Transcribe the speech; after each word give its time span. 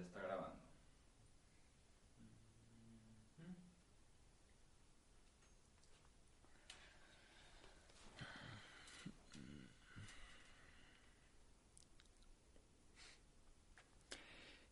está 0.00 0.20
grabando. 0.20 0.56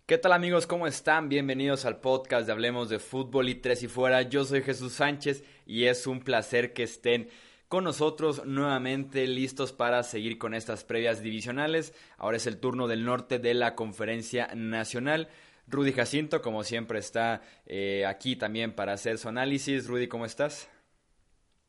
¿Qué 0.06 0.18
tal 0.18 0.32
amigos? 0.32 0.68
¿Cómo 0.68 0.86
están? 0.86 1.28
Bienvenidos 1.28 1.84
al 1.84 2.00
podcast 2.00 2.46
de 2.46 2.52
Hablemos 2.52 2.88
de 2.88 3.00
Fútbol 3.00 3.48
y 3.48 3.56
Tres 3.56 3.82
y 3.82 3.88
Fuera. 3.88 4.22
Yo 4.22 4.44
soy 4.44 4.62
Jesús 4.62 4.92
Sánchez 4.92 5.42
y 5.66 5.86
es 5.86 6.06
un 6.06 6.20
placer 6.20 6.72
que 6.72 6.84
estén 6.84 7.28
con 7.68 7.84
nosotros 7.84 8.44
nuevamente 8.44 9.26
listos 9.26 9.72
para 9.72 10.02
seguir 10.02 10.38
con 10.38 10.54
estas 10.54 10.84
previas 10.84 11.22
divisionales. 11.22 11.94
Ahora 12.16 12.36
es 12.36 12.46
el 12.46 12.58
turno 12.58 12.86
del 12.86 13.04
norte 13.04 13.38
de 13.38 13.54
la 13.54 13.74
conferencia 13.74 14.50
nacional. 14.54 15.28
Rudy 15.66 15.92
Jacinto, 15.92 16.42
como 16.42 16.62
siempre, 16.62 16.98
está 16.98 17.42
eh, 17.66 18.06
aquí 18.06 18.36
también 18.36 18.72
para 18.72 18.92
hacer 18.92 19.18
su 19.18 19.28
análisis. 19.28 19.86
Rudy, 19.88 20.06
¿cómo 20.06 20.24
estás? 20.24 20.68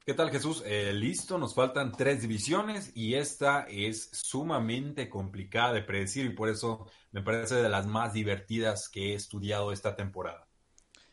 ¿Qué 0.05 0.14
tal 0.14 0.30
Jesús? 0.30 0.64
Eh, 0.66 0.94
listo, 0.94 1.38
nos 1.38 1.54
faltan 1.54 1.91
tres 1.91 2.22
divisiones 2.22 2.96
y 2.96 3.16
esta 3.16 3.66
es 3.70 4.10
sumamente 4.14 5.10
complicada 5.10 5.74
de 5.74 5.82
predecir 5.82 6.26
y 6.26 6.30
por 6.30 6.48
eso 6.48 6.88
me 7.12 7.22
parece 7.22 7.55
de 7.55 7.68
las 7.68 7.88
más 7.88 8.14
divertidas 8.14 8.88
que 8.88 9.12
he 9.12 9.16
estudiado 9.16 9.74
esta 9.74 9.98
temporada. 9.98 10.48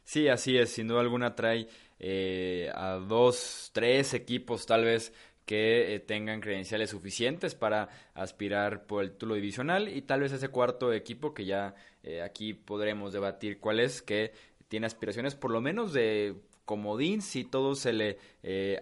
Sí, 0.04 0.28
así 0.28 0.56
es, 0.56 0.70
sin 0.70 0.86
duda 0.86 1.00
alguna 1.00 1.34
trae 1.34 1.66
eh, 2.06 2.70
a 2.74 2.96
dos, 2.96 3.70
tres 3.72 4.12
equipos 4.12 4.66
tal 4.66 4.84
vez 4.84 5.10
que 5.46 5.94
eh, 5.94 6.00
tengan 6.00 6.42
credenciales 6.42 6.90
suficientes 6.90 7.54
para 7.54 7.88
aspirar 8.12 8.86
por 8.86 9.04
el 9.04 9.12
título 9.12 9.36
divisional 9.36 9.88
y 9.88 10.02
tal 10.02 10.20
vez 10.20 10.32
ese 10.32 10.48
cuarto 10.48 10.92
equipo 10.92 11.32
que 11.32 11.46
ya 11.46 11.74
eh, 12.02 12.20
aquí 12.20 12.52
podremos 12.52 13.14
debatir 13.14 13.58
cuál 13.58 13.80
es, 13.80 14.02
que 14.02 14.32
tiene 14.68 14.86
aspiraciones 14.86 15.34
por 15.34 15.50
lo 15.50 15.62
menos 15.62 15.94
de 15.94 16.34
comodín 16.66 17.22
si 17.22 17.42
todo 17.42 17.74
se 17.74 17.94
le 17.94 18.18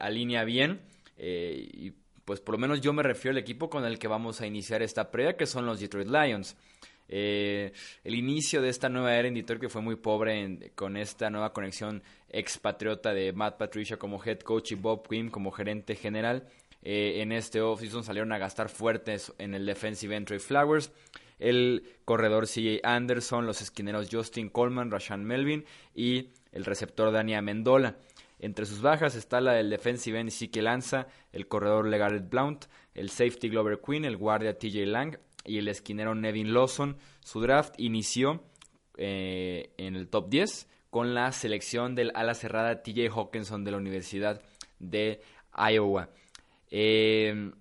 alinea 0.01 0.42
bien 0.42 0.81
y 1.17 1.92
pues 2.25 2.41
por 2.41 2.57
lo 2.57 2.59
menos 2.59 2.81
yo 2.81 2.92
me 2.92 3.05
refiero 3.05 3.34
al 3.34 3.39
equipo 3.39 3.70
con 3.70 3.84
el 3.84 4.01
que 4.01 4.09
vamos 4.09 4.41
a 4.41 4.48
iniciar 4.48 4.83
esta 4.83 5.12
previa 5.12 5.36
que 5.36 5.47
son 5.47 5.64
los 5.64 5.79
Detroit 5.79 6.09
Lions. 6.09 6.57
Eh, 7.15 7.75
el 8.05 8.15
inicio 8.15 8.63
de 8.63 8.71
esta 8.71 8.89
nueva 8.89 9.15
era 9.15 9.29
en 9.29 9.35
Detroit 9.35 9.61
que 9.61 9.69
fue 9.69 9.83
muy 9.83 9.97
pobre 9.97 10.73
con 10.75 10.97
esta 10.97 11.29
nueva 11.29 11.53
conexión 11.53 12.03
expatriota 12.31 13.13
de 13.13 13.35
Matt 13.35 13.59
Patricia 13.59 13.99
como 13.99 14.25
head 14.25 14.39
coach 14.39 14.73
y 14.73 14.77
Bob 14.77 15.07
Quinn 15.07 15.29
como 15.29 15.51
gerente 15.51 15.95
general. 15.95 16.49
Eh, 16.83 17.21
en 17.21 17.33
este 17.33 17.61
offseason 17.61 18.03
salieron 18.03 18.33
a 18.33 18.39
gastar 18.39 18.71
fuertes 18.71 19.31
en 19.37 19.55
el 19.55 19.67
defensive 19.67 20.17
entry 20.17 20.39
Flowers, 20.39 20.91
el 21.39 21.85
corredor 22.07 22.47
CJ 22.47 22.81
Anderson, 22.83 23.45
los 23.45 23.61
esquineros 23.61 24.09
Justin 24.11 24.49
Coleman, 24.49 24.91
Rashan 24.91 25.23
Melvin 25.23 25.67
y 25.95 26.31
el 26.51 26.65
receptor 26.65 27.13
Dania 27.13 27.43
Mendola. 27.43 27.99
Entre 28.39 28.65
sus 28.65 28.81
bajas 28.81 29.17
está 29.17 29.43
la 29.43 29.53
del 29.53 29.69
defensive 29.69 30.19
end 30.19 30.33
Lanza, 30.57 31.09
el 31.31 31.47
corredor 31.47 31.87
Legaret 31.87 32.27
Blount, 32.31 32.65
el 32.95 33.11
safety 33.11 33.51
Glover 33.51 33.81
Quinn, 33.85 34.07
el 34.07 34.17
guardia 34.17 34.59
TJ 34.59 34.87
Lang 34.87 35.19
y 35.45 35.59
el 35.59 35.69
esquinero 35.69 36.15
Nevin 36.15 36.53
Lawson. 36.53 36.97
Su 37.21 37.41
draft 37.41 37.75
inició 37.79 38.43
eh, 38.97 39.73
en 39.79 39.97
el 39.97 40.09
top 40.09 40.29
10 40.29 40.69
con 40.91 41.15
la 41.15 41.33
selección 41.33 41.95
del 41.95 42.12
ala 42.15 42.35
cerrada 42.35 42.83
TJ 42.83 43.09
Hawkinson 43.09 43.65
de 43.65 43.70
la 43.70 43.79
Universidad 43.79 44.43
de 44.79 45.23
Iowa. 45.57 46.11
Eh, 46.70 47.53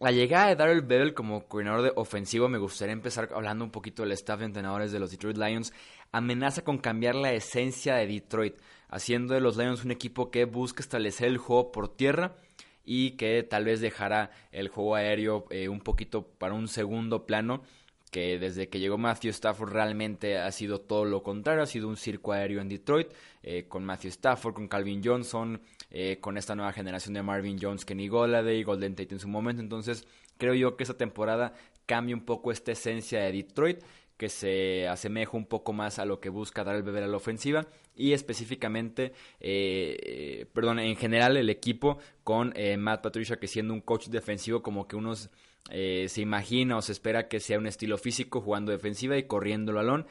la 0.00 0.12
llegada 0.12 0.48
de 0.48 0.56
Darrell 0.56 0.80
Bevel 0.80 1.12
como 1.12 1.46
coordinador 1.46 1.82
de 1.82 1.92
ofensivo, 1.94 2.48
me 2.48 2.56
gustaría 2.56 2.94
empezar 2.94 3.28
hablando 3.34 3.64
un 3.66 3.70
poquito 3.70 4.02
del 4.02 4.12
staff 4.12 4.38
de 4.40 4.46
entrenadores 4.46 4.92
de 4.92 4.98
los 4.98 5.10
Detroit 5.10 5.36
Lions, 5.36 5.74
amenaza 6.10 6.64
con 6.64 6.78
cambiar 6.78 7.14
la 7.14 7.34
esencia 7.34 7.96
de 7.96 8.06
Detroit, 8.06 8.54
haciendo 8.88 9.34
de 9.34 9.40
los 9.40 9.58
Lions 9.58 9.84
un 9.84 9.90
equipo 9.90 10.30
que 10.30 10.46
busca 10.46 10.80
establecer 10.80 11.28
el 11.28 11.36
juego 11.36 11.70
por 11.70 11.94
tierra 11.94 12.34
y 12.84 13.12
que 13.12 13.42
tal 13.42 13.64
vez 13.64 13.80
dejará 13.80 14.30
el 14.52 14.68
juego 14.68 14.94
aéreo 14.94 15.46
eh, 15.50 15.68
un 15.68 15.80
poquito 15.80 16.26
para 16.26 16.54
un 16.54 16.68
segundo 16.68 17.26
plano 17.26 17.62
que 18.10 18.38
desde 18.38 18.68
que 18.68 18.80
llegó 18.80 18.98
Matthew 18.98 19.30
Stafford 19.30 19.72
realmente 19.72 20.38
ha 20.38 20.50
sido 20.50 20.80
todo 20.80 21.04
lo 21.04 21.22
contrario, 21.22 21.62
ha 21.62 21.66
sido 21.66 21.88
un 21.88 21.96
circo 21.96 22.32
aéreo 22.32 22.60
en 22.60 22.68
Detroit, 22.68 23.08
eh, 23.42 23.66
con 23.68 23.84
Matthew 23.84 24.08
Stafford, 24.10 24.54
con 24.54 24.68
Calvin 24.68 25.00
Johnson, 25.02 25.60
eh, 25.90 26.18
con 26.20 26.36
esta 26.36 26.56
nueva 26.56 26.72
generación 26.72 27.14
de 27.14 27.22
Marvin 27.22 27.58
Jones, 27.60 27.84
Kenny 27.84 28.08
Golladay, 28.08 28.62
Golden 28.64 28.96
Tate 28.96 29.14
en 29.14 29.20
su 29.20 29.28
momento, 29.28 29.62
entonces 29.62 30.06
creo 30.38 30.54
yo 30.54 30.76
que 30.76 30.82
esta 30.82 30.96
temporada 30.96 31.54
cambia 31.86 32.14
un 32.14 32.24
poco 32.24 32.52
esta 32.52 32.72
esencia 32.72 33.20
de 33.20 33.32
Detroit, 33.32 33.82
que 34.20 34.28
se 34.28 34.86
asemeja 34.86 35.34
un 35.34 35.46
poco 35.46 35.72
más 35.72 35.98
a 35.98 36.04
lo 36.04 36.20
que 36.20 36.28
busca 36.28 36.62
dar 36.62 36.76
el 36.76 36.82
beber 36.82 37.04
a 37.04 37.06
la 37.06 37.16
ofensiva 37.16 37.68
y 37.96 38.12
específicamente, 38.12 39.14
eh, 39.40 40.44
perdón, 40.52 40.78
en 40.78 40.94
general 40.96 41.38
el 41.38 41.48
equipo 41.48 41.96
con 42.22 42.52
Matt 42.76 43.00
Patricia 43.00 43.38
que 43.38 43.46
siendo 43.46 43.72
un 43.72 43.80
coach 43.80 44.08
defensivo 44.08 44.62
como 44.62 44.86
que 44.86 44.96
unos 44.96 45.30
eh, 45.70 46.06
se 46.08 46.20
imagina 46.20 46.76
o 46.76 46.82
se 46.82 46.92
espera 46.92 47.28
que 47.28 47.40
sea 47.40 47.58
un 47.58 47.66
estilo 47.66 47.96
físico 47.96 48.40
jugando 48.42 48.72
defensiva 48.72 49.16
y 49.16 49.22
corriendo 49.24 49.72
el 49.72 49.76
balón. 49.76 50.06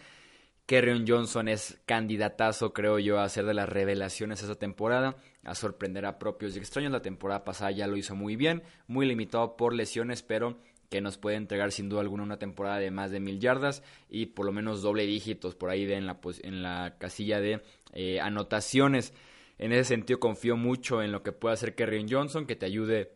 Kerrion 0.66 1.06
Johnson 1.08 1.48
es 1.48 1.80
candidatazo, 1.86 2.74
creo 2.74 3.00
yo, 3.00 3.20
a 3.20 3.30
ser 3.30 3.46
de 3.46 3.56
las 3.56 3.68
revelaciones 3.68 4.44
esa 4.44 4.56
temporada, 4.56 5.18
a 5.44 5.56
sorprender 5.56 6.06
a 6.06 6.20
propios 6.20 6.56
y 6.56 6.60
extraños. 6.60 6.92
La 6.92 7.02
temporada 7.02 7.44
pasada 7.44 7.72
ya 7.72 7.88
lo 7.88 7.98
hizo 7.98 8.16
muy 8.16 8.36
bien, 8.36 8.64
muy 8.88 9.08
limitado 9.08 9.58
por 9.58 9.74
lesiones, 9.74 10.22
pero 10.22 10.58
que 10.90 11.02
nos 11.02 11.18
puede 11.18 11.38
entregar 11.38 11.72
sin 11.72 11.88
duda 11.88 12.02
alguna 12.02 12.24
una 12.24 12.40
temporada 12.40 12.80
de 12.80 12.92
más 12.92 13.12
de 13.12 13.20
mil 13.20 13.40
yardas 13.40 13.84
y 14.10 14.28
por 14.28 14.46
lo 14.46 14.52
menos 14.52 14.82
doble 14.82 15.06
dígitos 15.06 15.56
por 15.56 15.70
ahí 15.70 15.86
de 15.86 15.96
en, 15.96 16.08
la, 16.08 16.20
en 16.44 16.64
la 16.64 16.96
casilla 16.98 17.40
de 17.40 17.62
eh, 17.94 18.20
anotaciones. 18.20 19.14
En 19.58 19.72
ese 19.72 19.84
sentido 19.84 20.20
confío 20.20 20.58
mucho 20.58 21.02
en 21.02 21.12
lo 21.12 21.22
que 21.22 21.32
puede 21.32 21.54
hacer 21.54 21.76
Kerrion 21.76 22.08
Johnson, 22.10 22.46
que 22.46 22.56
te 22.56 22.66
ayude 22.66 23.12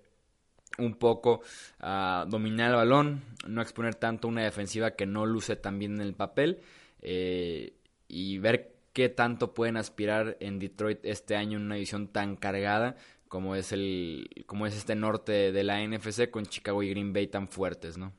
un 0.78 0.96
poco 0.96 1.42
a 1.80 2.26
dominar 2.28 2.72
el 2.72 2.76
balón, 2.76 3.24
no 3.48 3.62
exponer 3.62 3.96
tanto 3.96 4.28
una 4.28 4.44
defensiva 4.44 4.92
que 4.92 5.06
no 5.06 5.26
luce 5.26 5.56
tan 5.56 5.80
bien 5.80 5.96
en 5.96 6.02
el 6.02 6.14
papel 6.14 6.62
eh, 7.02 7.74
y 8.08 8.38
ver 8.40 8.74
qué 8.92 9.10
tanto 9.10 9.54
pueden 9.54 9.78
aspirar 9.78 10.38
en 10.40 10.60
Detroit 10.60 11.00
este 11.04 11.36
año 11.36 11.58
en 11.58 11.66
una 11.66 11.76
división 11.76 12.08
tan 12.08 12.36
cargada 12.36 12.96
como 13.34 13.56
es 13.56 13.72
el 13.72 14.46
como 14.46 14.68
es 14.68 14.76
este 14.76 14.94
norte 14.94 15.52
de 15.52 15.64
la 15.64 15.82
NFC 15.84 16.30
con 16.30 16.46
Chicago 16.46 16.84
y 16.84 16.92
Green 16.92 17.14
Bay 17.14 17.26
tan 17.26 17.48
fuertes, 17.48 17.98
¿no? 17.98 18.14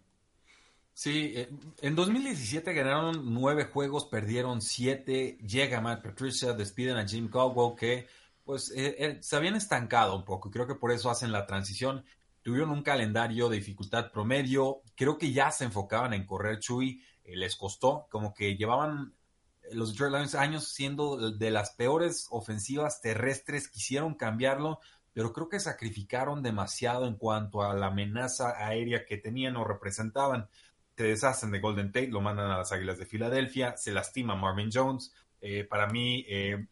Sí, 0.92 1.34
eh, 1.36 1.48
en 1.82 1.94
2017 1.94 2.74
ganaron 2.74 3.32
nueve 3.32 3.66
juegos, 3.66 4.06
perdieron 4.06 4.60
siete, 4.60 5.38
llega 5.38 5.80
Matt 5.80 6.02
Patricia, 6.02 6.52
despiden 6.52 6.96
a 6.96 7.06
Jim 7.06 7.28
Caldwell 7.28 7.76
que 7.78 8.08
pues 8.42 8.72
eh, 8.74 9.18
se 9.20 9.36
habían 9.36 9.54
estancado 9.54 10.16
un 10.16 10.24
poco 10.24 10.48
y 10.48 10.50
creo 10.50 10.66
que 10.66 10.74
por 10.74 10.90
eso 10.90 11.08
hacen 11.10 11.30
la 11.30 11.46
transición 11.46 12.04
tuvieron 12.42 12.70
un 12.70 12.82
calendario 12.82 13.48
de 13.48 13.58
dificultad 13.58 14.10
promedio, 14.10 14.82
creo 14.96 15.16
que 15.16 15.32
ya 15.32 15.52
se 15.52 15.64
enfocaban 15.64 16.12
en 16.12 16.26
correr 16.26 16.58
Chuy, 16.58 17.00
eh, 17.22 17.36
les 17.36 17.54
costó, 17.54 18.08
como 18.10 18.34
que 18.34 18.56
llevaban 18.56 19.14
eh, 19.62 19.74
los 19.74 19.92
Detroit 19.92 20.12
Lions 20.12 20.34
años 20.34 20.66
siendo 20.68 21.30
de 21.30 21.50
las 21.52 21.70
peores 21.70 22.26
ofensivas 22.30 23.00
terrestres, 23.00 23.68
quisieron 23.68 24.14
cambiarlo, 24.14 24.80
pero 25.14 25.32
creo 25.32 25.48
que 25.48 25.60
sacrificaron 25.60 26.42
demasiado 26.42 27.06
en 27.06 27.14
cuanto 27.14 27.62
a 27.62 27.72
la 27.74 27.86
amenaza 27.86 28.54
aérea 28.58 29.06
que 29.06 29.16
tenían 29.16 29.56
o 29.56 29.64
representaban. 29.64 30.48
Se 30.96 31.04
deshacen 31.04 31.50
de 31.50 31.60
Golden 31.60 31.92
Tate, 31.92 32.08
lo 32.08 32.20
mandan 32.20 32.50
a 32.50 32.58
las 32.58 32.72
Águilas 32.72 32.98
de 32.98 33.06
Filadelfia, 33.06 33.76
se 33.76 33.92
lastima 33.92 34.34
Marvin 34.34 34.70
Jones. 34.72 35.14
Eh, 35.40 35.64
para 35.64 35.86
mí, 35.86 36.24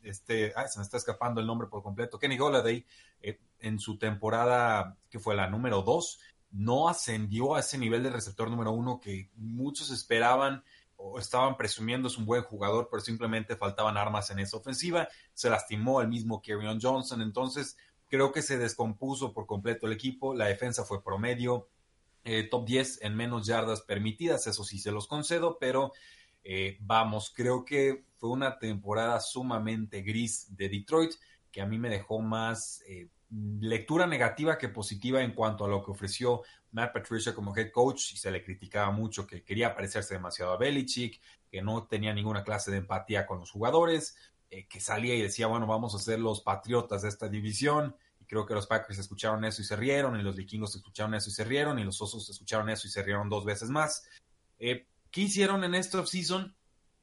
este, 0.03 0.53
se 0.69 0.79
me 0.79 0.85
está 0.85 0.97
escapando 0.97 1.41
el 1.41 1.47
nombre 1.47 1.69
por 1.69 1.83
completo, 1.83 2.19
Kenny 2.19 2.37
Golladay, 2.37 2.85
en 3.61 3.79
su 3.79 3.97
temporada, 3.97 4.97
que 5.09 5.21
fue 5.21 5.35
la 5.35 5.49
número 5.49 5.83
2, 5.83 6.19
no 6.53 6.89
ascendió 6.89 7.55
a 7.55 7.61
ese 7.61 7.79
nivel 7.79 8.03
de 8.03 8.11
receptor 8.11 8.51
número 8.51 8.73
uno 8.73 9.01
que 9.01 9.31
muchos 9.37 9.91
esperaban 9.91 10.63
o 10.97 11.19
estaban 11.19 11.57
presumiendo 11.57 12.09
es 12.09 12.19
un 12.19 12.27
buen 12.27 12.43
jugador, 12.43 12.89
pero 12.91 13.01
simplemente 13.01 13.57
faltaban 13.57 13.97
armas 13.97 14.31
en 14.31 14.39
esa 14.39 14.59
ofensiva. 14.59 15.09
Se 15.33 15.51
lastimó 15.51 16.01
el 16.01 16.09
mismo 16.09 16.41
Kerryon 16.41 16.79
Johnson, 16.81 17.23
entonces 17.23 17.77
creo 18.13 18.31
que 18.31 18.43
se 18.43 18.59
descompuso 18.59 19.33
por 19.33 19.47
completo 19.47 19.87
el 19.87 19.95
equipo. 19.95 20.35
La 20.35 20.45
defensa 20.45 20.85
fue 20.85 21.03
promedio, 21.03 21.71
eh, 22.25 22.43
top 22.43 22.67
10 22.67 23.01
en 23.05 23.17
menos 23.17 23.47
yardas 23.47 23.81
permitidas, 23.81 24.47
eso 24.47 24.65
sí 24.65 24.79
se 24.79 24.93
los 24.93 25.07
concedo, 25.07 25.57
pero 25.59 25.93
eh, 26.45 26.77
vamos, 26.81 27.33
creo 27.35 27.65
que 27.65 28.05
fue 28.19 28.29
una 28.29 28.59
temporada 28.59 29.19
sumamente 29.19 30.03
gris 30.03 30.55
de 30.55 30.69
Detroit 30.69 31.13
que 31.51 31.63
a 31.63 31.67
mí 31.67 31.79
me 31.79 31.89
dejó 31.89 32.21
más 32.21 32.83
eh, 32.87 33.09
lectura 33.61 34.07
negativa 34.07 34.59
que 34.59 34.69
positiva 34.69 35.23
en 35.23 35.33
cuanto 35.33 35.65
a 35.65 35.69
lo 35.69 35.83
que 35.83 35.93
ofreció 35.93 36.43
Matt 36.73 36.93
Patricia 36.93 37.35
como 37.35 37.57
head 37.57 37.71
coach 37.71 38.13
y 38.13 38.19
se 38.19 38.31
le 38.31 38.45
criticaba 38.45 38.91
mucho 38.91 39.27
que 39.27 39.43
quería 39.43 39.75
parecerse 39.75 40.13
demasiado 40.13 40.53
a 40.53 40.59
Belichick, 40.59 41.19
que 41.51 41.63
no 41.63 41.87
tenía 41.87 42.13
ninguna 42.13 42.45
clase 42.45 42.71
de 42.71 42.77
empatía 42.77 43.27
con 43.27 43.39
los 43.39 43.51
jugadores, 43.51 44.17
eh, 44.55 44.67
que 44.69 44.81
salía 44.81 45.15
y 45.15 45.23
decía, 45.23 45.47
bueno, 45.47 45.67
vamos 45.67 45.95
a 45.95 45.99
ser 45.99 46.21
los 46.21 46.43
patriotas 46.43 47.01
de 47.01 47.09
esta 47.09 47.27
división. 47.27 47.97
Y 48.21 48.27
creo 48.27 48.45
que 48.45 48.53
los 48.53 48.67
Packers 48.67 48.99
escucharon 48.99 49.43
eso 49.47 49.63
y 49.63 49.65
se 49.65 49.77
rieron, 49.77 50.21
y 50.21 50.23
los 50.23 50.37
vikingos 50.37 50.77
escucharon 50.77 51.15
eso 51.15 51.31
y 51.31 51.33
se 51.33 51.43
rieron, 51.43 51.79
y 51.79 51.85
los 51.85 52.03
osos 52.03 52.29
escucharon 52.29 52.69
eso 52.69 52.87
y 52.87 52.91
se 52.91 53.03
rieron 53.03 53.31
dos 53.31 53.47
veces 53.47 53.71
más. 53.71 54.07
Eh, 54.59 54.87
¿Qué 55.11 55.23
hicieron 55.23 55.65
en 55.65 55.75
esta 55.75 56.01
offseason? 56.01 56.55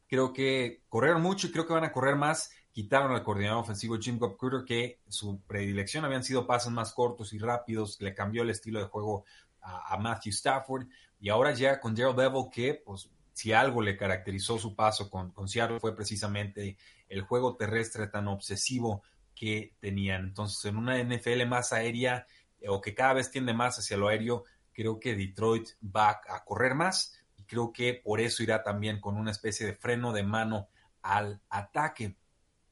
Creo 0.08 0.32
que 0.32 0.84
corrieron 0.90 1.24
mucho 1.24 1.48
y 1.48 1.52
creo 1.52 1.66
que 1.66 1.74
van 1.74 1.86
a 1.86 1.92
correr 1.92 2.16
más. 2.16 2.52
Quitaron 2.72 3.14
al 3.14 3.24
coordinador 3.24 3.64
ofensivo 3.64 3.98
Jim 3.98 4.20
Bob 4.20 4.38
que 4.64 5.00
su 5.08 5.42
predilección 5.48 6.06
habían 6.06 6.24
sido 6.24 6.46
pases 6.46 6.72
más 6.72 6.94
cortos 6.94 7.34
y 7.34 7.40
rápidos. 7.40 8.00
Le 8.00 8.14
cambió 8.14 8.44
el 8.44 8.52
estilo 8.52 8.80
de 8.80 8.86
juego 8.86 9.26
a, 9.60 9.98
Matthew 9.98 10.34
Stafford. 10.34 10.86
Y 11.20 11.30
ahora 11.30 11.52
ya 11.52 11.80
con 11.80 11.96
Daryl 11.96 12.16
Bevel, 12.16 12.46
que 12.52 12.76
pues 12.76 13.10
si 13.34 13.54
algo 13.54 13.82
le 13.82 13.98
caracterizó 13.98 14.60
su 14.60 14.76
paso 14.76 15.10
con, 15.10 15.32
con 15.32 15.48
Seattle 15.48 15.80
fue 15.80 15.96
precisamente 15.96 16.78
el 17.10 17.22
juego 17.22 17.58
terrestre 17.58 18.08
tan 18.08 18.28
obsesivo 18.28 19.04
que 19.36 19.76
tenían. 19.80 20.26
Entonces, 20.26 20.64
en 20.66 20.78
una 20.78 21.02
NFL 21.02 21.46
más 21.48 21.74
aérea 21.74 22.28
o 22.68 22.82
que 22.82 22.94
cada 22.94 23.14
vez 23.14 23.32
tiende 23.32 23.54
más 23.54 23.78
hacia 23.80 23.98
lo 23.98 24.08
aéreo, 24.08 24.44
creo 24.74 25.00
que 25.00 25.16
Detroit 25.16 25.70
va 25.84 26.12
a 26.12 26.44
correr 26.46 26.76
más 26.76 27.14
y 27.36 27.44
creo 27.44 27.74
que 27.74 27.94
por 27.94 28.22
eso 28.22 28.44
irá 28.44 28.64
también 28.64 29.00
con 29.00 29.18
una 29.18 29.32
especie 29.32 29.66
de 29.66 29.76
freno 29.76 30.14
de 30.14 30.24
mano 30.24 30.68
al 31.02 31.42
ataque. 31.50 32.16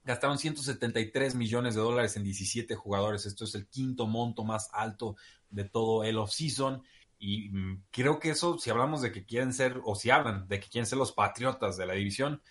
Gastaron 0.04 0.38
173 0.38 1.36
millones 1.36 1.75
de 1.75 1.81
dólares 1.81 2.16
en 2.16 2.24
17 2.24 2.75
jugadores. 2.75 3.25
Esto 3.25 3.44
es 3.44 3.56
el 3.56 3.68
quinto 3.68 4.07
monto 4.07 4.45
más 4.45 4.69
alto 4.72 5.18
de 5.50 5.66
todo 5.66 6.04
el 6.04 6.18
offseason. 6.18 6.81
Y 7.19 7.50
mm, 7.50 7.83
creo 7.92 8.19
que 8.19 8.30
eso, 8.30 8.57
si 8.57 8.69
hablamos 8.69 9.01
de 9.01 9.12
que 9.12 9.25
quieren 9.25 9.54
ser, 9.54 9.81
o 9.83 9.95
si 9.95 10.10
hablan 10.10 10.48
de 10.48 10.60
que 10.60 10.69
quieren 10.69 10.86
ser 10.86 10.98
los 10.98 11.12
patriotas 11.12 11.75
de 11.78 11.86
la 11.86 11.94
división, 11.94 12.42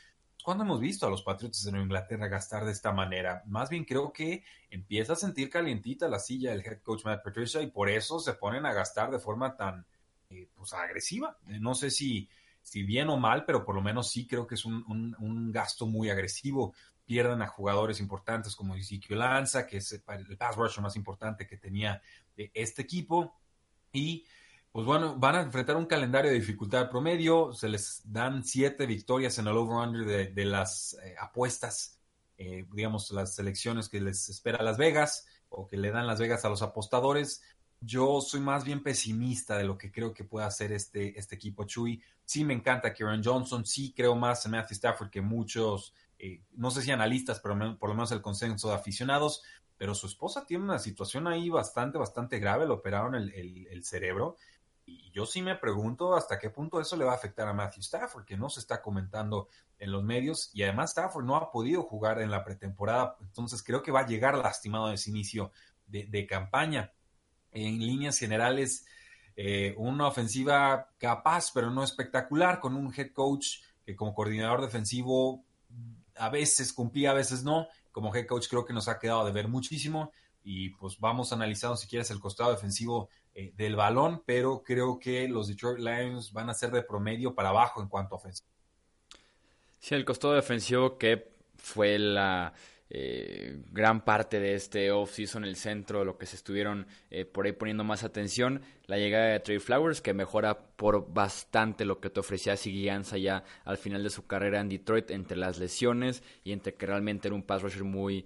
¿cuándo 0.47 0.63
hemos 0.63 0.79
visto 0.79 1.09
a 1.09 1.11
los 1.11 1.25
Patriotas 1.25 1.65
de 1.65 1.73
Nueva 1.73 1.87
Inglaterra 1.87 2.29
gastar 2.29 2.65
de 2.65 2.71
esta 2.71 2.93
manera? 2.93 3.43
Más 3.47 3.69
bien 3.69 3.85
creo 3.85 4.13
que 4.13 4.45
empieza 4.71 5.15
a 5.15 5.17
sentir 5.17 5.51
calientita 5.51 6.07
la 6.07 6.21
silla 6.21 6.53
del 6.53 6.65
head 6.65 6.83
coach 6.83 7.05
Matt 7.05 7.25
Patricia 7.25 7.61
y 7.63 7.67
por 7.67 7.91
eso 7.91 8.21
se 8.21 8.33
ponen 8.35 8.65
a 8.65 8.73
gastar 8.73 9.11
de 9.11 9.19
forma 9.19 9.57
tan 9.57 9.85
eh, 10.31 10.49
pues, 10.55 10.73
agresiva. 10.73 11.37
Eh, 11.49 11.59
no 11.59 11.75
sé 11.75 11.91
si, 11.91 12.29
si 12.63 12.85
bien 12.85 13.09
o 13.09 13.17
mal, 13.17 13.45
pero 13.45 13.65
por 13.65 13.75
lo 13.75 13.83
menos 13.83 14.09
sí 14.09 14.25
creo 14.25 14.47
que 14.47 14.55
es 14.55 14.65
un, 14.65 15.51
gasto 15.53 15.85
muy 15.85 16.11
agresivo. 16.11 16.75
Pierden 17.05 17.43
a 17.43 17.49
jugadores 17.49 17.99
importantes 17.99 18.55
como 18.55 18.77
Ezekiel 18.77 19.19
Lanza, 19.19 19.67
que 19.67 19.79
es 19.79 19.91
el 19.95 20.37
pass 20.37 20.55
rusher 20.55 20.81
más 20.81 20.95
importante 20.95 21.45
que 21.45 21.57
tenía 21.57 22.01
eh, 22.37 22.53
este 22.55 22.83
equipo. 22.83 23.35
Y 23.93 24.25
pues 24.77 24.85
bueno, 24.85 25.17
van 25.17 25.37
a 25.37 25.41
enfrentar 25.41 25.75
un 25.75 25.87
calendario 25.87 26.31
de 26.31 26.39
dificultad 26.39 26.91
promedio, 26.91 27.55
se 27.55 27.67
les 27.67 28.03
dan 28.05 28.45
siete 28.45 28.85
victorias 28.85 29.39
en 29.39 29.47
el 29.47 29.57
over-under 29.57 30.35
de, 30.35 30.45
las 30.45 30.99
eh, 31.03 31.15
apuestas, 31.19 31.99
eh, 32.37 32.67
digamos, 32.75 33.11
las 33.11 33.35
selecciones 33.35 33.89
que 33.89 34.03
les 34.03 34.29
espera 34.29 34.63
Las 34.63 34.77
Vegas 34.77 35.27
o 35.49 35.67
que 35.67 35.79
le 35.79 35.91
dan 35.91 36.07
Las 36.07 36.21
Vegas 36.21 36.45
a 36.45 36.51
los 36.51 36.61
apostadores. 36.61 37.41
Yo 37.81 38.21
soy 38.21 38.41
más 38.41 38.67
bien 38.67 38.83
pesimista 38.83 39.57
de 39.57 39.65
lo 39.65 39.79
que 39.79 39.91
creo 39.91 40.13
que 40.13 40.25
puede 40.25 40.45
hacer 40.45 40.73
este, 40.73 41.19
este 41.19 41.37
equipo 41.37 41.65
Chuy. 41.65 42.03
Sí 42.27 42.45
me 42.45 42.53
encanta 42.53 42.93
Kieran 42.93 43.25
Johnson, 43.25 43.65
sí 43.65 43.95
creo 43.97 44.15
más 44.15 44.45
en 44.45 44.53
Matthew 44.53 44.75
Stafford 44.75 45.09
que 45.09 45.23
muchos, 45.23 45.95
eh, 46.19 46.43
no 46.53 46.71
sé 46.71 46.83
si 46.83 46.91
analistas, 46.91 47.41
pero 47.41 47.79
por 47.79 47.89
lo 47.89 47.95
menos 47.95 48.13
el 48.13 48.21
consenso 48.21 48.69
de 48.69 48.75
aficionados, 48.75 49.43
pero 49.79 49.95
su 49.95 50.07
esposa 50.07 50.45
tiene 50.45 50.65
una 50.65 50.79
situación 50.79 51.27
ahí 51.29 51.49
bastante, 51.49 51.97
bastante 51.97 52.39
grave, 52.39 52.67
le 52.67 52.73
operaron 52.73 53.15
el, 53.15 53.33
el 53.71 53.85
cerebro 53.85 54.37
y 54.87 55.11
yo 55.11 55.27
sí 55.27 55.43
me 55.43 55.57
pregunto 55.57 56.15
hasta 56.15 56.39
qué 56.39 56.49
punto 56.49 56.81
eso 56.81 56.97
le 56.97 57.05
va 57.05 57.13
a 57.13 57.17
afectar 57.17 57.49
a 57.49 57.53
Matthew 57.53 57.81
Stafford, 57.81 58.25
que 58.25 58.37
no 58.37 58.49
se 58.49 58.61
está 58.61 58.81
comentando 58.81 59.49
en 59.79 59.91
los 59.91 60.05
medios 60.05 60.51
y 60.55 60.63
además 60.63 60.91
Stafford 60.91 61.25
no 61.25 61.37
ha 61.37 61.51
podido 61.51 61.83
jugar 61.83 62.21
en 62.21 62.31
la 62.31 62.45
pretemporada, 62.45 63.17
entonces 63.21 63.63
creo 63.63 63.83
que 63.83 63.91
va 63.91 64.01
a 64.01 64.07
llegar 64.07 64.39
lastimado 64.39 64.89
en 64.89 64.95
ese 64.95 65.11
inicio 65.11 65.51
de, 65.87 66.27
campaña. 66.27 66.93
En 67.53 67.79
líneas 67.79 68.19
generales, 68.19 68.87
eh, 69.37 69.75
una 69.79 70.09
ofensiva 70.09 70.91
capaz, 70.99 71.51
pero 71.53 71.71
no 71.71 71.83
espectacular, 71.83 72.61
con 72.61 72.75
un 72.75 72.93
head 72.95 73.13
coach 73.13 73.63
que 73.85 73.95
como 73.95 74.15
coordinador 74.15 74.61
defensivo 74.61 75.45
a 76.17 76.29
veces 76.29 76.73
cumplía, 76.73 77.11
a 77.11 77.15
veces 77.15 77.45
no. 77.45 77.69
Como 77.93 78.15
head 78.15 78.27
coach 78.27 78.49
creo 78.49 78.65
que 78.65 78.73
nos 78.73 78.89
ha 78.89 78.99
quedado 78.99 79.25
de 79.25 79.33
ver 79.33 79.49
muchísimo 79.49 80.13
y 80.43 80.71
pues 80.71 80.99
vamos 81.01 81.33
analizando 81.33 81.77
si 81.77 81.89
quieres 81.89 82.11
el 82.11 82.21
costado 82.21 82.51
defensivo 82.51 83.09
eh, 83.39 83.53
del 83.55 83.77
balón, 83.77 84.23
pero 84.25 84.63
creo 84.63 84.99
que 84.99 85.29
los 85.29 85.49
Detroit 85.49 85.79
Lions 85.79 86.33
van 86.33 86.49
a 86.49 86.55
ser 86.55 86.71
de 86.71 86.83
promedio 86.83 87.35
para 87.35 87.51
abajo 87.51 87.83
en 87.83 87.89
cuanto 87.89 88.15
a 88.15 88.19
ofensiva. 88.19 88.49
Sí, 89.79 89.95
el 89.95 90.07
costado 90.07 90.33
defensivo 90.33 90.97
que 90.97 91.33
fue 91.59 91.99
la 91.99 92.55
eh, 92.89 93.63
gran 93.73 94.07
parte 94.07 94.41
de 94.41 94.55
este 94.55 94.91
off-season, 94.91 95.45
el 95.45 95.57
centro, 95.57 96.03
lo 96.03 96.17
que 96.17 96.25
se 96.25 96.37
estuvieron 96.37 96.87
eh, 97.11 97.27
por 97.27 97.45
ahí 97.45 97.53
poniendo 97.53 97.85
más 97.85 98.05
atención, 98.05 98.63
la 98.87 98.97
llegada 98.97 99.27
de 99.27 99.41
Trey 99.41 99.59
Flowers, 99.59 100.01
que 100.01 100.15
mejora 100.15 100.59
por 100.59 101.13
bastante 101.13 101.85
lo 101.85 102.01
que 102.01 102.09
te 102.09 102.21
ofrecía 102.21 102.57
Siguianza 102.57 103.19
ya 103.19 103.45
al 103.67 103.77
final 103.77 104.03
de 104.03 104.09
su 104.09 104.27
carrera 104.27 104.61
en 104.61 104.71
Detroit, 104.71 105.11
entre 105.11 105.37
las 105.37 105.59
lesiones 105.59 106.23
y 106.43 106.53
entre 106.53 106.73
que 106.73 106.87
realmente 106.87 107.29
era 107.29 107.35
un 107.35 107.43
pass 107.43 107.61
rusher 107.61 107.85
muy 107.85 108.25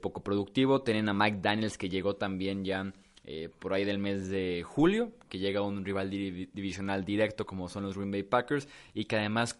poco 0.00 0.22
productivo. 0.22 0.82
Tienen 0.82 1.08
a 1.08 1.14
Mike 1.14 1.38
Daniels, 1.42 1.76
que 1.76 1.88
llegó 1.88 2.14
también 2.14 2.64
ya 2.64 2.92
eh, 3.24 3.48
por 3.56 3.72
ahí 3.72 3.84
del 3.84 3.98
mes 3.98 4.28
de 4.28 4.64
julio, 4.64 5.12
que 5.28 5.38
llega 5.38 5.62
un 5.62 5.84
rival 5.84 6.10
divisional 6.10 7.04
directo 7.04 7.46
como 7.46 7.68
son 7.68 7.84
los 7.84 7.96
Green 7.96 8.10
Bay 8.10 8.24
Packers 8.24 8.66
y 8.94 9.04
que 9.04 9.16
además 9.16 9.56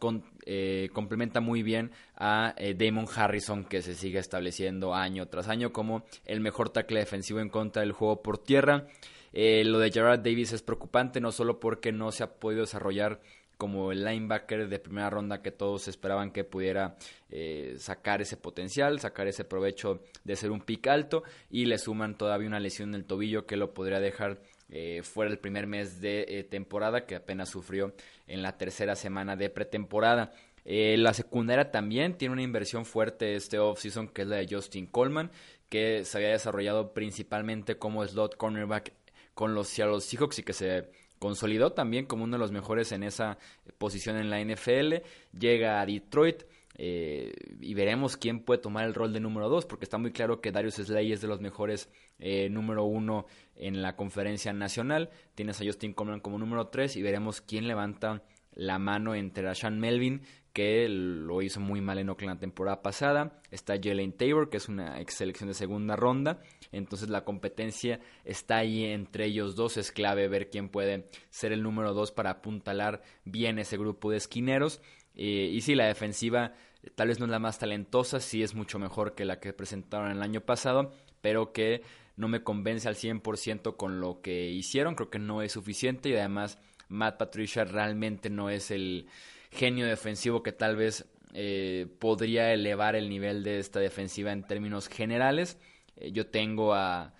eh, 0.46 0.88
complementa 0.92 1.40
muy 1.40 1.62
bien 1.62 1.92
a 2.16 2.54
eh, 2.56 2.74
Damon 2.74 3.06
Harrison 3.14 3.64
que 3.64 3.80
se 3.80 3.94
sigue 3.94 4.18
estableciendo 4.18 4.94
año 4.94 5.28
tras 5.28 5.48
año 5.48 5.72
como 5.72 6.04
el 6.24 6.40
mejor 6.40 6.70
tackle 6.70 6.98
defensivo 6.98 7.38
en 7.38 7.50
contra 7.50 7.82
del 7.82 7.92
juego 7.92 8.20
por 8.20 8.38
tierra. 8.38 8.88
lo 9.32 9.78
de 9.78 9.92
Gerard 9.92 10.20
Davis 10.20 10.52
es 10.52 10.62
preocupante 10.62 11.20
no 11.20 11.30
solo 11.30 11.60
porque 11.60 11.92
no 11.92 12.10
se 12.10 12.24
ha 12.24 12.34
podido 12.34 12.62
desarrollar 12.62 13.20
como 13.62 13.92
el 13.92 14.04
linebacker 14.04 14.68
de 14.68 14.80
primera 14.80 15.08
ronda 15.08 15.40
que 15.40 15.52
todos 15.52 15.86
esperaban 15.86 16.32
que 16.32 16.42
pudiera 16.42 16.96
eh, 17.30 17.76
sacar 17.78 18.20
ese 18.20 18.36
potencial, 18.36 18.98
sacar 18.98 19.28
ese 19.28 19.44
provecho 19.44 20.02
de 20.24 20.34
ser 20.34 20.50
un 20.50 20.62
pick 20.62 20.88
alto 20.88 21.22
y 21.48 21.66
le 21.66 21.78
suman 21.78 22.18
todavía 22.18 22.48
una 22.48 22.58
lesión 22.58 22.88
en 22.88 22.96
el 22.96 23.04
tobillo 23.04 23.46
que 23.46 23.56
lo 23.56 23.72
podría 23.72 24.00
dejar 24.00 24.42
eh, 24.68 25.02
fuera 25.04 25.30
el 25.30 25.38
primer 25.38 25.68
mes 25.68 26.00
de 26.00 26.26
eh, 26.26 26.42
temporada 26.42 27.06
que 27.06 27.14
apenas 27.14 27.50
sufrió 27.50 27.94
en 28.26 28.42
la 28.42 28.58
tercera 28.58 28.96
semana 28.96 29.36
de 29.36 29.48
pretemporada. 29.48 30.32
la 30.64 31.14
secundaria 31.14 31.70
también 31.70 32.18
tiene 32.18 32.32
una 32.32 32.42
inversión 32.42 32.84
fuerte 32.84 33.36
este 33.36 33.60
offseason 33.60 34.08
que 34.08 34.22
es 34.22 34.26
la 34.26 34.38
de 34.38 34.48
Justin 34.50 34.86
Coleman 34.86 35.30
que 35.68 36.04
se 36.04 36.18
había 36.18 36.30
desarrollado 36.30 36.94
principalmente 36.94 37.78
como 37.78 38.04
slot 38.04 38.36
cornerback 38.36 38.92
con 39.34 39.54
los 39.54 39.68
Seattle 39.68 40.00
Seahawks 40.00 40.40
y 40.40 40.42
que 40.42 40.52
se 40.52 40.90
consolidó 41.22 41.70
también 41.70 42.06
como 42.06 42.24
uno 42.24 42.32
de 42.32 42.40
los 42.40 42.50
mejores 42.50 42.90
en 42.90 43.04
esa 43.04 43.38
posición 43.78 44.16
en 44.16 44.28
la 44.28 44.40
NFL, 44.40 45.06
llega 45.38 45.80
a 45.80 45.86
Detroit. 45.86 46.42
Eh, 46.74 47.32
y 47.60 47.74
veremos 47.74 48.16
quién 48.16 48.40
puede 48.40 48.60
tomar 48.60 48.86
el 48.86 48.94
rol 48.94 49.12
de 49.12 49.20
número 49.20 49.48
2, 49.48 49.66
porque 49.66 49.84
está 49.84 49.98
muy 49.98 50.10
claro 50.10 50.40
que 50.40 50.50
Darius 50.50 50.76
Slay 50.76 51.12
es 51.12 51.20
de 51.20 51.28
los 51.28 51.40
mejores 51.40 51.88
eh, 52.18 52.48
número 52.48 52.84
1 52.86 53.26
en 53.54 53.82
la 53.82 53.94
conferencia 53.94 54.52
nacional. 54.52 55.10
Tienes 55.36 55.60
a 55.60 55.64
Justin 55.64 55.92
Coleman 55.92 56.18
como 56.18 56.38
número 56.38 56.66
3 56.66 56.96
y 56.96 57.02
veremos 57.02 57.40
quién 57.40 57.68
levanta 57.68 58.24
la 58.54 58.78
mano 58.78 59.14
entre 59.14 59.44
Rashan 59.44 59.80
Melvin, 59.80 60.22
que 60.52 60.86
lo 60.88 61.40
hizo 61.40 61.60
muy 61.60 61.80
mal 61.80 61.98
en 61.98 62.10
Oakland 62.10 62.36
la 62.36 62.40
temporada 62.40 62.82
pasada. 62.82 63.40
Está 63.50 63.74
Jalen 63.82 64.12
Tabor, 64.12 64.50
que 64.50 64.58
es 64.58 64.68
una 64.68 65.00
ex 65.00 65.14
selección 65.14 65.48
de 65.48 65.54
segunda 65.54 65.96
ronda. 65.96 66.40
Entonces 66.72 67.08
la 67.08 67.24
competencia 67.24 68.00
está 68.24 68.58
ahí 68.58 68.84
entre 68.84 69.26
ellos 69.26 69.56
dos. 69.56 69.76
Es 69.76 69.92
clave 69.92 70.28
ver 70.28 70.50
quién 70.50 70.68
puede 70.68 71.08
ser 71.30 71.52
el 71.52 71.62
número 71.62 71.94
dos 71.94 72.12
para 72.12 72.30
apuntalar 72.30 73.02
bien 73.24 73.58
ese 73.58 73.78
grupo 73.78 74.10
de 74.10 74.18
esquineros. 74.18 74.80
Eh, 75.14 75.50
y 75.52 75.60
sí, 75.62 75.74
la 75.74 75.86
defensiva 75.86 76.52
tal 76.94 77.08
vez 77.08 77.18
no 77.18 77.26
es 77.26 77.30
la 77.30 77.38
más 77.38 77.58
talentosa, 77.58 78.20
sí 78.20 78.42
es 78.42 78.54
mucho 78.54 78.78
mejor 78.78 79.14
que 79.14 79.24
la 79.24 79.40
que 79.40 79.52
presentaron 79.52 80.10
el 80.10 80.22
año 80.22 80.40
pasado, 80.40 80.92
pero 81.20 81.52
que 81.52 81.82
no 82.16 82.28
me 82.28 82.42
convence 82.42 82.88
al 82.88 82.96
100% 82.96 83.76
con 83.76 84.00
lo 84.00 84.20
que 84.20 84.50
hicieron. 84.50 84.94
Creo 84.94 85.10
que 85.10 85.18
no 85.18 85.42
es 85.42 85.52
suficiente 85.52 86.10
y 86.10 86.14
además 86.14 86.58
Matt 86.88 87.18
Patricia 87.18 87.64
realmente 87.64 88.30
no 88.30 88.50
es 88.50 88.70
el 88.70 89.06
genio 89.50 89.86
defensivo 89.86 90.42
que 90.42 90.52
tal 90.52 90.76
vez 90.76 91.06
eh, 91.34 91.86
podría 91.98 92.52
elevar 92.52 92.94
el 92.94 93.08
nivel 93.08 93.42
de 93.42 93.58
esta 93.58 93.80
defensiva 93.80 94.32
en 94.32 94.44
términos 94.44 94.88
generales. 94.88 95.58
Eh, 95.96 96.12
yo 96.12 96.26
tengo 96.26 96.74
a, 96.74 97.14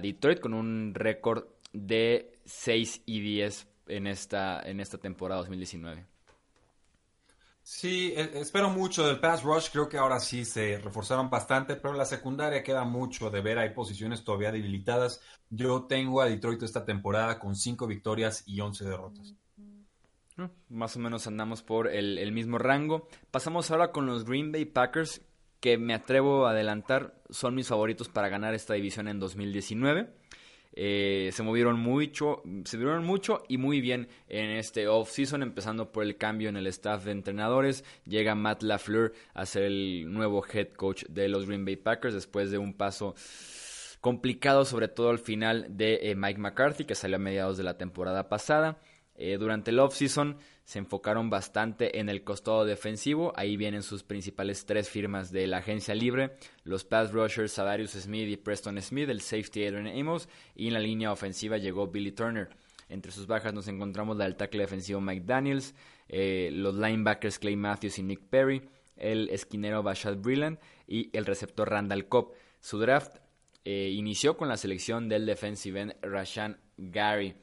Detroit 0.00 0.40
con 0.40 0.54
un 0.54 0.94
récord 0.94 1.44
de 1.74 2.32
6 2.46 3.02
y 3.04 3.20
10 3.20 3.66
en 3.88 4.06
esta, 4.06 4.62
en 4.62 4.80
esta 4.80 4.96
temporada 4.96 5.40
2019. 5.40 6.06
Sí, 7.70 8.14
e, 8.16 8.40
espero 8.40 8.70
mucho 8.70 9.06
del 9.06 9.20
pass 9.20 9.42
rush. 9.42 9.68
Creo 9.70 9.90
que 9.90 9.98
ahora 9.98 10.20
sí 10.20 10.46
se 10.46 10.78
reforzaron 10.78 11.28
bastante, 11.28 11.76
pero 11.76 11.92
la 11.92 12.06
secundaria 12.06 12.62
queda 12.62 12.84
mucho 12.84 13.28
de 13.28 13.42
ver. 13.42 13.58
Hay 13.58 13.74
posiciones 13.74 14.24
todavía 14.24 14.50
debilitadas. 14.50 15.20
Yo 15.50 15.82
tengo 15.82 16.22
a 16.22 16.24
Detroit 16.24 16.62
esta 16.62 16.86
temporada 16.86 17.38
con 17.38 17.54
5 17.54 17.86
victorias 17.86 18.42
y 18.46 18.58
11 18.58 18.84
derrotas. 18.86 19.34
Más 20.70 20.96
o 20.96 20.98
menos 20.98 21.26
andamos 21.26 21.62
por 21.62 21.88
el, 21.88 22.32
mismo 22.32 22.56
rango. 22.56 23.06
Pasamos 23.30 23.70
ahora 23.70 23.92
con 23.92 24.06
los 24.06 24.24
Green 24.24 24.50
Bay 24.50 24.64
Packers, 24.64 25.20
que 25.60 25.76
me 25.76 25.92
atrevo 25.92 26.46
a 26.46 26.52
adelantar 26.52 27.22
son 27.28 27.54
mis 27.54 27.68
favoritos 27.68 28.08
para 28.08 28.30
ganar 28.30 28.54
esta 28.54 28.72
división 28.72 29.08
en 29.08 29.20
2019. 29.20 30.08
Eh, 30.72 31.30
se 31.32 31.42
movieron 31.42 31.78
mucho, 31.80 32.42
se 32.64 32.76
movieron 32.76 33.04
mucho 33.04 33.42
y 33.48 33.58
muy 33.58 33.80
bien 33.80 34.08
en 34.28 34.50
este 34.50 34.86
off-season, 34.88 35.42
empezando 35.42 35.90
por 35.90 36.04
el 36.04 36.16
cambio 36.16 36.48
en 36.48 36.56
el 36.56 36.66
staff 36.68 37.04
de 37.04 37.12
entrenadores. 37.12 37.84
Llega 38.04 38.34
Matt 38.34 38.62
LaFleur 38.62 39.12
a 39.34 39.46
ser 39.46 39.64
el 39.64 40.12
nuevo 40.12 40.44
head 40.52 40.68
coach 40.74 41.04
de 41.08 41.28
los 41.28 41.46
Green 41.46 41.64
Bay 41.64 41.76
Packers 41.76 42.14
después 42.14 42.50
de 42.50 42.58
un 42.58 42.74
paso 42.74 43.14
complicado, 44.00 44.64
sobre 44.64 44.88
todo 44.88 45.10
al 45.10 45.18
final 45.18 45.66
de 45.70 46.10
eh, 46.10 46.14
Mike 46.14 46.38
McCarthy, 46.38 46.84
que 46.84 46.94
salió 46.94 47.16
a 47.16 47.20
mediados 47.20 47.56
de 47.56 47.64
la 47.64 47.76
temporada 47.76 48.28
pasada. 48.28 48.78
Eh, 49.20 49.36
durante 49.36 49.72
el 49.72 49.80
off-season 49.80 50.38
se 50.64 50.78
enfocaron 50.78 51.28
bastante 51.28 51.98
en 51.98 52.08
el 52.08 52.22
costado 52.22 52.64
defensivo. 52.64 53.32
Ahí 53.36 53.56
vienen 53.56 53.82
sus 53.82 54.04
principales 54.04 54.64
tres 54.64 54.88
firmas 54.88 55.32
de 55.32 55.46
la 55.48 55.58
agencia 55.58 55.94
libre: 55.94 56.36
los 56.62 56.84
pass 56.84 57.12
rushers 57.12 57.52
Sadarius 57.52 57.90
Smith 57.90 58.28
y 58.28 58.36
Preston 58.36 58.80
Smith, 58.80 59.08
el 59.08 59.20
safety 59.20 59.66
Adrian 59.66 59.88
Amos, 59.88 60.28
y 60.54 60.68
en 60.68 60.74
la 60.74 60.80
línea 60.80 61.12
ofensiva 61.12 61.58
llegó 61.58 61.88
Billy 61.88 62.12
Turner. 62.12 62.48
Entre 62.88 63.12
sus 63.12 63.26
bajas 63.26 63.52
nos 63.52 63.68
encontramos 63.68 64.16
la 64.16 64.24
del 64.24 64.36
tackle 64.36 64.60
defensivo 64.60 65.00
Mike 65.00 65.24
Daniels, 65.26 65.74
eh, 66.08 66.50
los 66.52 66.74
linebackers 66.76 67.38
Clay 67.38 67.56
Matthews 67.56 67.98
y 67.98 68.02
Nick 68.02 68.20
Perry, 68.30 68.62
el 68.96 69.28
esquinero 69.30 69.82
Bashad 69.82 70.16
Brilland 70.16 70.58
y 70.86 71.10
el 71.16 71.26
receptor 71.26 71.68
Randall 71.68 72.08
Cobb. 72.08 72.32
Su 72.60 72.78
draft 72.78 73.18
eh, 73.64 73.90
inició 73.92 74.36
con 74.36 74.48
la 74.48 74.56
selección 74.56 75.08
del 75.08 75.26
defensive 75.26 75.80
end 75.80 75.96
Rashan 76.02 76.58
Gary. 76.76 77.34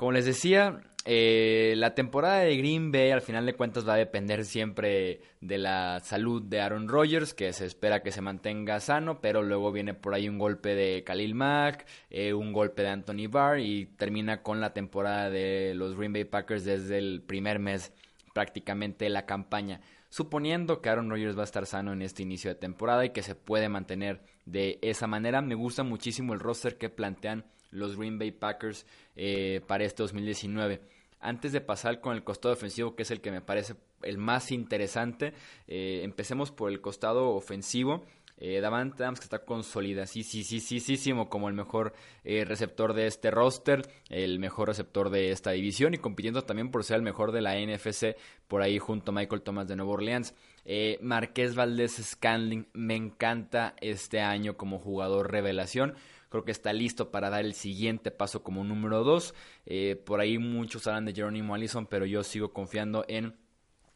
Como 0.00 0.12
les 0.12 0.24
decía, 0.24 0.80
eh, 1.04 1.74
la 1.76 1.94
temporada 1.94 2.38
de 2.38 2.56
Green 2.56 2.90
Bay 2.90 3.10
al 3.10 3.20
final 3.20 3.44
de 3.44 3.52
cuentas 3.52 3.86
va 3.86 3.92
a 3.92 3.98
depender 3.98 4.46
siempre 4.46 5.20
de 5.42 5.58
la 5.58 6.00
salud 6.00 6.40
de 6.40 6.62
Aaron 6.62 6.88
Rodgers, 6.88 7.34
que 7.34 7.52
se 7.52 7.66
espera 7.66 8.02
que 8.02 8.10
se 8.10 8.22
mantenga 8.22 8.80
sano, 8.80 9.20
pero 9.20 9.42
luego 9.42 9.72
viene 9.72 9.92
por 9.92 10.14
ahí 10.14 10.26
un 10.26 10.38
golpe 10.38 10.74
de 10.74 11.04
Khalil 11.04 11.34
Mack, 11.34 11.84
eh, 12.08 12.32
un 12.32 12.54
golpe 12.54 12.80
de 12.80 12.88
Anthony 12.88 13.28
Barr 13.28 13.58
y 13.60 13.88
termina 13.98 14.42
con 14.42 14.62
la 14.62 14.72
temporada 14.72 15.28
de 15.28 15.74
los 15.74 15.94
Green 15.94 16.14
Bay 16.14 16.24
Packers 16.24 16.64
desde 16.64 16.96
el 16.96 17.20
primer 17.20 17.58
mes 17.58 17.92
prácticamente 18.32 19.10
la 19.10 19.26
campaña. 19.26 19.82
Suponiendo 20.08 20.80
que 20.80 20.88
Aaron 20.88 21.10
Rodgers 21.10 21.36
va 21.36 21.42
a 21.42 21.44
estar 21.44 21.66
sano 21.66 21.92
en 21.92 22.00
este 22.00 22.22
inicio 22.22 22.48
de 22.48 22.54
temporada 22.54 23.04
y 23.04 23.10
que 23.10 23.20
se 23.20 23.34
puede 23.34 23.68
mantener 23.68 24.22
de 24.46 24.78
esa 24.80 25.06
manera, 25.06 25.42
me 25.42 25.56
gusta 25.56 25.82
muchísimo 25.82 26.32
el 26.32 26.40
roster 26.40 26.78
que 26.78 26.88
plantean 26.88 27.44
los 27.70 27.96
Green 27.96 28.18
Bay 28.18 28.30
Packers 28.32 28.86
eh, 29.16 29.60
para 29.66 29.84
este 29.84 30.02
2019. 30.02 30.80
Antes 31.20 31.52
de 31.52 31.60
pasar 31.60 32.00
con 32.00 32.14
el 32.14 32.24
costado 32.24 32.54
ofensivo, 32.54 32.96
que 32.96 33.02
es 33.02 33.10
el 33.10 33.20
que 33.20 33.30
me 33.30 33.42
parece 33.42 33.74
el 34.02 34.16
más 34.16 34.50
interesante, 34.52 35.34
eh, 35.68 36.00
empecemos 36.02 36.50
por 36.50 36.70
el 36.70 36.80
costado 36.80 37.30
ofensivo. 37.30 38.04
Eh, 38.42 38.62
Davante 38.62 39.02
Adams 39.02 39.20
que 39.20 39.24
está 39.24 39.44
consolida, 39.44 40.06
sí, 40.06 40.22
sí, 40.22 40.42
sí, 40.44 40.60
sí, 40.60 40.80
sí, 40.80 41.12
como 41.28 41.48
el 41.48 41.54
mejor 41.54 41.92
eh, 42.24 42.46
receptor 42.46 42.94
de 42.94 43.06
este 43.06 43.30
roster, 43.30 43.82
el 44.08 44.38
mejor 44.38 44.68
receptor 44.68 45.10
de 45.10 45.30
esta 45.30 45.50
división 45.50 45.92
y 45.92 45.98
compitiendo 45.98 46.40
también 46.42 46.70
por 46.70 46.82
ser 46.82 46.96
el 46.96 47.02
mejor 47.02 47.32
de 47.32 47.42
la 47.42 47.54
NFC 47.60 48.16
por 48.48 48.62
ahí 48.62 48.78
junto 48.78 49.10
a 49.10 49.14
Michael 49.14 49.42
Thomas 49.42 49.68
de 49.68 49.76
Nueva 49.76 49.92
Orleans. 49.92 50.34
Eh, 50.64 50.98
Marqués 51.02 51.54
Valdés 51.54 51.96
Scanling 52.02 52.66
me 52.72 52.96
encanta 52.96 53.74
este 53.82 54.20
año 54.20 54.56
como 54.56 54.78
jugador 54.78 55.30
revelación. 55.30 55.94
Creo 56.30 56.44
que 56.44 56.52
está 56.52 56.72
listo 56.72 57.10
para 57.10 57.28
dar 57.28 57.44
el 57.44 57.54
siguiente 57.54 58.10
paso 58.10 58.42
como 58.42 58.64
número 58.64 59.04
2. 59.04 59.34
Eh, 59.66 60.02
por 60.06 60.20
ahí 60.20 60.38
muchos 60.38 60.86
hablan 60.86 61.04
de 61.04 61.12
Jerónimo 61.12 61.54
Allison, 61.54 61.86
pero 61.86 62.06
yo 62.06 62.22
sigo 62.22 62.52
confiando 62.52 63.04
en 63.08 63.34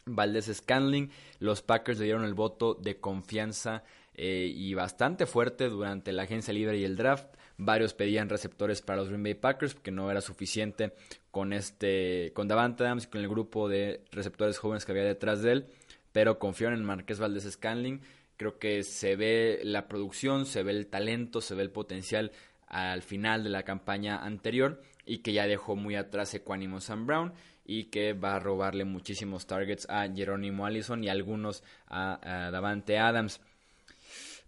Valdés 0.05 0.51
Scanling. 0.53 1.11
Los 1.39 1.63
Packers 1.63 1.99
le 1.99 2.07
dieron 2.07 2.25
el 2.25 2.35
voto 2.35 2.75
de 2.75 2.99
confianza 2.99 3.85
eh, 4.15 4.53
y 4.55 4.75
bastante 4.75 5.27
fuerte 5.27 5.69
durante 5.69 6.13
la 6.13 6.25
agencia 6.25 6.53
libre 6.53 6.77
y 6.79 6.85
el 6.85 6.97
draft. 6.97 7.27
Varios 7.57 7.95
pedían 7.95 8.29
receptores 8.29 8.83
para 8.83 8.99
los 8.99 9.09
Green 9.09 9.23
Bay 9.23 9.35
Packers 9.35 9.75
porque 9.75 9.93
no 9.93 10.11
era 10.11 10.21
suficiente 10.21 10.93
con 11.31 11.53
este 11.53 12.33
con 12.35 12.49
Davante 12.49 12.85
Adams 12.85 13.05
y 13.05 13.07
con 13.07 13.21
el 13.21 13.29
grupo 13.29 13.69
de 13.69 14.03
receptores 14.11 14.59
jóvenes 14.59 14.85
que 14.85 14.91
había 14.91 15.05
detrás 15.05 15.43
de 15.43 15.53
él, 15.53 15.67
pero 16.11 16.41
confiaron 16.41 16.79
en 16.79 16.85
Marqués 16.85 17.21
Valdés 17.21 17.49
Scanling 17.51 18.01
Creo 18.37 18.59
que 18.59 18.83
se 18.83 19.17
ve 19.17 19.61
la 19.63 19.87
producción, 19.87 20.47
se 20.47 20.63
ve 20.63 20.73
el 20.73 20.87
talento, 20.89 21.41
se 21.41 21.55
ve 21.55 21.63
el 21.63 21.71
potencial 21.71 22.33
al 22.67 23.03
final 23.03 23.45
de 23.45 23.51
la 23.51 23.63
campaña 23.63 24.19
anterior 24.25 24.83
y 25.07 25.19
que 25.19 25.33
ya 25.33 25.47
dejó 25.47 25.77
muy 25.77 25.95
atrás 25.95 26.35
Equanimo 26.35 26.81
Sam 26.81 27.07
Brown 27.07 27.33
y 27.65 27.85
que 27.85 28.13
va 28.13 28.37
a 28.37 28.41
robarle 28.41 28.85
muchísimos 28.85 29.47
targets 29.47 29.87
a 29.89 30.09
Jerónimo 30.13 30.67
Allison 30.67 31.03
y 31.05 31.09
algunos 31.09 31.63
a, 31.87 32.51
Davante 32.51 32.99
Adams. 32.99 33.41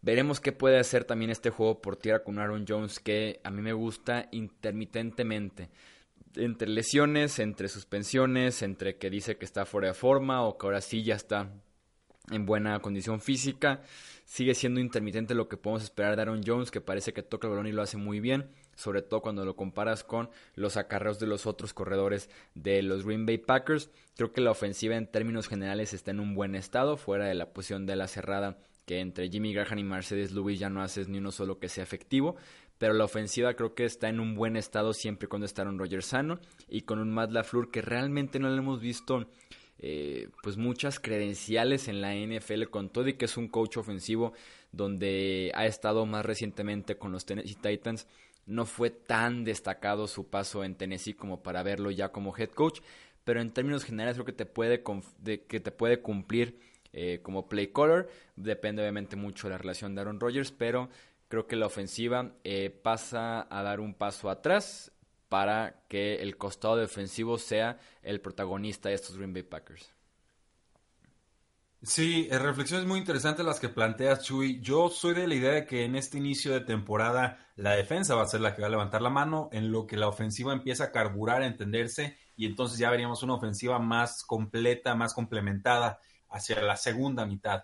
Veremos 0.03 0.41
qué 0.41 0.53
puede 0.53 0.79
hacer 0.79 1.05
también 1.05 1.31
este 1.31 1.51
juego 1.51 1.81
por 1.81 1.97
tierra 1.97 2.23
con 2.23 2.39
Aaron 2.39 2.65
Jones 2.69 3.01
que 3.01 3.41
a 3.43 3.51
mí 3.51 3.63
me 3.63 3.73
gusta 3.73 4.29
intermitentemente. 4.33 5.71
Entre 6.35 6.69
lesiones, 6.69 7.39
entre 7.39 7.69
suspensiones, 7.69 8.63
entre 8.63 8.97
que 8.97 9.09
dice 9.09 9.39
que 9.39 9.47
está 9.47 9.65
fuera 9.65 9.89
de 9.89 9.95
forma 9.95 10.43
o 10.43 10.59
que 10.59 10.67
ahora 10.67 10.81
sí 10.83 11.03
ya 11.03 11.15
está 11.15 11.51
en 12.31 12.47
buena 12.47 12.79
condición 12.81 13.21
física. 13.21 13.83
Sigue 14.25 14.55
siendo 14.55 14.81
intermitente 14.81 15.35
lo 15.35 15.49
que 15.49 15.57
podemos 15.57 15.85
esperar 15.85 16.17
de 16.17 16.23
Aaron 16.23 16.43
Jones, 16.45 16.71
que 16.71 16.81
parece 16.81 17.13
que 17.13 17.23
toca 17.23 17.47
el 17.47 17.53
balón 17.53 17.69
y 17.69 17.73
lo 17.73 17.83
hace 17.83 17.97
muy 17.97 18.19
bien, 18.19 18.51
sobre 18.75 19.03
todo 19.03 19.23
cuando 19.23 19.45
lo 19.45 19.55
comparas 19.55 20.03
con 20.03 20.31
los 20.55 20.77
acarreos 20.77 21.21
de 21.21 21.29
los 21.29 21.47
otros 21.47 21.73
corredores 21.73 22.29
de 22.55 22.83
los 22.83 23.05
Green 23.05 23.25
Bay 23.25 23.39
Packers. 23.39 23.91
Creo 24.17 24.33
que 24.33 24.41
la 24.41 24.51
ofensiva 24.51 24.97
en 24.97 25.07
términos 25.07 25.49
generales 25.49 25.95
está 25.95 26.11
en 26.11 26.21
un 26.21 26.35
buen 26.35 26.55
estado, 26.57 26.97
fuera 26.97 27.27
de 27.27 27.35
la 27.35 27.53
posición 27.53 27.87
de 27.87 27.97
la 27.97 28.09
cerrada 28.09 28.59
que 28.87 29.01
entre 29.01 29.29
Jimmy 29.29 29.53
Graham 29.53 29.79
y 29.79 29.85
Mercedes 29.85 30.33
Lewis 30.33 30.61
ya 30.61 30.71
no 30.71 30.81
haces 30.81 31.09
ni 31.09 31.19
uno 31.19 31.33
solo 31.33 31.59
que 31.59 31.69
sea 31.69 31.83
efectivo, 31.83 32.37
pero 32.79 32.95
la 32.95 33.05
ofensiva 33.05 33.55
creo 33.55 33.75
que 33.75 33.85
está 33.85 34.09
en 34.09 34.21
un 34.21 34.35
buen 34.35 34.57
estado 34.57 34.93
siempre 34.93 35.29
cuando 35.29 35.47
está 35.47 35.63
Aaron 35.63 35.79
Rodgers 35.79 36.07
sano 36.07 36.39
y 36.69 36.83
con 36.83 37.01
un 37.01 37.13
Matt 37.13 37.33
LaFleur 37.33 37.71
que 37.71 37.83
realmente 37.83 38.39
no 38.39 38.49
le 38.49 38.59
hemos 38.59 38.81
visto 38.81 39.27
eh, 39.79 40.29
pues 40.43 40.57
muchas 40.57 40.99
credenciales 40.99 41.89
en 41.89 42.01
la 42.01 42.15
NFL 42.15 42.65
con 42.65 42.89
todo 42.89 43.09
y 43.09 43.15
que 43.15 43.27
es 43.27 43.37
un 43.37 43.49
coach 43.49 43.77
ofensivo 43.77 44.33
donde 44.73 45.53
ha 45.55 45.67
estado 45.67 46.07
más 46.07 46.25
recientemente 46.25 46.97
con 46.97 47.13
los 47.13 47.27
Tennessee 47.27 47.57
Titans. 47.57 48.07
No 48.47 48.65
fue 48.65 48.91
tan 48.91 49.45
destacado 49.45 50.07
su 50.07 50.29
paso 50.29 50.65
en 50.65 50.77
Tennessee 50.77 51.15
como 51.15 51.43
para 51.43 51.63
verlo 51.63 51.91
ya 51.91 52.11
como 52.11 52.37
head 52.37 52.51
coach, 52.51 52.81
pero 53.25 53.41
en 53.41 53.51
términos 53.51 53.85
generales 53.85 54.15
creo 54.15 54.25
que 54.25 54.33
te 54.33 54.47
puede, 54.47 54.83
que 55.47 55.61
te 55.61 55.71
puede 55.73 56.01
cumplir 56.01 56.59
eh, 56.93 57.21
como 57.23 57.49
play 57.49 57.69
caller. 57.69 58.09
Depende 58.37 58.83
obviamente 58.83 59.17
mucho 59.17 59.49
de 59.49 59.53
la 59.53 59.59
relación 59.59 59.95
de 59.95 60.01
Aaron 60.01 60.21
Rodgers, 60.21 60.53
pero 60.53 60.89
creo 61.29 61.47
que 61.47 61.57
la 61.57 61.67
ofensiva 61.67 62.33
eh, 62.45 62.71
pasa 62.71 63.47
a 63.51 63.63
dar 63.63 63.81
un 63.81 63.95
paso 63.95 64.31
atrás 64.31 64.93
para 65.29 65.83
que 65.89 66.17
el 66.17 66.37
costado 66.37 66.77
defensivo 66.77 67.39
sea 67.39 67.79
el 68.03 68.21
protagonista 68.21 68.89
de 68.89 68.95
estos 68.95 69.17
Green 69.17 69.33
Bay 69.33 69.43
Packers. 69.43 69.93
Sí, 71.83 72.27
eh, 72.31 72.39
reflexiones 72.39 72.87
muy 72.87 72.99
interesantes 72.99 73.45
las 73.45 73.61
que 73.61 73.69
planteas, 73.69 74.25
Chuy. 74.25 74.61
Yo 74.61 74.89
soy 74.89 75.15
de 75.15 75.29
la 75.29 75.35
idea 75.35 75.53
de 75.53 75.67
que 75.67 75.85
en 75.85 75.95
este 75.95 76.19
inicio 76.19 76.53
de 76.53 76.61
temporada 76.61 77.47
la 77.55 77.73
defensa 77.73 78.15
va 78.15 78.23
a 78.23 78.27
ser 78.27 78.41
la 78.41 78.55
que 78.55 78.63
va 78.63 78.69
a 78.69 78.71
levantar 78.71 79.03
la 79.03 79.11
mano, 79.11 79.49
en 79.53 79.71
lo 79.71 79.87
que 79.87 79.97
la 79.97 80.09
ofensiva 80.09 80.53
empieza 80.53 80.85
a 80.85 80.91
carburar, 80.91 81.43
a 81.43 81.47
entenderse, 81.47 82.19
y 82.35 82.47
entonces 82.47 82.79
ya 82.79 82.91
veríamos 82.91 83.23
una 83.23 83.35
ofensiva 83.35 83.79
más 83.79 84.25
completa, 84.25 84.95
más 84.95 85.15
complementada 85.15 86.01
hacia 86.29 86.61
la 86.61 86.77
segunda 86.77 87.25
mitad 87.25 87.63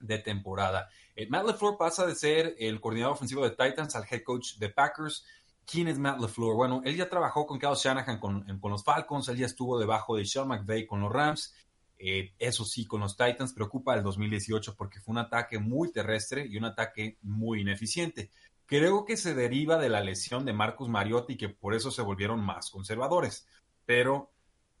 de 0.00 0.18
temporada. 0.18 0.88
Eh, 1.14 1.28
Matt 1.28 1.46
LeFleur 1.46 1.76
pasa 1.78 2.06
de 2.06 2.14
ser 2.14 2.56
el 2.58 2.80
coordinador 2.80 3.14
ofensivo 3.14 3.48
de 3.48 3.50
Titans 3.50 3.94
al 3.94 4.04
head 4.10 4.22
coach 4.24 4.56
de 4.56 4.68
Packers. 4.68 5.24
¿Quién 5.66 5.88
es 5.88 5.98
Matt 5.98 6.20
LeFleur? 6.20 6.54
Bueno, 6.54 6.82
él 6.84 6.96
ya 6.96 7.08
trabajó 7.08 7.46
con 7.46 7.58
Kyle 7.58 7.74
Shanahan 7.74 8.18
con, 8.18 8.44
los 8.62 8.84
Falcons, 8.84 9.28
él 9.28 9.38
ya 9.38 9.46
estuvo 9.46 9.78
debajo 9.78 10.16
de 10.16 10.26
Sean 10.26 10.48
McVay 10.48 10.86
con 10.86 11.00
los 11.00 11.12
Rams. 11.12 11.54
Eh, 11.98 12.34
eso 12.38 12.64
sí, 12.64 12.86
con 12.86 13.00
los 13.00 13.16
Titans 13.16 13.52
preocupa 13.52 13.94
el 13.94 14.02
2018 14.02 14.74
porque 14.76 15.00
fue 15.00 15.12
un 15.12 15.18
ataque 15.18 15.58
muy 15.58 15.90
terrestre 15.92 16.46
y 16.46 16.56
un 16.56 16.64
ataque 16.64 17.18
muy 17.22 17.62
ineficiente. 17.62 18.30
Creo 18.66 19.04
que 19.04 19.16
se 19.16 19.34
deriva 19.34 19.78
de 19.78 19.88
la 19.88 20.00
lesión 20.00 20.44
de 20.44 20.52
Marcus 20.52 20.88
Mariotti 20.88 21.36
que 21.36 21.48
por 21.48 21.74
eso 21.74 21.90
se 21.90 22.02
volvieron 22.02 22.44
más 22.44 22.70
conservadores. 22.70 23.46
Pero 23.86 24.33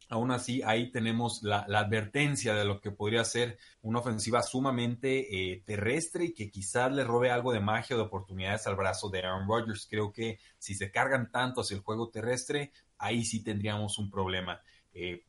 Aún 0.08 0.30
así, 0.30 0.62
ahí 0.62 0.90
tenemos 0.90 1.42
la, 1.42 1.60
advertencia 1.60 2.54
de 2.54 2.64
lo 2.64 2.80
que 2.80 2.90
podría 2.90 3.24
ser 3.24 3.58
una 3.82 4.00
ofensiva 4.00 4.42
sumamente 4.42 5.52
eh, 5.52 5.62
terrestre 5.64 6.26
y 6.26 6.34
que 6.34 6.50
quizás 6.50 6.92
le 6.92 7.04
robe 7.04 7.30
algo 7.30 7.52
de 7.52 7.60
magia 7.60 7.96
o 7.96 7.98
de 7.98 8.04
oportunidades 8.04 8.66
al 8.66 8.76
brazo 8.76 9.08
de 9.08 9.20
Aaron 9.20 9.48
Rodgers. 9.48 9.86
Creo 9.88 10.12
que 10.12 10.38
si 10.58 10.74
se 10.74 10.90
cargan 10.90 11.30
tanto 11.30 11.62
hacia 11.62 11.76
el 11.76 11.82
juego 11.82 12.10
terrestre, 12.10 12.72
ahí 12.98 13.24
sí 13.24 13.42
tendríamos 13.42 13.98
un 13.98 14.10
problema. 14.10 14.60
Eh, 14.92 15.24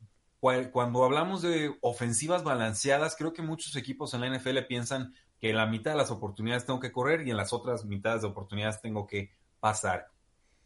cuando 0.71 1.03
hablamos 1.03 1.41
de 1.41 1.75
ofensivas 1.81 2.43
balanceadas, 2.43 3.15
creo 3.15 3.33
que 3.33 3.41
muchos 3.41 3.75
equipos 3.75 4.13
en 4.13 4.21
la 4.21 4.37
NFL 4.37 4.59
piensan 4.67 5.13
que 5.39 5.49
en 5.49 5.55
la 5.55 5.65
mitad 5.65 5.91
de 5.91 5.97
las 5.97 6.11
oportunidades 6.11 6.65
tengo 6.65 6.79
que 6.79 6.91
correr 6.91 7.27
y 7.27 7.31
en 7.31 7.37
las 7.37 7.51
otras 7.51 7.83
mitades 7.85 8.21
de 8.21 8.27
oportunidades 8.27 8.79
tengo 8.79 9.07
que 9.07 9.31
pasar. 9.59 10.11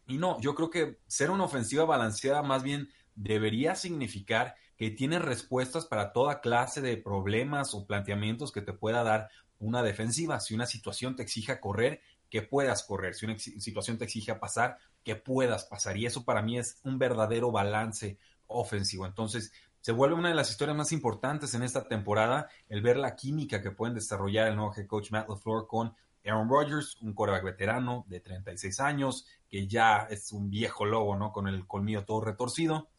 Y 0.06 0.18
no, 0.18 0.40
yo 0.42 0.56
creo 0.56 0.70
que 0.70 0.98
ser 1.08 1.32
una 1.32 1.46
ofensiva 1.46 1.86
balanceada 1.86 2.42
más 2.44 2.64
bien 2.64 2.90
debería 3.20 3.76
significar 3.76 4.56
que 4.78 4.92
tiene 4.92 5.20
respuestas 5.20 5.86
para 5.86 6.14
toda 6.14 6.40
clase 6.40 6.82
de 6.82 6.96
problemas 6.96 7.74
o 7.74 7.86
planteamientos 7.86 8.52
que 8.52 8.62
te 8.62 8.72
pueda 8.72 9.04
dar 9.04 9.30
una 9.60 9.84
defensiva. 9.84 10.40
Si 10.40 10.56
una 10.56 10.66
situación 10.66 11.18
te 11.18 11.24
exija 11.24 11.60
correr, 11.60 12.02
que 12.30 12.44
puedas 12.44 12.84
correr. 12.84 13.16
Si 13.16 13.26
una 13.26 13.38
situación 13.38 13.98
te 13.98 14.06
exige 14.06 14.34
pasar, 14.36 14.78
que 15.04 15.18
puedas 15.18 15.66
pasar. 15.66 15.98
Y 15.98 16.06
eso 16.06 16.24
para 16.24 16.42
mí 16.42 16.58
es 16.58 16.80
un 16.84 16.98
verdadero 16.98 17.52
balance 17.52 18.18
ofensivo. 18.48 19.06
Entonces, 19.06 19.52
se 19.82 19.92
vuelve 19.92 20.16
una 20.16 20.30
de 20.30 20.36
las 20.36 20.50
historias 20.50 20.78
más 20.78 20.94
importantes 20.94 21.54
en 21.54 21.64
esta 21.64 21.88
temporada 21.88 22.50
el 22.70 22.82
ver 22.82 22.98
la 22.98 23.16
química 23.16 23.62
que 23.62 23.72
pueden 23.72 23.96
desarrollar 23.96 24.48
el 24.48 24.56
nuevo 24.56 24.74
head 24.76 24.88
coach 24.88 25.12
Matt 25.12 25.28
LaFleur 25.28 25.68
con 25.68 25.94
Aaron 26.26 26.50
Rodgers, 26.50 26.98
un 27.02 27.14
coreback 27.14 27.44
veterano 27.44 28.06
de 28.08 28.22
36 28.22 28.80
años, 28.80 29.26
que 29.50 29.68
ya 29.68 30.08
es 30.10 30.32
un 30.32 30.50
viejo 30.50 30.86
lobo, 30.86 31.18
¿no? 31.18 31.34
Con 31.34 31.48
el 31.48 31.68
colmillo 31.68 32.06
todo 32.06 32.22
retorcido. 32.22 32.90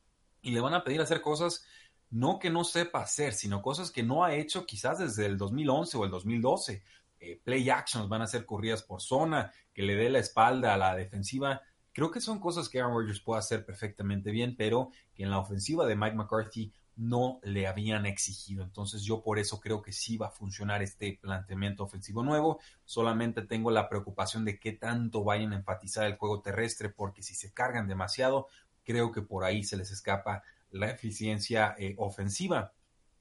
Y 0.42 0.52
le 0.52 0.60
van 0.60 0.74
a 0.74 0.84
pedir 0.84 1.00
hacer 1.00 1.20
cosas 1.20 1.64
no 2.10 2.38
que 2.38 2.50
no 2.50 2.64
sepa 2.64 3.02
hacer, 3.02 3.32
sino 3.32 3.62
cosas 3.62 3.90
que 3.90 4.02
no 4.02 4.24
ha 4.24 4.34
hecho 4.34 4.66
quizás 4.66 4.98
desde 4.98 5.26
el 5.26 5.38
2011 5.38 5.96
o 5.96 6.04
el 6.04 6.10
2012. 6.10 6.82
Eh, 7.20 7.40
play 7.44 7.70
actions 7.70 8.08
van 8.08 8.22
a 8.22 8.26
ser 8.26 8.44
corridas 8.44 8.82
por 8.82 9.00
zona, 9.00 9.52
que 9.72 9.82
le 9.82 9.94
dé 9.94 10.10
la 10.10 10.18
espalda 10.18 10.74
a 10.74 10.78
la 10.78 10.94
defensiva. 10.96 11.62
Creo 11.92 12.10
que 12.10 12.20
son 12.20 12.40
cosas 12.40 12.68
que 12.68 12.80
Aaron 12.80 12.94
Rodgers 12.94 13.20
puede 13.20 13.38
hacer 13.38 13.64
perfectamente 13.64 14.30
bien, 14.30 14.56
pero 14.56 14.90
que 15.14 15.22
en 15.22 15.30
la 15.30 15.38
ofensiva 15.38 15.86
de 15.86 15.96
Mike 15.96 16.16
McCarthy 16.16 16.72
no 16.96 17.40
le 17.42 17.66
habían 17.66 18.06
exigido. 18.06 18.62
Entonces 18.62 19.02
yo 19.02 19.22
por 19.22 19.38
eso 19.38 19.60
creo 19.60 19.80
que 19.80 19.92
sí 19.92 20.16
va 20.16 20.26
a 20.26 20.32
funcionar 20.32 20.82
este 20.82 21.18
planteamiento 21.20 21.84
ofensivo 21.84 22.22
nuevo. 22.22 22.60
Solamente 22.84 23.42
tengo 23.42 23.70
la 23.70 23.88
preocupación 23.88 24.44
de 24.44 24.58
qué 24.58 24.72
tanto 24.72 25.24
vayan 25.24 25.52
a 25.52 25.56
enfatizar 25.56 26.06
el 26.06 26.16
juego 26.16 26.42
terrestre, 26.42 26.88
porque 26.88 27.22
si 27.22 27.34
se 27.34 27.52
cargan 27.52 27.86
demasiado, 27.86 28.48
creo 28.90 29.12
que 29.12 29.22
por 29.22 29.44
ahí 29.44 29.62
se 29.62 29.76
les 29.76 29.90
escapa 29.92 30.42
la 30.70 30.90
eficiencia 30.90 31.76
eh, 31.78 31.94
ofensiva. 31.98 32.72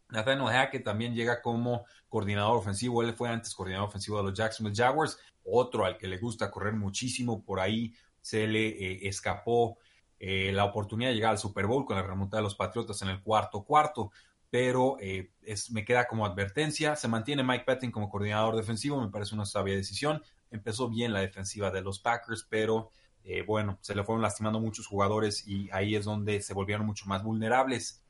Nathaniel 0.10 0.48
Hackett 0.48 0.84
también 0.84 1.14
llega 1.14 1.42
como 1.42 1.86
coordinador 2.08 2.58
ofensivo. 2.58 3.04
Él 3.04 3.14
fue 3.14 3.30
antes 3.30 3.54
coordinador 3.54 3.88
ofensivo 3.88 4.18
de 4.18 4.24
los 4.24 4.34
Jacksonville 4.34 4.76
Jaguars. 4.76 5.20
Otro 5.44 5.86
al 5.86 5.98
que 5.98 6.08
le 6.08 6.18
gusta 6.18 6.50
correr 6.50 6.74
muchísimo. 6.74 7.44
Por 7.44 7.60
ahí 7.60 7.94
se 8.20 8.48
le 8.48 8.68
eh, 8.68 9.08
escapó 9.08 9.78
eh, 10.20 10.52
la 10.52 10.66
oportunidad 10.66 11.12
de 11.12 11.16
llegar 11.16 11.32
al 11.32 11.38
Super 11.38 11.68
Bowl 11.68 11.86
con 11.86 11.96
la 11.96 12.04
remontada 12.04 12.42
de 12.42 12.46
los 12.46 12.56
Patriotas 12.56 13.02
en 13.04 13.10
el 13.10 13.22
cuarto 13.22 13.64
cuarto, 13.64 14.12
pero 14.50 14.98
es, 15.00 15.72
me 15.72 15.86
queda 15.86 16.08
como 16.08 16.26
advertencia. 16.26 16.96
Se 16.96 17.08
mantiene 17.08 17.44
Mike 17.44 17.66
Pettin 17.66 17.92
como 17.92 18.10
coordinador 18.10 18.56
defensivo, 18.56 19.00
me 19.00 19.12
parece 19.12 19.36
una 19.36 19.46
sabia 19.46 19.76
decisión. 19.76 20.24
Empezó 20.50 20.90
bien 20.90 21.14
la 21.14 21.20
defensiva 21.20 21.70
de 21.70 21.82
los 21.82 22.00
Packers, 22.00 22.48
pero 22.50 22.90
eh, 23.24 23.44
bueno, 23.44 23.78
se 23.82 23.96
le 23.96 24.04
fueron 24.04 24.22
lastimando 24.22 24.60
muchos 24.60 24.88
jugadores 24.88 25.48
y 25.48 25.70
ahí 25.72 25.96
es 25.96 26.06
donde 26.06 26.42
se 26.42 26.54
volvieron 26.54 26.86
mucho 26.86 27.06
más 27.08 27.24
vulnerables. 27.24 28.04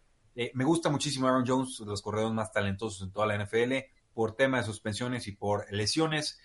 me 0.54 0.64
gusta 0.64 0.90
muchísimo 0.90 1.28
Aaron 1.28 1.46
Jones, 1.46 1.80
los 1.82 2.02
corredores 2.02 2.34
más 2.34 2.52
talentosos 2.52 3.02
en 3.02 3.12
toda 3.12 3.28
la 3.28 3.44
NFL, 3.44 3.74
por 4.14 4.36
tema 4.36 4.58
de 4.58 4.64
suspensiones 4.64 5.28
y 5.28 5.34
por 5.34 5.72
lesiones. 5.72 6.40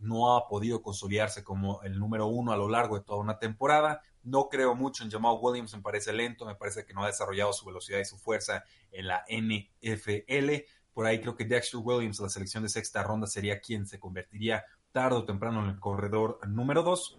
no 0.00 0.36
ha 0.36 0.46
podido 0.48 0.82
consolidarse 0.82 1.42
como 1.42 1.82
el 1.82 1.98
número 1.98 2.26
uno 2.26 2.52
a 2.52 2.56
lo 2.56 2.68
largo 2.68 2.98
de 2.98 3.04
toda 3.04 3.20
una 3.20 3.38
temporada. 3.38 4.02
No 4.22 4.48
creo 4.48 4.74
mucho 4.74 5.04
en 5.04 5.10
Jamal 5.10 5.36
Williams, 5.40 5.74
me 5.74 5.82
parece 5.82 6.12
lento, 6.12 6.46
me 6.46 6.54
parece 6.54 6.84
que 6.84 6.94
no 6.94 7.04
ha 7.04 7.06
desarrollado 7.06 7.52
su 7.52 7.66
velocidad 7.66 7.98
y 8.00 8.04
su 8.04 8.18
fuerza 8.18 8.64
en 8.90 9.06
la 9.06 9.24
NFL. 9.28 10.64
Por 10.94 11.06
ahí 11.06 11.20
creo 11.20 11.36
que 11.36 11.44
Dexter 11.44 11.80
Williams, 11.82 12.20
la 12.20 12.28
selección 12.28 12.62
de 12.62 12.68
sexta 12.68 13.02
ronda, 13.02 13.26
sería 13.26 13.60
quien 13.60 13.86
se 13.86 13.98
convertiría 13.98 14.64
tarde 14.92 15.16
o 15.16 15.24
temprano 15.24 15.62
en 15.62 15.70
el 15.70 15.80
corredor 15.80 16.38
número 16.46 16.82
dos. 16.82 17.18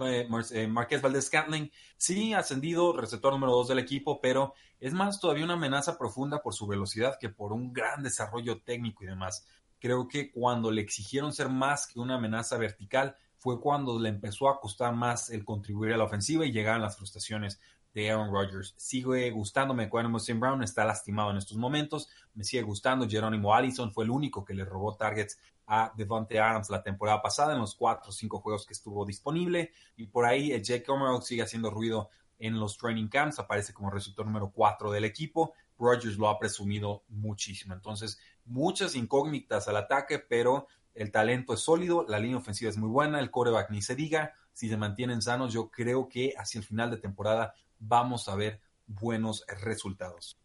Eh, 0.00 0.28
eh, 0.52 0.66
Marqués 0.66 1.00
Valdez 1.00 1.26
Scantling 1.26 1.70
sí 1.96 2.34
ascendido, 2.34 2.96
receptor 2.96 3.32
número 3.32 3.52
dos 3.52 3.68
del 3.68 3.78
equipo, 3.78 4.20
pero 4.20 4.54
es 4.80 4.92
más 4.92 5.20
todavía 5.20 5.44
una 5.44 5.54
amenaza 5.54 5.96
profunda 5.96 6.42
por 6.42 6.54
su 6.54 6.66
velocidad 6.66 7.16
que 7.20 7.28
por 7.28 7.52
un 7.52 7.72
gran 7.72 8.02
desarrollo 8.02 8.60
técnico 8.62 9.04
y 9.04 9.08
demás. 9.08 9.46
Creo 9.78 10.08
que 10.08 10.30
cuando 10.30 10.70
le 10.70 10.82
exigieron 10.82 11.32
ser 11.32 11.48
más 11.48 11.86
que 11.86 12.00
una 12.00 12.16
amenaza 12.16 12.56
vertical, 12.56 13.16
fue 13.44 13.60
cuando 13.60 13.98
le 14.00 14.08
empezó 14.08 14.48
a 14.48 14.58
costar 14.58 14.94
más 14.94 15.28
el 15.28 15.44
contribuir 15.44 15.92
a 15.92 15.98
la 15.98 16.04
ofensiva 16.04 16.46
y 16.46 16.52
llegaron 16.52 16.80
las 16.80 16.96
frustraciones 16.96 17.60
de 17.94 18.10
Aaron 18.10 18.32
Rodgers. 18.32 18.74
Sigue 18.76 19.30
gustándome 19.30 19.88
Quentin 19.88 20.16
St. 20.16 20.38
Brown, 20.38 20.62
está 20.62 20.84
lastimado 20.84 21.30
en 21.30 21.36
estos 21.36 21.56
momentos. 21.56 22.10
Me 22.34 22.44
sigue 22.44 22.62
gustando. 22.62 23.08
Jerónimo 23.08 23.54
Allison 23.54 23.92
fue 23.92 24.04
el 24.04 24.10
único 24.10 24.44
que 24.44 24.52
le 24.52 24.64
robó 24.64 24.96
targets 24.96 25.38
a 25.66 25.92
Devontae 25.96 26.38
Adams 26.38 26.68
la 26.68 26.82
temporada 26.82 27.22
pasada 27.22 27.54
en 27.54 27.60
los 27.60 27.74
cuatro 27.74 28.10
o 28.10 28.12
cinco 28.12 28.40
juegos 28.40 28.66
que 28.66 28.74
estuvo 28.74 29.06
disponible. 29.06 29.72
Y 29.96 30.06
por 30.06 30.26
ahí 30.26 30.52
el 30.52 30.62
Jake 30.62 30.82
Comer 30.82 31.22
sigue 31.22 31.42
haciendo 31.42 31.70
ruido 31.70 32.10
en 32.38 32.58
los 32.58 32.76
training 32.76 33.08
camps. 33.08 33.38
Aparece 33.38 33.72
como 33.72 33.90
receptor 33.90 34.26
número 34.26 34.50
cuatro 34.50 34.90
del 34.90 35.04
equipo. 35.04 35.54
Rodgers 35.78 36.18
lo 36.18 36.28
ha 36.28 36.38
presumido 36.38 37.04
muchísimo. 37.08 37.74
Entonces, 37.74 38.18
muchas 38.44 38.96
incógnitas 38.96 39.68
al 39.68 39.76
ataque, 39.76 40.18
pero 40.18 40.66
el 40.94 41.10
talento 41.10 41.54
es 41.54 41.60
sólido, 41.60 42.04
la 42.08 42.18
línea 42.18 42.38
ofensiva 42.38 42.70
es 42.70 42.76
muy 42.76 42.88
buena, 42.88 43.18
el 43.18 43.30
coreback 43.30 43.70
ni 43.70 43.82
se 43.82 43.96
diga, 43.96 44.34
si 44.52 44.68
se 44.68 44.76
mantienen 44.76 45.20
sanos, 45.20 45.52
yo 45.52 45.68
creo 45.68 46.08
que 46.08 46.34
hacia 46.38 46.60
el 46.60 46.64
final 46.64 46.90
de 46.90 46.98
temporada 46.98 47.54
vamos 47.86 48.28
a 48.28 48.36
ver 48.36 48.60
buenos 48.86 49.44
resultados. 49.62 50.36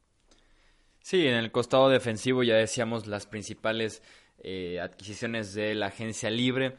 Sí, 1.01 1.25
en 1.25 1.35
el 1.35 1.51
costado 1.51 1.89
defensivo 1.89 2.43
ya 2.43 2.55
decíamos 2.55 3.07
las 3.07 3.25
principales 3.25 4.03
eh, 4.39 4.79
adquisiciones 4.79 5.53
de 5.53 5.75
la 5.75 5.87
agencia 5.87 6.29
libre. 6.29 6.77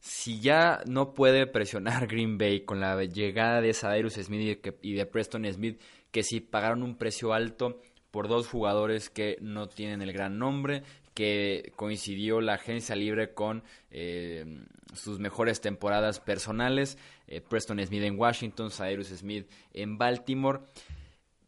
Si 0.00 0.40
ya 0.40 0.82
no 0.86 1.14
puede 1.14 1.46
presionar 1.46 2.06
Green 2.08 2.38
Bay 2.38 2.64
con 2.64 2.80
la 2.80 3.02
llegada 3.04 3.60
de 3.60 3.74
Cyrus 3.74 4.14
Smith 4.14 4.66
y 4.82 4.94
de 4.94 5.06
Preston 5.06 5.46
Smith, 5.52 5.80
que 6.10 6.22
si 6.22 6.40
pagaron 6.40 6.82
un 6.82 6.96
precio 6.96 7.32
alto 7.32 7.80
por 8.10 8.28
dos 8.28 8.46
jugadores 8.46 9.08
que 9.08 9.38
no 9.40 9.68
tienen 9.68 10.02
el 10.02 10.12
gran 10.12 10.38
nombre, 10.38 10.82
que 11.14 11.72
coincidió 11.76 12.40
la 12.40 12.54
agencia 12.54 12.96
libre 12.96 13.34
con 13.34 13.62
eh, 13.90 14.64
sus 14.94 15.18
mejores 15.18 15.60
temporadas 15.60 16.20
personales, 16.20 16.98
eh, 17.26 17.40
Preston 17.40 17.84
Smith 17.84 18.02
en 18.02 18.18
Washington, 18.18 18.70
Cyrus 18.70 19.08
Smith 19.08 19.46
en 19.72 19.98
Baltimore, 19.98 20.60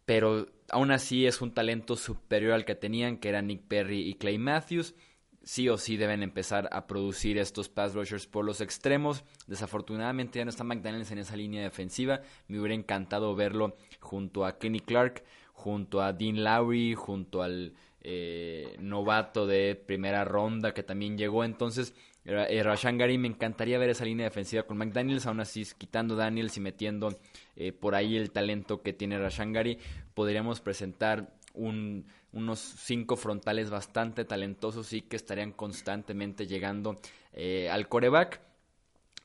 pero 0.05 0.47
aún 0.71 0.91
así 0.91 1.27
es 1.27 1.41
un 1.41 1.53
talento 1.53 1.97
superior 1.97 2.53
al 2.53 2.65
que 2.65 2.75
tenían, 2.75 3.17
que 3.17 3.29
eran 3.29 3.47
Nick 3.47 3.63
Perry 3.67 4.09
y 4.09 4.15
Clay 4.15 4.39
Matthews. 4.39 4.95
Sí 5.43 5.69
o 5.69 5.77
sí 5.77 5.99
deben 5.99 6.23
empezar 6.23 6.71
a 6.73 6.87
producir 6.87 7.37
estos 7.37 7.69
pass 7.69 7.95
rushers 7.95 8.27
por 8.27 8.47
los 8.47 8.63
extremos. 8.63 9.25
Desafortunadamente 9.47 10.39
ya 10.39 10.47
no 10.47 10.49
está 10.49 10.65
McDaniels 10.65 11.11
en 11.11 11.19
esa 11.19 11.37
línea 11.37 11.63
defensiva. 11.63 12.23
Me 12.49 12.59
hubiera 12.59 12.75
encantado 12.75 13.35
verlo 13.35 13.77
junto 14.01 14.47
a 14.47 14.59
Kenny 14.59 14.81
Clark, 14.81 15.23
junto 15.53 16.01
a 16.01 16.15
Dean 16.15 16.43
Lowry, 16.43 16.95
junto 16.95 17.43
al 17.43 17.75
eh, 18.07 18.77
novato 18.81 19.47
de 19.47 19.75
primera 19.75 20.25
ronda 20.25 20.75
que 20.75 20.83
también 20.83 21.17
llegó. 21.17 21.43
Entonces, 21.43 21.95
eh, 22.27 22.63
Rashan 22.63 22.99
Gary, 22.99 23.17
me 23.17 23.29
encantaría 23.29 23.79
ver 23.79 23.89
esa 23.89 24.05
línea 24.05 24.27
defensiva 24.27 24.65
con 24.65 24.77
McDaniels, 24.77 25.25
aún 25.27 25.41
así 25.41 25.67
quitando 25.79 26.15
Daniels 26.15 26.57
y 26.59 26.61
metiendo 26.61 27.19
eh, 27.57 27.73
por 27.73 27.95
ahí 27.95 28.17
el 28.17 28.31
talento 28.31 28.83
que 28.83 28.93
tiene 28.93 29.19
Rashan 29.19 29.55
Gary, 29.55 29.79
podríamos 30.13 30.61
presentar 30.61 31.33
unos 31.55 32.59
cinco 32.59 33.17
frontales 33.17 33.71
bastante 33.71 34.27
talentosos 34.27 34.93
y 34.93 35.01
que 35.01 35.17
estarían 35.17 35.53
constantemente 35.53 36.47
llegando 36.47 37.01
al 37.71 37.89
coreback. 37.89 38.41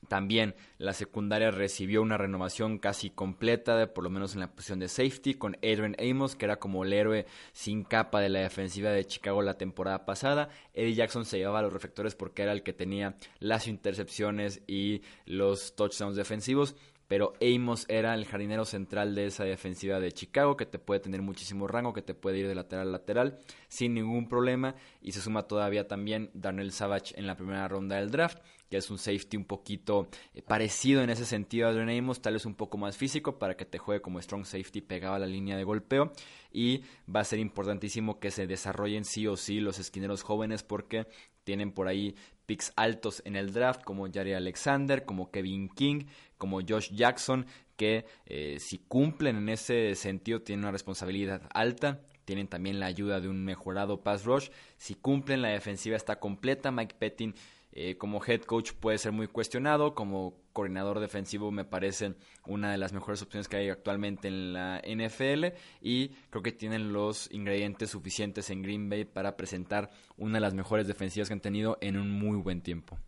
También 0.08 0.54
la 0.78 0.92
secundaria 0.92 1.50
recibió 1.50 2.02
una 2.02 2.16
renovación 2.16 2.78
casi 2.78 3.10
completa, 3.10 3.76
de, 3.76 3.86
por 3.86 4.02
lo 4.02 4.10
menos 4.10 4.34
en 4.34 4.40
la 4.40 4.50
posición 4.50 4.78
de 4.78 4.88
safety, 4.88 5.34
con 5.34 5.56
Adrian 5.56 5.94
Amos, 5.98 6.36
que 6.36 6.46
era 6.46 6.58
como 6.58 6.84
el 6.84 6.92
héroe 6.92 7.26
sin 7.52 7.84
capa 7.84 8.20
de 8.20 8.30
la 8.30 8.40
defensiva 8.40 8.90
de 8.90 9.06
Chicago 9.06 9.42
la 9.42 9.58
temporada 9.58 10.06
pasada. 10.06 10.48
Eddie 10.72 10.94
Jackson 10.94 11.24
se 11.24 11.38
llevaba 11.38 11.60
a 11.60 11.62
los 11.62 11.72
reflectores 11.72 12.14
porque 12.14 12.42
era 12.42 12.52
el 12.52 12.62
que 12.62 12.72
tenía 12.72 13.16
las 13.38 13.68
intercepciones 13.68 14.62
y 14.66 15.02
los 15.26 15.76
touchdowns 15.76 16.16
defensivos 16.16 16.74
pero 17.10 17.32
Amos 17.42 17.86
era 17.88 18.14
el 18.14 18.24
jardinero 18.24 18.64
central 18.64 19.16
de 19.16 19.26
esa 19.26 19.42
defensiva 19.42 19.98
de 19.98 20.12
Chicago, 20.12 20.56
que 20.56 20.64
te 20.64 20.78
puede 20.78 21.00
tener 21.00 21.22
muchísimo 21.22 21.66
rango, 21.66 21.92
que 21.92 22.02
te 22.02 22.14
puede 22.14 22.38
ir 22.38 22.46
de 22.46 22.54
lateral 22.54 22.86
a 22.86 22.92
lateral 22.92 23.40
sin 23.66 23.94
ningún 23.94 24.28
problema, 24.28 24.76
y 25.02 25.10
se 25.10 25.20
suma 25.20 25.42
todavía 25.42 25.88
también 25.88 26.30
Darnell 26.34 26.70
Savage 26.70 27.18
en 27.18 27.26
la 27.26 27.34
primera 27.34 27.66
ronda 27.66 27.96
del 27.96 28.12
draft, 28.12 28.38
que 28.68 28.76
es 28.76 28.88
un 28.92 28.98
safety 28.98 29.36
un 29.36 29.44
poquito 29.44 30.06
eh, 30.34 30.42
parecido 30.42 31.02
en 31.02 31.10
ese 31.10 31.24
sentido 31.24 31.66
a 31.66 31.70
Adrian 31.70 31.90
Amos, 31.90 32.22
tal 32.22 32.34
vez 32.34 32.46
un 32.46 32.54
poco 32.54 32.78
más 32.78 32.96
físico 32.96 33.40
para 33.40 33.56
que 33.56 33.64
te 33.64 33.78
juegue 33.78 34.00
como 34.00 34.22
strong 34.22 34.44
safety 34.44 34.80
pegado 34.80 35.16
a 35.16 35.18
la 35.18 35.26
línea 35.26 35.56
de 35.56 35.64
golpeo, 35.64 36.12
y 36.52 36.82
va 37.12 37.18
a 37.18 37.24
ser 37.24 37.40
importantísimo 37.40 38.20
que 38.20 38.30
se 38.30 38.46
desarrollen 38.46 39.04
sí 39.04 39.26
o 39.26 39.36
sí 39.36 39.58
los 39.58 39.80
esquineros 39.80 40.22
jóvenes 40.22 40.62
porque 40.62 41.08
tienen 41.42 41.72
por 41.72 41.88
ahí 41.88 42.14
picks 42.50 42.72
altos 42.74 43.22
en 43.24 43.36
el 43.36 43.52
draft 43.52 43.84
como 43.84 44.10
Jari 44.12 44.32
Alexander, 44.32 45.04
como 45.04 45.30
Kevin 45.30 45.68
King, 45.68 46.06
como 46.36 46.58
Josh 46.68 46.90
Jackson, 46.90 47.46
que 47.76 48.06
eh, 48.26 48.56
si 48.58 48.78
cumplen 48.78 49.36
en 49.36 49.50
ese 49.50 49.94
sentido 49.94 50.42
tienen 50.42 50.64
una 50.64 50.72
responsabilidad 50.72 51.42
alta. 51.54 52.00
Tienen 52.24 52.48
también 52.48 52.80
la 52.80 52.86
ayuda 52.86 53.20
de 53.20 53.28
un 53.28 53.44
mejorado 53.44 54.02
pass 54.02 54.24
rush. 54.24 54.48
Si 54.78 54.96
cumplen, 54.96 55.42
la 55.42 55.50
defensiva 55.50 55.96
está 55.96 56.18
completa. 56.18 56.72
Mike 56.72 56.96
Pettin 56.98 57.36
eh, 57.72 57.96
como 57.96 58.24
head 58.24 58.42
coach 58.42 58.72
puede 58.72 58.98
ser 58.98 59.12
muy 59.12 59.28
cuestionado, 59.28 59.94
como 59.94 60.34
coordinador 60.52 60.98
defensivo 60.98 61.50
me 61.52 61.64
parece 61.64 62.14
una 62.46 62.72
de 62.72 62.78
las 62.78 62.92
mejores 62.92 63.22
opciones 63.22 63.48
que 63.48 63.56
hay 63.56 63.68
actualmente 63.68 64.28
en 64.28 64.52
la 64.52 64.82
NFL 64.84 65.56
y 65.80 66.08
creo 66.30 66.42
que 66.42 66.52
tienen 66.52 66.92
los 66.92 67.30
ingredientes 67.32 67.90
suficientes 67.90 68.50
en 68.50 68.62
Green 68.62 68.90
Bay 68.90 69.04
para 69.04 69.36
presentar 69.36 69.90
una 70.16 70.34
de 70.34 70.40
las 70.40 70.54
mejores 70.54 70.88
defensivas 70.88 71.28
que 71.28 71.34
han 71.34 71.40
tenido 71.40 71.78
en 71.80 71.96
un 71.96 72.10
muy 72.10 72.38
buen 72.38 72.60
tiempo. 72.62 72.98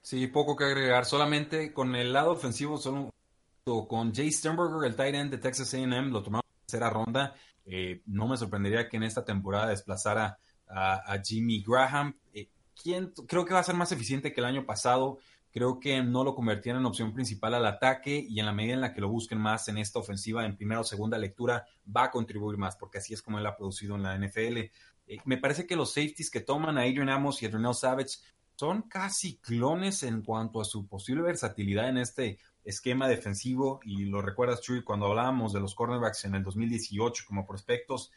Sí, 0.00 0.26
poco 0.26 0.56
que 0.56 0.64
agregar. 0.64 1.06
Solamente 1.06 1.72
con 1.72 1.94
el 1.94 2.12
lado 2.12 2.32
ofensivo, 2.32 2.76
solo 2.76 3.10
con 3.88 4.12
Jay 4.14 4.30
Sternberger, 4.30 4.84
el 4.84 4.96
tight 4.96 5.14
end 5.14 5.30
de 5.30 5.38
Texas 5.38 5.72
A&M, 5.72 6.10
lo 6.10 6.22
tomamos 6.22 6.44
en 6.44 6.66
tercera 6.66 6.90
ronda. 6.90 7.34
Eh, 7.64 8.02
no 8.06 8.28
me 8.28 8.36
sorprendería 8.36 8.86
que 8.88 8.98
en 8.98 9.04
esta 9.04 9.24
temporada 9.24 9.68
desplazara 9.68 10.38
a, 10.68 11.18
Jimmy 11.24 11.62
Graham. 11.66 12.14
Eh, 12.34 12.48
creo 13.26 13.44
que 13.44 13.54
va 13.54 13.60
a 13.60 13.64
ser 13.64 13.74
más 13.74 13.92
eficiente 13.92 14.32
que 14.32 14.40
el 14.40 14.46
año 14.46 14.66
pasado. 14.66 15.18
Creo 15.50 15.78
que 15.78 16.02
no 16.02 16.24
lo 16.24 16.34
convertían 16.34 16.78
en 16.78 16.86
opción 16.86 17.12
principal 17.12 17.54
al 17.54 17.66
ataque 17.66 18.24
y 18.28 18.40
en 18.40 18.46
la 18.46 18.52
medida 18.52 18.74
en 18.74 18.80
la 18.80 18.92
que 18.92 19.00
lo 19.00 19.08
busquen 19.08 19.38
más 19.38 19.68
en 19.68 19.78
esta 19.78 20.00
ofensiva, 20.00 20.44
en 20.44 20.56
primera 20.56 20.80
o 20.80 20.84
segunda 20.84 21.16
lectura, 21.16 21.64
va 21.96 22.04
a 22.04 22.10
contribuir 22.10 22.58
más, 22.58 22.76
porque 22.76 22.98
así 22.98 23.14
es 23.14 23.22
como 23.22 23.38
él 23.38 23.46
ha 23.46 23.56
producido 23.56 23.94
en 23.94 24.02
la 24.02 24.18
NFL. 24.18 24.56
Eh, 25.06 25.18
me 25.24 25.38
parece 25.38 25.66
que 25.66 25.76
los 25.76 25.92
safeties 25.92 26.30
que 26.30 26.40
toman 26.40 26.76
a 26.76 26.82
Adrian 26.82 27.08
Amos 27.08 27.40
y 27.42 27.46
a 27.46 27.50
Renell 27.50 27.74
Savage 27.74 28.18
son 28.56 28.82
casi 28.82 29.36
clones 29.38 30.02
en 30.02 30.22
cuanto 30.22 30.60
a 30.60 30.64
su 30.64 30.86
posible 30.86 31.22
versatilidad 31.22 31.88
en 31.88 31.98
este 31.98 32.38
esquema 32.64 33.08
defensivo. 33.08 33.80
Y 33.84 34.06
lo 34.06 34.22
recuerdas, 34.22 34.60
Chuy, 34.60 34.82
cuando 34.82 35.06
hablábamos 35.06 35.52
de 35.52 35.60
los 35.60 35.74
cornerbacks 35.74 36.24
en 36.24 36.34
el 36.34 36.42
2018 36.42 37.24
como 37.26 37.46
prospectos, 37.46 38.10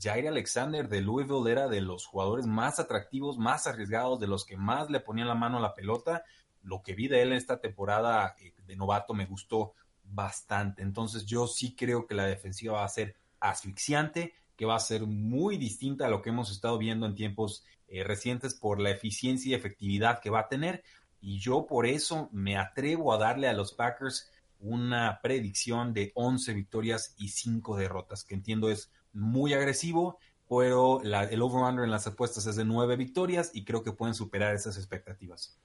Jair 0.00 0.28
Alexander 0.28 0.88
de 0.88 1.00
Louisville 1.00 1.50
era 1.50 1.68
de 1.68 1.80
los 1.80 2.06
jugadores 2.06 2.46
más 2.46 2.78
atractivos, 2.78 3.38
más 3.38 3.66
arriesgados, 3.66 4.20
de 4.20 4.26
los 4.26 4.44
que 4.44 4.56
más 4.56 4.90
le 4.90 5.00
ponían 5.00 5.28
la 5.28 5.34
mano 5.34 5.58
a 5.58 5.62
la 5.62 5.74
pelota. 5.74 6.24
Lo 6.62 6.82
que 6.82 6.94
vi 6.94 7.08
de 7.08 7.22
él 7.22 7.32
en 7.32 7.38
esta 7.38 7.60
temporada 7.60 8.34
eh, 8.38 8.54
de 8.66 8.76
novato 8.76 9.14
me 9.14 9.26
gustó 9.26 9.74
bastante. 10.04 10.82
Entonces 10.82 11.26
yo 11.26 11.46
sí 11.46 11.74
creo 11.74 12.06
que 12.06 12.14
la 12.14 12.26
defensiva 12.26 12.74
va 12.74 12.84
a 12.84 12.88
ser 12.88 13.16
asfixiante, 13.40 14.34
que 14.56 14.66
va 14.66 14.76
a 14.76 14.80
ser 14.80 15.06
muy 15.06 15.56
distinta 15.56 16.06
a 16.06 16.10
lo 16.10 16.22
que 16.22 16.30
hemos 16.30 16.50
estado 16.50 16.78
viendo 16.78 17.06
en 17.06 17.14
tiempos 17.14 17.64
eh, 17.88 18.04
recientes 18.04 18.54
por 18.54 18.80
la 18.80 18.90
eficiencia 18.90 19.50
y 19.50 19.54
efectividad 19.54 20.20
que 20.20 20.30
va 20.30 20.40
a 20.40 20.48
tener. 20.48 20.82
Y 21.26 21.38
yo 21.38 21.66
por 21.66 21.86
eso 21.86 22.28
me 22.32 22.58
atrevo 22.58 23.10
a 23.14 23.16
darle 23.16 23.48
a 23.48 23.54
los 23.54 23.72
Packers 23.72 24.30
una 24.60 25.20
predicción 25.22 25.94
de 25.94 26.12
11 26.14 26.52
victorias 26.52 27.14
y 27.16 27.28
5 27.28 27.76
derrotas, 27.76 28.24
que 28.24 28.34
entiendo 28.34 28.68
es 28.68 28.92
muy 29.14 29.54
agresivo, 29.54 30.18
pero 30.46 31.00
el 31.02 31.40
over-under 31.40 31.84
en 31.84 31.90
las 31.90 32.06
apuestas 32.06 32.46
es 32.46 32.56
de 32.56 32.66
9 32.66 32.96
victorias 32.96 33.52
y 33.54 33.64
creo 33.64 33.82
que 33.82 33.92
pueden 33.92 34.14
superar 34.14 34.54
esas 34.54 34.76
expectativas. 34.76 35.58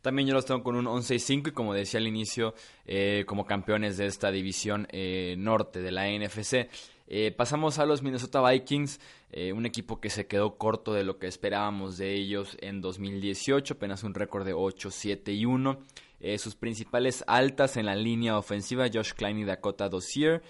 También 0.00 0.28
yo 0.28 0.34
los 0.34 0.46
tengo 0.46 0.62
con 0.62 0.76
un 0.76 0.86
11 0.86 1.16
y 1.16 1.18
5 1.18 1.50
y 1.50 1.52
como 1.52 1.74
decía 1.74 2.00
al 2.00 2.06
inicio, 2.06 2.54
eh, 2.86 3.24
como 3.26 3.44
campeones 3.44 3.98
de 3.98 4.06
esta 4.06 4.30
división 4.30 4.88
eh, 4.92 5.34
norte 5.36 5.82
de 5.82 5.92
la 5.92 6.06
NFC. 6.08 6.70
Eh, 7.08 7.30
pasamos 7.30 7.78
a 7.78 7.86
los 7.86 8.02
Minnesota 8.02 8.48
Vikings, 8.48 9.00
eh, 9.30 9.52
un 9.52 9.64
equipo 9.64 10.00
que 10.00 10.10
se 10.10 10.26
quedó 10.26 10.56
corto 10.56 10.92
de 10.92 11.04
lo 11.04 11.18
que 11.18 11.28
esperábamos 11.28 11.98
de 11.98 12.14
ellos 12.14 12.56
en 12.60 12.80
2018, 12.80 13.74
apenas 13.74 14.02
un 14.02 14.14
récord 14.14 14.44
de 14.44 14.52
8, 14.52 14.90
7 14.90 15.32
y 15.32 15.44
1. 15.44 15.78
Eh, 16.18 16.38
sus 16.38 16.56
principales 16.56 17.22
altas 17.26 17.76
en 17.76 17.86
la 17.86 17.94
línea 17.94 18.38
ofensiva, 18.38 18.88
Josh 18.92 19.12
Klein 19.12 19.38
y 19.38 19.44
Dakota 19.44 19.88
Dossier, 19.88 20.42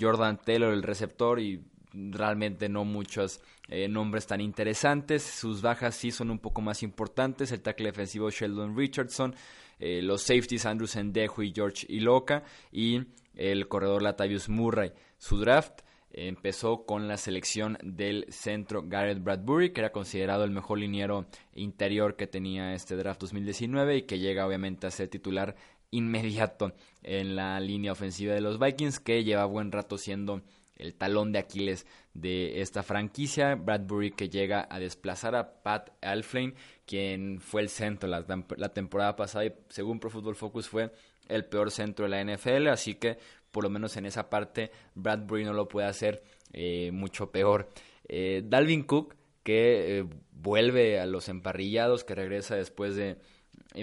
Jordan 0.00 0.40
Taylor 0.44 0.72
el 0.74 0.82
receptor 0.82 1.38
y 1.38 1.62
realmente 1.92 2.68
no 2.68 2.84
muchos 2.84 3.40
nombres 3.88 4.26
tan 4.26 4.40
interesantes. 4.40 5.22
Sus 5.22 5.62
bajas 5.62 5.94
sí 5.94 6.10
son 6.10 6.32
un 6.32 6.40
poco 6.40 6.60
más 6.60 6.82
importantes, 6.82 7.52
el 7.52 7.62
tackle 7.62 7.86
defensivo 7.86 8.30
Sheldon 8.30 8.76
Richardson, 8.76 9.32
los 9.78 10.22
safeties 10.22 10.66
Andrew 10.66 10.88
Sendejo 10.88 11.44
y 11.44 11.52
George 11.54 11.86
Iloka 11.88 12.42
y 12.72 13.04
el 13.36 13.68
corredor 13.68 14.02
Latavius 14.02 14.48
Murray. 14.48 14.92
Su 15.24 15.38
draft 15.38 15.80
empezó 16.10 16.84
con 16.84 17.08
la 17.08 17.16
selección 17.16 17.78
del 17.82 18.26
centro 18.28 18.82
Garrett 18.86 19.22
Bradbury, 19.22 19.72
que 19.72 19.80
era 19.80 19.90
considerado 19.90 20.44
el 20.44 20.50
mejor 20.50 20.78
liniero 20.78 21.24
interior 21.54 22.16
que 22.16 22.26
tenía 22.26 22.74
este 22.74 22.94
draft 22.94 23.22
2019 23.22 23.96
y 23.96 24.02
que 24.02 24.18
llega 24.18 24.46
obviamente 24.46 24.86
a 24.86 24.90
ser 24.90 25.08
titular 25.08 25.56
inmediato 25.90 26.74
en 27.02 27.36
la 27.36 27.58
línea 27.58 27.92
ofensiva 27.92 28.34
de 28.34 28.42
los 28.42 28.58
Vikings, 28.58 29.00
que 29.00 29.24
lleva 29.24 29.46
buen 29.46 29.72
rato 29.72 29.96
siendo 29.96 30.42
el 30.76 30.94
talón 30.94 31.32
de 31.32 31.38
Aquiles 31.38 31.86
de 32.12 32.60
esta 32.60 32.82
franquicia. 32.82 33.54
Bradbury 33.54 34.10
que 34.10 34.28
llega 34.28 34.68
a 34.68 34.78
desplazar 34.78 35.34
a 35.36 35.62
Pat 35.62 35.88
Alflane, 36.02 36.52
quien 36.84 37.40
fue 37.40 37.62
el 37.62 37.70
centro 37.70 38.10
la, 38.10 38.26
la 38.58 38.68
temporada 38.74 39.16
pasada 39.16 39.46
y 39.46 39.54
según 39.70 40.00
Pro 40.00 40.10
Football 40.10 40.36
Focus 40.36 40.68
fue 40.68 40.92
el 41.28 41.46
peor 41.46 41.70
centro 41.70 42.06
de 42.06 42.10
la 42.10 42.22
NFL, 42.22 42.68
así 42.68 42.96
que 42.96 43.16
por 43.54 43.62
lo 43.62 43.70
menos 43.70 43.96
en 43.96 44.04
esa 44.04 44.28
parte 44.28 44.72
Bradbury 44.96 45.44
no 45.44 45.52
lo 45.52 45.68
puede 45.68 45.86
hacer 45.86 46.24
eh, 46.52 46.90
mucho 46.92 47.30
peor. 47.30 47.70
Eh, 48.08 48.42
Dalvin 48.44 48.82
Cook, 48.82 49.14
que 49.44 49.98
eh, 49.98 50.04
vuelve 50.32 50.98
a 50.98 51.06
los 51.06 51.28
emparrillados, 51.28 52.02
que 52.02 52.16
regresa 52.16 52.56
después 52.56 52.96
de 52.96 53.16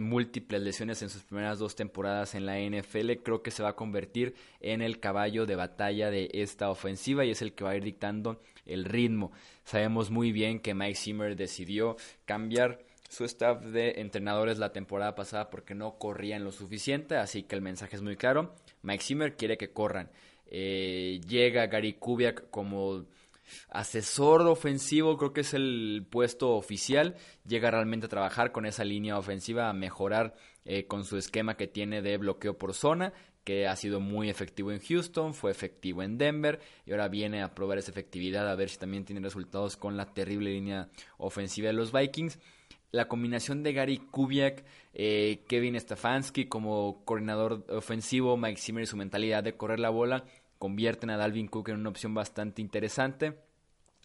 múltiples 0.02 0.62
lesiones 0.62 1.02
en 1.02 1.10
sus 1.10 1.24
primeras 1.24 1.58
dos 1.58 1.78
temporadas 1.78 2.36
en 2.36 2.46
la 2.46 2.60
NFL, 2.60 3.24
creo 3.24 3.42
que 3.42 3.52
se 3.52 3.64
va 3.64 3.70
a 3.70 3.76
convertir 3.78 4.36
en 4.60 4.82
el 4.82 5.00
caballo 5.00 5.46
de 5.46 5.56
batalla 5.56 6.12
de 6.12 6.30
esta 6.34 6.70
ofensiva 6.70 7.24
y 7.24 7.32
es 7.32 7.42
el 7.42 7.54
que 7.54 7.64
va 7.64 7.70
a 7.70 7.78
ir 7.78 7.84
dictando 7.84 8.42
el 8.66 8.84
ritmo. 8.84 9.32
Sabemos 9.64 10.12
muy 10.12 10.34
bien 10.34 10.60
que 10.60 10.74
Mike 10.74 10.96
Zimmer 10.96 11.38
decidió 11.38 11.96
cambiar 12.26 12.80
su 13.08 13.24
staff 13.24 13.62
de 13.62 14.02
entrenadores 14.02 14.58
la 14.58 14.74
temporada 14.74 15.16
pasada 15.16 15.50
porque 15.50 15.76
no 15.76 15.98
corrían 15.98 16.44
lo 16.44 16.52
suficiente, 16.52 17.16
así 17.16 17.44
que 17.44 17.56
el 17.56 17.62
mensaje 17.62 17.96
es 17.96 18.02
muy 18.02 18.18
claro. 18.18 18.54
Mike 18.84 19.04
Zimmer 19.04 19.36
quiere 19.36 19.58
que 19.58 19.72
corran. 19.72 20.10
Eh, 20.46 21.22
llega 21.28 21.68
Gary 21.68 21.94
Kubiak 21.94 22.50
como 22.50 23.06
asesor 23.70 24.42
ofensivo, 24.42 25.18
creo 25.18 25.34
que 25.34 25.42
es 25.42 25.54
el 25.54 26.06
puesto 26.10 26.56
oficial. 26.56 27.16
Llega 27.46 27.72
realmente 27.72 28.06
a 28.06 28.10
trabajar 28.10 28.52
con 28.52 28.66
esa 28.66 28.84
línea 28.84 29.18
ofensiva, 29.18 29.70
a 29.70 29.74
mejorar 29.74 30.36
eh, 30.66 30.86
con 30.86 31.06
su 31.06 31.18
esquema 31.18 31.58
que 31.58 31.68
tiene 31.68 32.02
de 32.02 32.18
bloqueo 32.18 32.58
por 32.58 32.74
zona, 32.74 33.14
que 33.44 33.68
ha 33.68 33.76
sido 33.76 34.00
muy 34.00 34.30
efectivo 34.30 34.72
en 34.72 34.80
Houston, 34.80 35.34
fue 35.34 35.52
efectivo 35.52 36.04
en 36.04 36.18
Denver 36.18 36.60
y 36.86 36.92
ahora 36.92 37.08
viene 37.08 37.42
a 37.42 37.56
probar 37.56 37.80
esa 37.80 37.92
efectividad 37.92 38.48
a 38.50 38.56
ver 38.56 38.70
si 38.70 38.78
también 38.78 39.04
tiene 39.04 39.22
resultados 39.22 39.78
con 39.78 39.98
la 39.98 40.14
terrible 40.14 40.52
línea 40.52 40.90
ofensiva 41.18 41.68
de 41.68 41.74
los 41.74 41.92
Vikings 41.92 42.38
la 42.92 43.08
combinación 43.08 43.64
de 43.64 43.74
Gary 43.74 43.98
Kubiak, 43.98 44.64
eh, 44.94 45.44
Kevin 45.48 45.80
Stefanski 45.80 46.46
como 46.46 47.04
coordinador 47.06 47.66
ofensivo, 47.70 48.38
Mike 48.38 48.60
Zimmer 48.60 48.84
y 48.84 48.88
su 48.88 48.98
mentalidad 48.98 49.44
de 49.44 49.56
correr 49.56 49.80
la 49.80 49.90
bola, 49.90 50.26
convierten 50.60 51.10
a 51.10 51.18
Dalvin 51.18 51.48
Cook 51.48 51.70
en 51.70 51.78
una 51.78 51.90
opción 51.90 52.14
bastante 52.14 52.62
interesante 52.62 53.38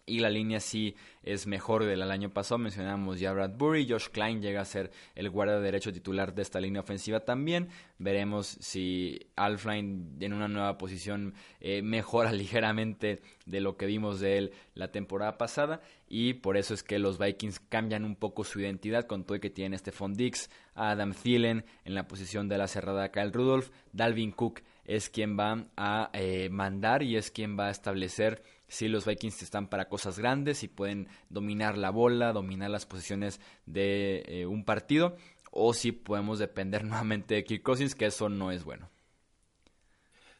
y 0.07 0.19
la 0.19 0.29
línea 0.29 0.59
sí 0.59 0.95
es 1.21 1.45
mejor 1.45 1.83
del 1.85 2.01
año 2.01 2.31
pasado. 2.31 2.57
Mencionamos 2.57 3.19
ya 3.19 3.33
Bradbury, 3.33 3.87
Josh 3.87 4.07
Klein 4.07 4.41
llega 4.41 4.61
a 4.61 4.65
ser 4.65 4.89
el 5.13 5.29
guardia 5.29 5.59
derecho 5.59 5.91
titular 5.91 6.33
de 6.33 6.41
esta 6.41 6.61
línea 6.61 6.81
ofensiva 6.81 7.19
también. 7.19 7.67
Veremos 7.99 8.47
si 8.47 9.27
Alfline 9.35 10.15
en 10.21 10.33
una 10.33 10.47
nueva 10.47 10.77
posición 10.77 11.35
eh, 11.59 11.81
mejora 11.81 12.31
ligeramente 12.33 13.21
de 13.45 13.61
lo 13.61 13.75
que 13.77 13.85
vimos 13.85 14.19
de 14.21 14.37
él 14.37 14.53
la 14.73 14.91
temporada 14.91 15.37
pasada 15.37 15.81
y 16.07 16.35
por 16.35 16.55
eso 16.55 16.73
es 16.73 16.83
que 16.83 16.99
los 16.99 17.19
Vikings 17.19 17.59
cambian 17.59 18.05
un 18.05 18.15
poco 18.15 18.45
su 18.45 18.61
identidad 18.61 19.05
con 19.05 19.25
todo 19.25 19.39
que 19.41 19.49
tiene 19.49 19.77
Stephon 19.77 20.13
Dix, 20.13 20.49
Adam 20.73 21.13
Thielen 21.13 21.65
en 21.83 21.95
la 21.95 22.07
posición 22.07 22.47
de 22.47 22.57
la 22.57 22.67
cerrada 22.67 23.11
Kyle 23.11 23.33
Rudolph, 23.33 23.69
Dalvin 23.91 24.31
Cook 24.31 24.61
es 24.87 25.09
quien 25.09 25.37
va 25.37 25.65
a 25.75 26.09
eh, 26.13 26.49
mandar 26.49 27.03
y 27.03 27.17
es 27.17 27.29
quien 27.29 27.59
va 27.59 27.67
a 27.67 27.71
establecer 27.71 28.41
si 28.67 28.87
los 28.87 29.05
Vikings 29.05 29.41
están 29.43 29.69
para 29.69 29.87
cosas 29.89 30.19
grandes 30.19 30.63
y 30.63 30.67
pueden 30.67 31.07
dominar 31.29 31.77
la 31.77 31.89
bola, 31.89 32.33
dominar 32.33 32.69
las 32.69 32.85
posiciones 32.85 33.39
de 33.65 34.23
eh, 34.27 34.45
un 34.45 34.65
partido, 34.65 35.15
o 35.51 35.73
si 35.73 35.91
podemos 35.91 36.39
depender 36.39 36.83
nuevamente 36.85 37.35
de 37.35 37.43
Kirk 37.43 37.63
Cousins, 37.63 37.95
que 37.95 38.07
eso 38.07 38.29
no 38.29 38.51
es 38.51 38.63
bueno. 38.63 38.89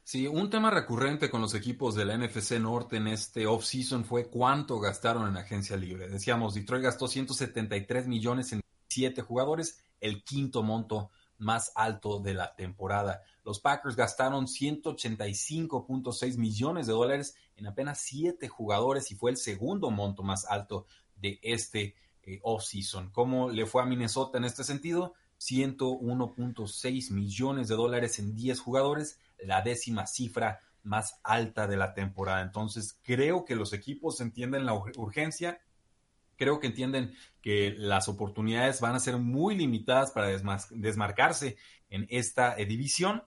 Sí, 0.04 0.26
un 0.26 0.50
tema 0.50 0.72
recurrente 0.72 1.30
con 1.30 1.42
los 1.42 1.54
equipos 1.54 1.94
de 1.94 2.06
la 2.06 2.18
NFC 2.18 2.54
Norte 2.62 2.96
en 2.96 3.10
este 3.10 3.46
offseason 3.46 4.06
fue 4.06 4.30
cuánto 4.30 4.80
gastaron 4.80 5.28
en 5.28 5.36
agencia 5.36 5.76
libre. 5.76 6.08
Decíamos, 6.08 6.54
Detroit 6.54 6.84
gastó 6.84 7.10
173 7.10 8.08
millones 8.08 8.54
en 8.54 8.62
7 8.88 9.22
jugadores, 9.22 9.84
el 10.00 10.24
quinto 10.24 10.64
monto 10.64 11.12
más 11.38 11.72
alto 11.76 12.20
de 12.20 12.34
la 12.34 12.56
temporada. 12.56 13.22
Los 13.44 13.60
Packers 13.60 13.96
gastaron 13.96 14.48
185.6 14.48 16.38
millones 16.38 16.88
de 16.88 16.94
dólares 16.94 17.36
en 17.56 17.68
apenas 17.68 18.00
7 18.00 18.48
jugadores 18.48 19.12
y 19.12 19.16
fue 19.16 19.32
el 19.32 19.38
segundo 19.38 19.92
monto 19.92 20.24
más 20.24 20.46
alto 20.46 20.86
de 21.16 21.40
este 21.42 21.96
eh, 22.24 22.40
offseason. 22.44 23.12
¿Cómo 23.12 23.50
le 23.50 23.66
fue 23.66 23.82
a 23.82 23.86
Minnesota 23.86 24.38
en 24.38 24.46
este 24.46 24.64
sentido? 24.64 25.14
101.6 25.40 27.12
millones 27.12 27.68
de 27.68 27.76
dólares 27.76 28.20
en 28.20 28.36
10 28.36 28.60
jugadores, 28.60 29.20
la 29.40 29.62
décima 29.62 30.08
cifra 30.08 30.62
más 30.84 31.20
alta 31.24 31.68
de 31.68 31.78
la 31.78 31.94
temporada. 31.94 32.42
Entonces, 32.42 32.98
creo 33.04 33.46
que 33.46 33.56
los 33.56 33.74
equipos 33.74 34.20
entienden 34.22 34.66
la 34.66 34.74
urgencia 34.74 35.60
creo 36.38 36.60
que 36.60 36.68
entienden 36.68 37.14
que 37.42 37.74
las 37.78 38.08
oportunidades 38.08 38.80
van 38.82 38.96
a 38.96 39.00
ser 39.00 39.18
muy 39.18 39.56
limitadas 39.56 40.12
para 40.12 40.28
desmarcarse 40.28 41.58
en 41.90 42.08
esta 42.10 42.58
eh, 42.58 42.66
división. 42.66 43.24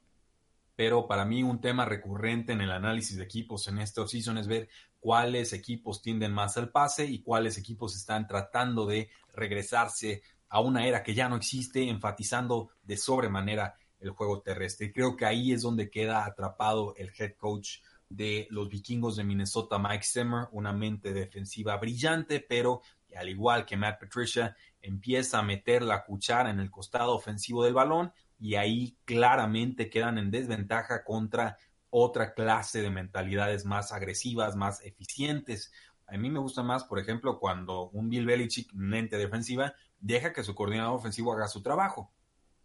Pero 0.77 1.07
para 1.07 1.27
mí 1.27 1.43
un 1.43 1.61
tema 1.61 1.85
recurrente 1.85 2.53
en 2.53 2.63
el 2.63 2.71
análisis 2.71 3.17
de 3.19 3.25
equipos 3.25 3.69
en 3.69 3.79
esta 3.79 4.01
offseason 4.01 4.39
es 4.39 4.47
ver 4.47 4.69
cuáles 4.99 5.53
equipos 5.53 6.01
tienden 6.01 6.33
más 6.33 6.57
al 6.57 6.71
pase 6.71 7.05
y 7.05 7.23
cuáles 7.23 7.59
equipos 7.59 7.95
están 7.97 8.27
tratando 8.27 8.87
de 8.87 9.11
regresarse 9.35 10.23
a 10.49 10.61
una 10.61 10.87
era 10.87 11.03
que 11.03 11.15
ya 11.15 11.29
no 11.29 11.37
existe, 11.37 11.89
enfatizando 11.89 12.71
de 12.83 12.97
sobremanera 12.97 13.75
el 14.01 14.11
juego 14.11 14.41
terrestre. 14.41 14.93
Creo 14.93 15.17
que 15.17 15.27
ahí 15.27 15.53
es 15.53 15.63
donde 15.63 15.91
queda 15.91 16.25
atrapado 16.25 16.95
el 16.97 17.11
head 17.17 17.35
coach 17.37 17.79
de 18.09 18.49
los 18.51 18.69
vikingos 18.69 19.17
de 19.17 19.25
Minnesota, 19.25 19.79
Mike 19.79 20.05
Zimmer, 20.05 20.49
una 20.53 20.73
mente 20.73 21.13
defensiva 21.13 21.77
brillante, 21.77 22.41
pero 22.41 22.83
al 23.17 23.29
igual 23.29 23.65
que 23.67 23.77
Matt 23.77 24.01
Patricia, 24.01 24.57
empieza 24.83 25.39
a 25.39 25.43
meter 25.43 25.83
la 25.83 26.05
cuchara 26.05 26.51
en 26.51 26.61
el 26.61 26.71
costado 26.71 27.15
ofensivo 27.15 27.65
del 27.65 27.75
balón 27.75 28.13
y 28.39 28.55
ahí 28.55 28.97
claramente 29.05 29.91
quedan 29.91 30.19
en 30.19 30.31
desventaja 30.31 31.05
contra 31.05 31.59
otra 31.91 32.35
clase 32.35 32.83
de 32.83 32.91
mentalidades 32.91 33.65
más 33.65 33.93
agresivas, 33.93 34.57
más 34.57 34.81
eficientes. 34.85 35.73
A 36.07 36.17
mí 36.17 36.31
me 36.31 36.39
gusta 36.39 36.63
más, 36.63 36.85
por 36.85 36.99
ejemplo, 36.99 37.39
cuando 37.39 37.91
un 37.91 38.09
Bill 38.09 38.27
Belichick, 38.27 38.73
mente 38.73 39.19
defensiva, 39.19 39.75
deja 39.99 40.33
que 40.33 40.43
su 40.43 40.55
coordinador 40.55 40.97
ofensivo 40.97 41.33
haga 41.33 41.49
su 41.49 41.63
trabajo. 41.63 42.13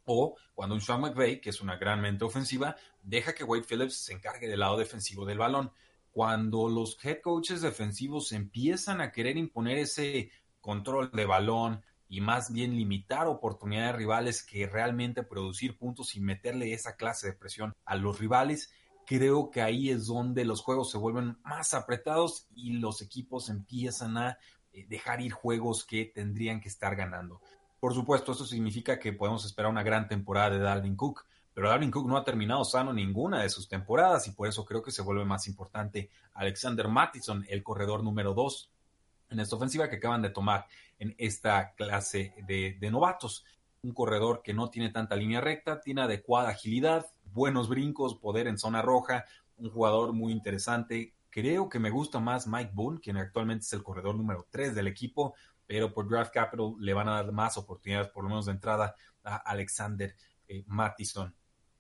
O 0.06 0.38
cuando 0.54 0.76
un 0.76 0.82
Sean 0.82 1.02
McVay, 1.02 1.42
que 1.42 1.50
es 1.50 1.62
una 1.62 1.78
gran 1.78 2.00
mente 2.00 2.24
ofensiva, 2.24 2.76
deja 3.02 3.34
que 3.34 3.44
Wade 3.44 3.66
Phillips 3.68 3.98
se 3.98 4.14
encargue 4.14 4.48
del 4.48 4.60
lado 4.60 4.78
defensivo 4.78 5.26
del 5.26 5.40
balón. 5.40 5.72
Cuando 6.16 6.70
los 6.70 6.98
head 7.04 7.20
coaches 7.22 7.60
defensivos 7.60 8.32
empiezan 8.32 9.02
a 9.02 9.12
querer 9.12 9.36
imponer 9.36 9.80
ese 9.80 10.32
control 10.62 11.12
de 11.12 11.26
balón 11.26 11.84
y 12.08 12.22
más 12.22 12.54
bien 12.54 12.78
limitar 12.78 13.28
oportunidades 13.28 13.98
rivales 13.98 14.42
que 14.42 14.66
realmente 14.66 15.24
producir 15.24 15.78
puntos 15.78 16.16
y 16.16 16.22
meterle 16.22 16.72
esa 16.72 16.96
clase 16.96 17.28
de 17.28 17.34
presión 17.34 17.74
a 17.84 17.98
los 17.98 18.18
rivales, 18.18 18.72
creo 19.06 19.52
que 19.52 19.62
ahí 19.62 19.90
es 19.90 20.06
donde 20.06 20.46
los 20.46 20.62
juegos 20.62 20.90
se 20.90 20.98
vuelven 20.98 21.38
más 21.44 21.74
apretados 21.74 22.48
y 22.56 22.78
los 22.78 23.02
equipos 23.02 23.50
empiezan 23.50 24.18
a 24.18 24.38
eh, 24.72 24.86
dejar 24.88 25.20
ir 25.20 25.34
juegos 25.34 25.84
que 25.84 26.06
tendrían 26.06 26.62
que 26.62 26.70
estar 26.70 26.96
ganando. 26.96 27.42
Por 27.78 27.94
supuesto, 27.94 28.32
esto 28.32 28.46
significa 28.46 29.00
que 29.00 29.12
podemos 29.12 29.46
esperar 29.46 29.70
una 29.70 29.84
gran 29.84 30.08
temporada 30.08 30.52
de 30.52 30.60
Dalvin 30.60 30.96
Cook, 30.96 31.26
pero 31.56 31.70
Dalvin 31.70 31.90
Cook 31.90 32.08
no 32.08 32.18
ha 32.18 32.24
terminado 32.24 32.64
sano 32.66 32.94
ninguna 32.94 33.42
de 33.42 33.50
sus 33.50 33.68
temporadas 33.68 34.28
y 34.28 34.32
por 34.32 34.48
eso 34.48 34.66
creo 34.66 34.84
que 34.84 34.92
se 34.92 35.02
vuelve 35.02 35.26
más 35.26 35.48
importante 35.48 36.12
Alexander 36.34 36.88
Mattison, 36.90 37.46
el 37.50 37.64
corredor 37.64 38.04
número 38.04 38.34
2 38.34 38.70
en 39.30 39.40
esta 39.40 39.56
ofensiva 39.56 39.90
que 39.90 39.96
acaban 39.96 40.22
de 40.22 40.30
tomar 40.30 40.68
en 41.00 41.16
esta 41.18 41.74
clase 41.74 42.36
de, 42.46 42.78
de 42.80 42.92
novatos. 42.92 43.46
Un 43.82 43.94
corredor 43.94 44.42
que 44.44 44.54
no 44.54 44.70
tiene 44.70 44.92
tanta 44.92 45.16
línea 45.16 45.42
recta, 45.42 45.80
tiene 45.80 46.02
adecuada 46.02 46.50
agilidad, 46.50 47.08
buenos 47.34 47.70
brincos, 47.70 48.16
poder 48.16 48.48
en 48.48 48.58
zona 48.58 48.82
roja, 48.82 49.26
un 49.58 49.70
jugador 49.70 50.14
muy 50.14 50.34
interesante. 50.34 51.14
Creo 51.30 51.70
que 51.70 51.80
me 51.80 51.90
gusta 51.90 52.20
más 52.20 52.48
Mike 52.48 52.72
Boone, 52.74 53.00
quien 53.00 53.18
actualmente 53.18 53.64
es 53.64 53.74
el 53.74 53.82
corredor 53.82 54.16
número 54.16 54.46
3 54.52 54.76
del 54.76 54.88
equipo 54.88 55.34
pero 55.68 55.94
por 55.94 56.08
Draft 56.08 56.34
Capital 56.34 56.76
le 56.80 56.94
van 56.94 57.08
a 57.08 57.14
dar 57.16 57.32
más 57.32 57.58
oportunidades, 57.58 58.10
por 58.10 58.24
lo 58.24 58.30
menos 58.30 58.46
de 58.46 58.52
entrada, 58.54 58.96
a 59.24 59.38
Alexander 59.38 60.16
eh, 60.48 60.64
Mattison. 60.68 61.34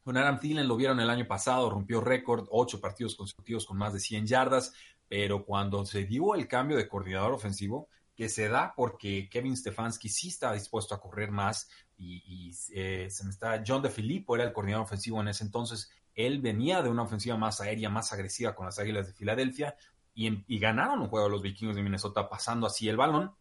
Con 0.06 0.18
Adam 0.18 0.40
Thielen 0.40 0.68
lo 0.68 0.76
vieron 0.76 1.00
el 1.00 1.10
año 1.10 1.26
pasado, 1.26 1.68
rompió 1.68 2.00
récord, 2.00 2.48
ocho 2.52 2.80
partidos 2.80 3.16
consecutivos 3.16 3.66
con 3.66 3.78
más 3.78 3.92
de 3.92 4.00
100 4.00 4.28
yardas, 4.28 4.72
pero 5.08 5.44
cuando 5.44 5.84
se 5.84 6.04
dio 6.04 6.36
el 6.36 6.48
cambio 6.48 6.78
de 6.78 6.88
coordinador 6.88 7.34
ofensivo, 7.34 7.90
que 8.16 8.30
se 8.30 8.48
da 8.48 8.76
porque 8.76 9.28
Kevin 9.32 9.58
Stefanski 9.58 10.08
sí 10.10 10.28
estaba 10.28 10.54
dispuesto 10.54 10.94
a 10.94 11.02
correr 11.02 11.32
más 11.32 11.72
y, 11.98 12.52
eh, 12.76 13.08
se 13.10 13.24
me 13.24 13.32
está 13.32 13.64
John 13.66 13.82
DeFilippo 13.82 14.36
era 14.36 14.46
el 14.46 14.54
coordinador 14.54 14.86
ofensivo 14.86 15.20
en 15.22 15.30
ese 15.30 15.44
entonces. 15.44 15.90
Él 16.14 16.40
venía 16.40 16.84
de 16.84 16.90
una 16.90 17.02
ofensiva 17.02 17.36
más 17.36 17.60
aérea, 17.60 17.90
más 17.90 18.14
agresiva 18.14 18.54
con 18.54 18.68
las 18.68 18.78
Águilas 18.78 19.08
de 19.08 19.14
Filadelfia 19.14 19.76
y, 20.14 20.60
ganaron 20.60 21.02
un 21.02 21.08
juego 21.08 21.30
los 21.30 21.42
vikingos 21.42 21.76
de 21.76 21.82
Minnesota 21.82 22.30
pasando 22.30 22.68
así 22.68 22.88
el 22.88 22.98
balón 22.98 23.34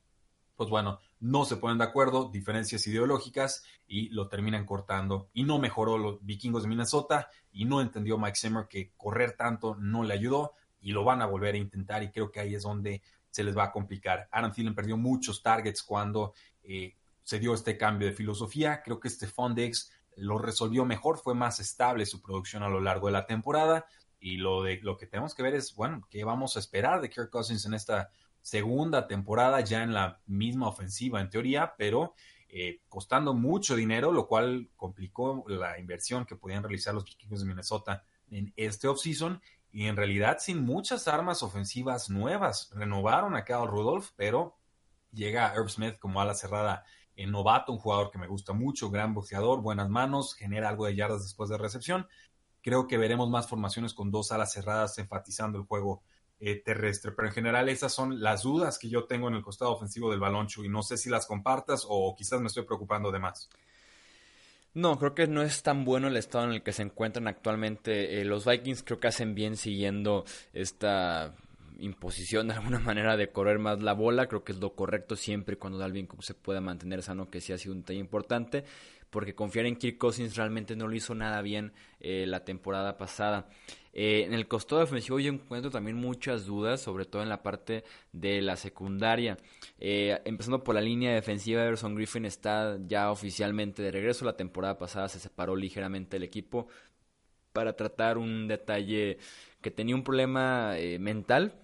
pues 0.57 0.71
bueno, 0.71 1.01
no 1.25 1.47
se 1.47 1.57
ponen 1.57 1.79
de 1.79 1.85
acuerdo, 1.85 2.29
diferencias 2.31 2.87
ideológicas 2.87 3.65
y 3.87 4.11
lo 4.11 4.29
terminan 4.29 4.67
cortando. 4.67 5.31
Y 5.33 5.45
no 5.45 5.59
mejoró 5.59 5.97
los 5.97 6.23
vikingos 6.23 6.65
de 6.65 6.69
Minnesota 6.69 7.31
y 7.51 7.65
no 7.65 7.81
entendió 7.81 8.19
Mike 8.19 8.37
Zimmer 8.39 8.67
que 8.69 8.93
correr 8.95 9.33
tanto 9.33 9.75
no 9.77 10.05
le 10.05 10.13
ayudó 10.13 10.53
y 10.83 10.93
lo 10.93 11.03
van 11.03 11.23
a 11.23 11.27
volver 11.27 11.55
a 11.55 11.59
intentar 11.59 12.03
y 12.03 12.11
creo 12.11 12.31
que 12.31 12.41
ahí 12.41 12.55
es 12.55 12.65
donde 12.65 13.01
se 13.31 13.43
les 13.43 13.57
va 13.57 13.65
a 13.65 13.73
complicar. 13.73 14.29
Aaron 14.33 14.53
Thielen 14.53 14.75
perdió 14.75 14.99
muchos 14.99 15.43
targets 15.43 15.83
cuando 15.83 16.35
eh, 16.63 16.95
se 17.23 17.39
dio 17.39 17.55
este 17.55 17.79
cambio 17.79 18.07
de 18.07 18.13
filosofía. 18.13 18.83
Creo 18.83 19.01
que 19.01 19.09
este 19.09 19.27
Fondex 19.27 19.93
lo 20.19 20.37
resolvió 20.37 20.85
mejor, 20.85 21.17
fue 21.17 21.35
más 21.35 21.59
estable 21.59 22.05
su 22.05 22.21
producción 22.21 22.63
a 22.63 22.69
lo 22.69 22.83
largo 22.83 23.07
de 23.07 23.15
la 23.15 23.25
temporada. 23.25 23.87
Y 24.21 24.37
lo, 24.37 24.63
de, 24.63 24.79
lo 24.83 24.99
que 24.99 25.07
tenemos 25.07 25.35
que 25.35 25.43
ver 25.43 25.55
es, 25.55 25.75
bueno, 25.75 26.07
¿qué 26.11 26.23
vamos 26.23 26.57
a 26.57 26.59
esperar 26.59 27.01
de 27.01 27.09
Kirk 27.09 27.31
Cousins 27.31 27.65
en 27.65 27.73
esta 27.73 28.11
segunda 28.45 29.07
temporada 29.07 29.61
ya 29.63 29.83
en 29.83 29.95
la 29.95 30.21
misma 30.27 30.69
ofensiva 30.69 31.19
en 31.23 31.31
teoría, 31.31 31.75
pero 31.79 32.13
eh, 32.51 32.83
costando 32.91 33.33
mucho 33.33 33.75
dinero, 33.75 34.13
lo 34.13 34.27
cual 34.29 34.69
complicó 34.77 35.45
la 35.49 35.79
inversión 35.79 36.27
que 36.27 36.37
podían 36.37 36.63
realizar 36.63 36.93
los 36.93 37.07
Vikings 37.07 37.41
de 37.41 37.47
Minnesota 37.47 38.05
en 38.31 38.53
este 38.55 38.87
offseason 38.87 39.41
y 39.73 39.87
en 39.87 39.97
realidad 39.97 40.37
sin 40.41 40.63
muchas 40.63 41.09
armas 41.09 41.43
ofensivas 41.43 42.11
nuevas. 42.11 42.71
Renovaron 42.75 43.35
a 43.35 43.47
Kyle 43.47 43.67
Rudolph, 43.67 44.11
pero 44.15 44.59
llega 45.11 45.53
Herb 45.55 45.71
Smith 45.71 45.99
como 45.99 46.21
ala 46.21 46.35
cerrada 46.35 46.85
en 47.17 47.31
novato, 47.31 47.73
un 47.73 47.79
jugador 47.79 48.11
que 48.11 48.19
me 48.19 48.27
gusta 48.27 48.53
mucho, 48.53 48.91
gran 48.91 49.15
boxeador, 49.15 49.63
buenas 49.63 49.89
manos, 49.89 50.35
genera 50.35 50.69
algo 50.69 50.85
de 50.85 50.97
yardas 50.97 51.23
después 51.23 51.49
de 51.49 51.57
recepción. 51.57 52.09
Creo 52.61 52.87
que 52.89 52.99
veremos 52.99 53.31
más 53.31 53.49
formaciones 53.49 53.95
con 53.95 54.11
dos 54.11 54.33
alas 54.33 54.53
cerradas 54.53 54.99
enfatizando 54.99 55.57
el 55.57 55.65
juego 55.65 56.03
eh, 56.45 56.63
terrestre. 56.65 57.13
Pero 57.13 57.29
en 57.29 57.35
general 57.35 57.69
esas 57.69 57.93
son 57.93 58.21
las 58.21 58.43
dudas 58.43 58.79
que 58.79 58.89
yo 58.89 59.05
tengo 59.05 59.29
en 59.29 59.35
el 59.35 59.43
costado 59.43 59.73
ofensivo 59.73 60.11
del 60.11 60.21
balón, 60.21 60.49
y 60.57 60.69
no 60.69 60.83
sé 60.83 60.97
si 60.97 61.09
las 61.09 61.27
compartas 61.27 61.87
o 61.89 62.15
quizás 62.17 62.41
me 62.41 62.49
estoy 62.49 62.65
preocupando 62.65 63.11
de 63.11 63.19
más. 63.19 63.49
No, 64.75 64.99
creo 64.99 65.15
que 65.15 65.29
no 65.29 65.43
es 65.43 65.63
tan 65.63 65.85
bueno 65.85 66.09
el 66.09 66.17
estado 66.17 66.45
en 66.45 66.51
el 66.51 66.63
que 66.63 66.73
se 66.73 66.83
encuentran 66.83 67.29
actualmente. 67.29 68.21
Eh, 68.21 68.25
los 68.25 68.45
Vikings 68.45 68.83
creo 68.83 68.99
que 68.99 69.07
hacen 69.07 69.35
bien 69.35 69.57
siguiendo 69.57 70.25
esta 70.53 71.35
imposición 71.79 72.49
de 72.49 72.55
alguna 72.55 72.79
manera 72.81 73.17
de 73.17 73.31
correr 73.31 73.59
más 73.59 73.81
la 73.83 73.93
bola. 73.93 74.27
Creo 74.27 74.45
que 74.45 74.53
es 74.53 74.59
lo 74.59 74.75
correcto 74.75 75.17
siempre 75.17 75.57
cuando 75.57 75.79
Dalvin 75.79 76.07
Cook 76.07 76.25
se 76.25 76.35
pueda 76.35 76.61
mantener 76.61 77.03
sano, 77.03 77.31
que 77.31 77.41
sí 77.41 77.53
ha 77.53 77.59
sido 77.59 77.75
un 77.75 77.85
tema 77.85 78.01
importante. 78.01 78.65
Porque 79.15 79.37
confiar 79.37 79.67
en 79.67 79.77
Kirk 79.77 79.97
Cousins 79.97 80.35
realmente 80.35 80.75
no 80.75 80.89
lo 80.89 80.97
hizo 80.97 81.15
nada 81.15 81.41
bien 81.41 81.73
eh, 82.01 82.27
la 82.27 82.45
temporada 82.45 82.99
pasada. 82.99 83.49
Eh, 83.93 84.25
en 84.25 84.35
el 84.35 84.49
costado 84.49 84.81
defensivo 84.81 85.21
yo 85.21 85.33
encuentro 85.33 85.71
también 85.71 85.97
muchas 85.97 86.47
dudas, 86.47 86.81
sobre 86.81 87.05
todo 87.05 87.23
en 87.23 87.29
la 87.29 87.41
parte 87.41 87.85
de 88.11 88.43
la 88.43 88.57
secundaria. 88.57 89.39
Eh, 89.79 90.21
empezando 90.25 90.65
por 90.65 90.75
la 90.75 90.81
línea 90.81 91.15
defensiva, 91.15 91.65
Everson 91.65 91.95
Griffin 91.95 92.25
está 92.25 92.77
ya 92.89 93.13
oficialmente 93.13 93.85
de 93.85 93.93
regreso. 93.93 94.25
La 94.25 94.37
temporada 94.37 94.79
pasada 94.79 95.09
se 95.09 95.21
separó 95.21 95.55
ligeramente 95.55 96.17
el 96.17 96.25
equipo 96.25 96.67
para 97.53 97.77
tratar 97.77 98.19
un 98.19 98.49
detalle 98.49 99.19
que 99.61 99.71
tenía 99.71 99.95
un 99.95 100.03
problema 100.03 100.75
mental, 100.99 101.55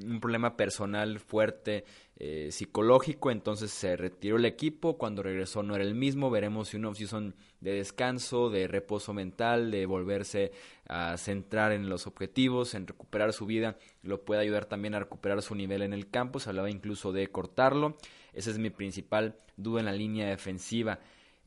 un 0.00 0.20
problema 0.20 0.56
personal 0.56 1.18
fuerte 1.18 1.84
eh, 2.16 2.50
psicológico, 2.52 3.32
entonces 3.32 3.72
se 3.72 3.96
retiró 3.96 4.36
el 4.36 4.44
equipo, 4.44 4.96
cuando 4.98 5.22
regresó 5.22 5.64
no 5.64 5.74
era 5.74 5.82
el 5.82 5.96
mismo, 5.96 6.30
veremos 6.30 6.68
si 6.68 6.76
una 6.76 6.88
opción 6.88 7.34
de 7.60 7.72
descanso, 7.72 8.50
de 8.50 8.68
reposo 8.68 9.12
mental, 9.12 9.72
de 9.72 9.84
volverse 9.86 10.52
a 10.88 11.16
centrar 11.16 11.72
en 11.72 11.88
los 11.88 12.06
objetivos, 12.06 12.74
en 12.74 12.86
recuperar 12.86 13.32
su 13.32 13.46
vida, 13.46 13.78
lo 14.02 14.24
puede 14.24 14.42
ayudar 14.42 14.66
también 14.66 14.94
a 14.94 15.00
recuperar 15.00 15.42
su 15.42 15.56
nivel 15.56 15.82
en 15.82 15.92
el 15.92 16.08
campo, 16.08 16.38
se 16.38 16.50
hablaba 16.50 16.70
incluso 16.70 17.12
de 17.12 17.26
cortarlo, 17.28 17.96
esa 18.32 18.50
es 18.50 18.58
mi 18.58 18.70
principal 18.70 19.36
duda 19.56 19.80
en 19.80 19.86
la 19.86 19.92
línea 19.92 20.28
defensiva. 20.28 21.00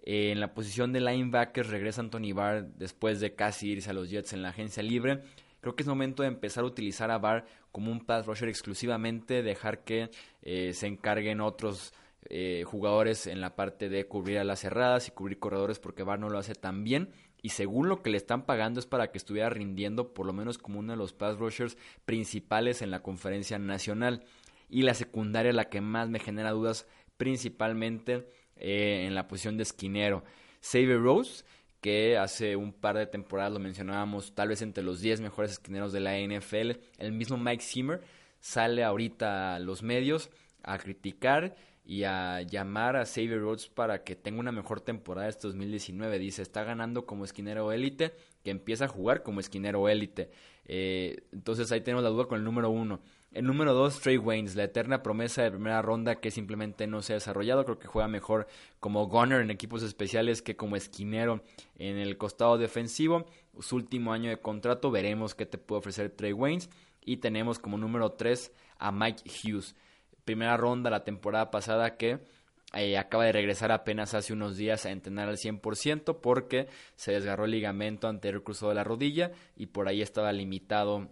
Eh, 0.03 0.31
en 0.31 0.39
la 0.39 0.53
posición 0.53 0.93
de 0.93 1.01
linebacker 1.01 1.67
regresa 1.67 2.01
Anthony 2.01 2.33
Barr 2.33 2.65
después 2.77 3.19
de 3.19 3.35
casi 3.35 3.71
irse 3.71 3.89
a 3.89 3.93
los 3.93 4.09
Jets 4.09 4.33
en 4.33 4.41
la 4.41 4.49
agencia 4.49 4.83
libre. 4.83 5.21
Creo 5.59 5.75
que 5.75 5.83
es 5.83 5.87
momento 5.89 6.23
de 6.23 6.29
empezar 6.29 6.63
a 6.63 6.67
utilizar 6.67 7.11
a 7.11 7.17
Barr 7.17 7.45
como 7.77 7.91
un 7.91 7.99
pass 7.99 8.25
rusher 8.25 8.49
exclusivamente, 8.49 9.43
dejar 9.43 9.83
que 9.83 10.09
eh, 10.41 10.73
se 10.73 10.87
encarguen 10.87 11.41
otros 11.41 11.93
eh, 12.27 12.63
jugadores 12.65 13.27
en 13.27 13.39
la 13.39 13.55
parte 13.55 13.87
de 13.87 14.07
cubrir 14.07 14.39
a 14.39 14.43
las 14.43 14.61
cerradas 14.61 15.07
y 15.07 15.11
cubrir 15.11 15.37
corredores 15.37 15.77
porque 15.77 16.01
Barr 16.01 16.17
no 16.17 16.31
lo 16.31 16.39
hace 16.39 16.55
tan 16.55 16.83
bien. 16.83 17.11
Y 17.39 17.49
según 17.49 17.87
lo 17.87 18.01
que 18.01 18.09
le 18.09 18.17
están 18.17 18.47
pagando 18.47 18.79
es 18.79 18.87
para 18.87 19.11
que 19.11 19.19
estuviera 19.19 19.51
rindiendo 19.51 20.15
por 20.15 20.25
lo 20.25 20.33
menos 20.33 20.57
como 20.57 20.79
uno 20.79 20.93
de 20.93 20.97
los 20.97 21.13
pass 21.13 21.37
rushers 21.37 21.77
principales 22.03 22.81
en 22.81 22.89
la 22.89 23.03
conferencia 23.03 23.59
nacional. 23.59 24.25
Y 24.71 24.81
la 24.81 24.95
secundaria 24.95 25.53
la 25.53 25.69
que 25.69 25.79
más 25.79 26.09
me 26.09 26.17
genera 26.17 26.53
dudas 26.53 26.87
principalmente 27.17 28.27
eh, 28.55 29.05
en 29.05 29.13
la 29.13 29.27
posición 29.27 29.55
de 29.55 29.61
esquinero. 29.61 30.23
Xavier 30.63 30.99
Rose 30.99 31.45
que 31.81 32.17
hace 32.17 32.55
un 32.55 32.73
par 32.73 32.97
de 32.97 33.07
temporadas 33.07 33.53
lo 33.53 33.59
mencionábamos, 33.59 34.33
tal 34.33 34.49
vez 34.49 34.61
entre 34.61 34.83
los 34.83 35.01
10 35.01 35.21
mejores 35.21 35.51
esquineros 35.51 35.93
de 35.93 35.99
la 35.99 36.17
NFL. 36.17 36.79
El 36.97 37.11
mismo 37.11 37.37
Mike 37.37 37.63
Zimmer 37.63 38.01
sale 38.39 38.83
ahorita 38.83 39.55
a 39.55 39.59
los 39.59 39.83
medios 39.83 40.29
a 40.63 40.77
criticar 40.77 41.55
y 41.85 42.03
a 42.03 42.41
llamar 42.41 42.97
a 42.97 43.05
Xavier 43.05 43.39
Rhodes 43.39 43.69
para 43.69 44.03
que 44.03 44.15
tenga 44.15 44.41
una 44.41 44.51
mejor 44.51 44.81
temporada 44.81 45.29
este 45.29 45.47
2019. 45.47 46.19
Dice, 46.19 46.41
está 46.41 46.65
ganando 46.65 47.05
como 47.05 47.23
esquinero 47.23 47.71
élite, 47.71 48.13
que 48.43 48.51
empieza 48.51 48.85
a 48.85 48.89
jugar 48.89 49.23
como 49.23 49.39
esquinero 49.39 49.87
élite. 49.87 50.29
Eh, 50.65 51.23
entonces 51.31 51.71
ahí 51.71 51.79
tenemos 51.81 52.03
la 52.03 52.09
duda 52.09 52.25
con 52.25 52.39
el 52.39 52.43
número 52.43 52.69
uno. 52.69 53.01
El 53.33 53.45
número 53.45 53.73
2, 53.73 53.99
Trey 53.99 54.17
Waynes, 54.17 54.55
la 54.55 54.63
eterna 54.63 55.03
promesa 55.03 55.43
de 55.43 55.51
primera 55.51 55.81
ronda 55.81 56.15
que 56.15 56.31
simplemente 56.31 56.87
no 56.87 57.01
se 57.01 57.13
ha 57.13 57.17
desarrollado. 57.17 57.65
Creo 57.65 57.77
que 57.77 57.87
juega 57.87 58.07
mejor 58.07 58.47
como 58.79 59.05
gunner 59.07 59.41
en 59.41 59.51
equipos 59.51 59.83
especiales 59.83 60.41
que 60.41 60.55
como 60.55 60.75
esquinero 60.75 61.43
en 61.75 61.97
el 61.97 62.17
costado 62.17 62.57
defensivo. 62.57 63.25
Su 63.59 63.75
último 63.75 64.13
año 64.13 64.29
de 64.29 64.39
contrato, 64.39 64.91
veremos 64.91 65.35
qué 65.35 65.45
te 65.45 65.57
puede 65.57 65.79
ofrecer 65.79 66.09
Trey 66.09 66.33
Waynes. 66.33 66.69
Y 67.03 67.17
tenemos 67.17 67.59
como 67.59 67.77
número 67.77 68.13
3 68.13 68.51
a 68.79 68.91
Mike 68.91 69.23
Hughes. 69.29 69.75
Primera 70.25 70.57
ronda 70.57 70.89
la 70.89 71.03
temporada 71.03 71.51
pasada 71.51 71.97
que 71.97 72.19
eh, 72.73 72.97
acaba 72.97 73.25
de 73.25 73.31
regresar 73.31 73.71
apenas 73.71 74.13
hace 74.13 74.33
unos 74.33 74.57
días 74.57 74.85
a 74.85 74.91
entrenar 74.91 75.29
al 75.29 75.37
100% 75.37 76.19
porque 76.21 76.67
se 76.95 77.13
desgarró 77.13 77.45
el 77.45 77.51
ligamento 77.51 78.07
anterior 78.07 78.43
cruzado 78.43 78.69
de 78.69 78.75
la 78.75 78.83
rodilla 78.83 79.31
y 79.55 79.67
por 79.67 79.87
ahí 79.87 80.01
estaba 80.01 80.33
limitado 80.33 81.07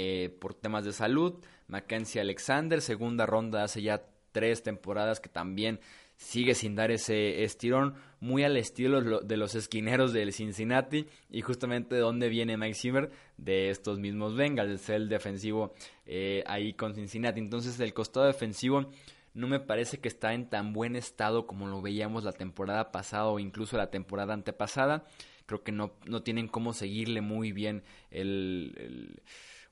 eh, 0.00 0.28
por 0.28 0.54
temas 0.54 0.84
de 0.84 0.92
salud. 0.92 1.34
Mackenzie 1.66 2.20
Alexander, 2.20 2.80
segunda 2.80 3.26
ronda 3.26 3.64
hace 3.64 3.82
ya 3.82 4.04
tres 4.30 4.62
temporadas 4.62 5.18
que 5.18 5.28
también 5.28 5.80
sigue 6.16 6.54
sin 6.54 6.76
dar 6.76 6.92
ese 6.92 7.42
estirón, 7.42 7.96
muy 8.20 8.44
al 8.44 8.56
estilo 8.56 9.20
de 9.20 9.36
los 9.36 9.56
esquineros 9.56 10.12
del 10.12 10.32
Cincinnati 10.32 11.08
y 11.30 11.40
justamente 11.40 11.96
de 11.96 12.00
dónde 12.00 12.28
viene 12.28 12.56
Mike 12.56 12.74
Zimmer 12.74 13.10
de 13.38 13.70
estos 13.70 13.98
mismos 13.98 14.36
Bengals, 14.36 14.88
el 14.88 15.08
defensivo 15.08 15.74
eh, 16.06 16.44
ahí 16.46 16.74
con 16.74 16.94
Cincinnati. 16.94 17.40
Entonces 17.40 17.80
el 17.80 17.92
costado 17.92 18.26
defensivo 18.26 18.92
no 19.34 19.48
me 19.48 19.58
parece 19.58 19.98
que 19.98 20.06
está 20.06 20.32
en 20.32 20.48
tan 20.48 20.72
buen 20.72 20.94
estado 20.94 21.48
como 21.48 21.66
lo 21.66 21.82
veíamos 21.82 22.22
la 22.22 22.32
temporada 22.32 22.92
pasada 22.92 23.26
o 23.26 23.40
incluso 23.40 23.76
la 23.76 23.90
temporada 23.90 24.32
antepasada. 24.32 25.04
Creo 25.46 25.64
que 25.64 25.72
no, 25.72 25.94
no 26.06 26.22
tienen 26.22 26.46
cómo 26.46 26.72
seguirle 26.72 27.20
muy 27.20 27.50
bien 27.50 27.82
el 28.12 29.22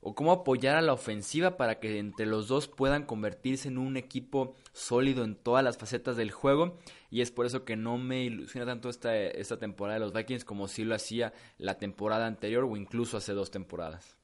o 0.01 0.15
cómo 0.15 0.31
apoyar 0.31 0.75
a 0.77 0.81
la 0.81 0.93
ofensiva 0.93 1.57
para 1.57 1.79
que 1.79 1.99
entre 1.99 2.25
los 2.25 2.47
dos 2.47 2.67
puedan 2.67 3.05
convertirse 3.05 3.67
en 3.67 3.77
un 3.77 3.97
equipo 3.97 4.55
sólido 4.73 5.23
en 5.23 5.35
todas 5.35 5.63
las 5.63 5.77
facetas 5.77 6.17
del 6.17 6.31
juego. 6.31 6.77
Y 7.09 7.21
es 7.21 7.31
por 7.31 7.45
eso 7.45 7.65
que 7.65 7.75
no 7.75 7.97
me 7.97 8.23
ilusiona 8.23 8.65
tanto 8.65 8.89
esta, 8.89 9.15
esta 9.15 9.57
temporada 9.57 9.99
de 9.99 10.05
los 10.05 10.13
Vikings 10.13 10.45
como 10.45 10.67
si 10.67 10.83
lo 10.83 10.95
hacía 10.95 11.33
la 11.57 11.77
temporada 11.77 12.27
anterior 12.27 12.63
o 12.63 12.77
incluso 12.77 13.17
hace 13.17 13.33
dos 13.33 13.51
temporadas. 13.51 14.17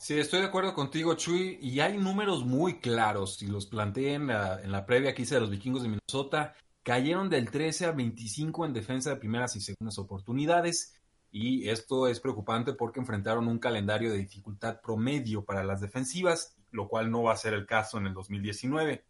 Sí, 0.00 0.18
estoy 0.18 0.40
de 0.40 0.46
acuerdo 0.46 0.72
contigo, 0.72 1.14
Chuy, 1.14 1.58
y 1.60 1.80
hay 1.80 1.98
números 1.98 2.42
muy 2.46 2.80
claros, 2.80 3.42
y 3.42 3.48
los 3.48 3.66
planteé 3.66 4.14
en 4.14 4.28
la, 4.28 4.86
previa 4.86 5.14
que 5.14 5.22
hice 5.22 5.34
de 5.34 5.42
los 5.42 5.50
vikingos 5.50 5.82
de 5.82 5.90
Minnesota, 5.90 6.54
cayeron 6.82 7.28
del 7.28 7.50
13 7.50 7.84
a 7.84 7.92
25 7.92 8.64
en 8.64 8.72
defensa 8.72 9.10
de 9.10 9.16
primeras 9.16 9.56
y 9.56 9.60
segundas 9.60 9.98
oportunidades, 9.98 10.94
y 11.30 11.68
esto 11.68 12.08
es 12.08 12.20
preocupante 12.20 12.72
porque 12.72 13.00
enfrentaron 13.00 13.46
un 13.46 13.58
calendario 13.58 14.10
de 14.10 14.18
dificultad 14.18 14.80
promedio 14.80 15.44
para 15.44 15.62
las 15.62 15.80
defensivas, 15.80 16.56
lo 16.70 16.88
cual 16.88 17.10
no 17.10 17.22
va 17.22 17.32
a 17.32 17.36
ser 17.36 17.54
el 17.54 17.66
caso 17.66 17.98
en 17.98 18.06
el 18.06 18.14
2019. 18.14 19.04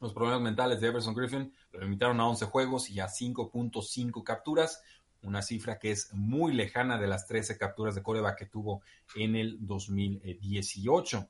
Los 0.00 0.12
problemas 0.12 0.42
mentales 0.42 0.80
de 0.80 0.88
Everson 0.88 1.14
Griffin 1.14 1.52
lo 1.72 1.80
limitaron 1.80 2.20
a 2.20 2.28
11 2.28 2.46
juegos 2.46 2.90
y 2.90 3.00
a 3.00 3.06
5.5 3.06 4.24
capturas, 4.24 4.82
una 5.22 5.42
cifra 5.42 5.78
que 5.78 5.92
es 5.92 6.12
muy 6.12 6.52
lejana 6.52 6.98
de 6.98 7.06
las 7.06 7.26
13 7.26 7.56
capturas 7.56 7.94
de 7.94 8.02
coreback 8.02 8.38
que 8.38 8.46
tuvo 8.46 8.82
en 9.14 9.36
el 9.36 9.64
2018. 9.64 11.28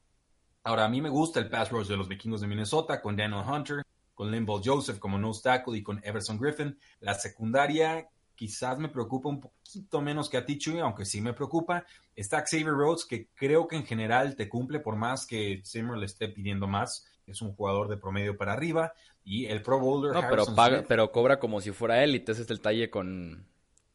Ahora, 0.64 0.86
a 0.86 0.88
mí 0.88 1.02
me 1.02 1.10
gusta 1.10 1.38
el 1.38 1.50
pass 1.50 1.70
rush 1.70 1.86
de 1.86 1.96
los 1.96 2.08
vikingos 2.08 2.40
de 2.40 2.46
Minnesota 2.46 3.02
con 3.02 3.16
Daniel 3.16 3.44
Hunter, 3.46 3.82
con 4.14 4.30
Limbo 4.30 4.60
Joseph 4.64 4.98
como 4.98 5.18
nose 5.18 5.42
tackle 5.42 5.76
y 5.76 5.82
con 5.82 6.00
Everson 6.02 6.38
Griffin. 6.38 6.78
La 7.00 7.14
secundaria 7.14 8.08
quizás 8.34 8.78
me 8.78 8.88
preocupa 8.88 9.28
un 9.28 9.40
poquito 9.40 10.00
menos 10.00 10.28
que 10.28 10.36
a 10.36 10.44
ti, 10.44 10.58
Chuy, 10.58 10.78
aunque 10.78 11.04
sí 11.04 11.20
me 11.20 11.32
preocupa. 11.32 11.84
Está 12.14 12.44
Xavier 12.44 12.72
Rhodes, 12.72 13.04
que 13.04 13.28
creo 13.34 13.66
que 13.66 13.76
en 13.76 13.84
general 13.84 14.36
te 14.36 14.48
cumple 14.48 14.80
por 14.80 14.96
más 14.96 15.26
que 15.26 15.62
Zimmer 15.64 15.96
le 15.96 16.06
esté 16.06 16.28
pidiendo 16.28 16.66
más. 16.66 17.06
Es 17.26 17.40
un 17.40 17.54
jugador 17.54 17.88
de 17.88 17.96
promedio 17.96 18.36
para 18.36 18.52
arriba. 18.52 18.92
Y 19.24 19.46
el 19.46 19.62
Pro 19.62 19.78
Bowler. 19.78 20.12
No, 20.12 20.28
pero, 20.28 20.44
paga, 20.54 20.84
pero 20.86 21.10
cobra 21.10 21.38
como 21.38 21.60
si 21.60 21.72
fuera 21.72 22.04
él. 22.04 22.14
Y 22.14 22.24
ese 22.26 22.42
es 22.42 22.50
el 22.50 22.60
talle 22.60 22.90
con, 22.90 23.46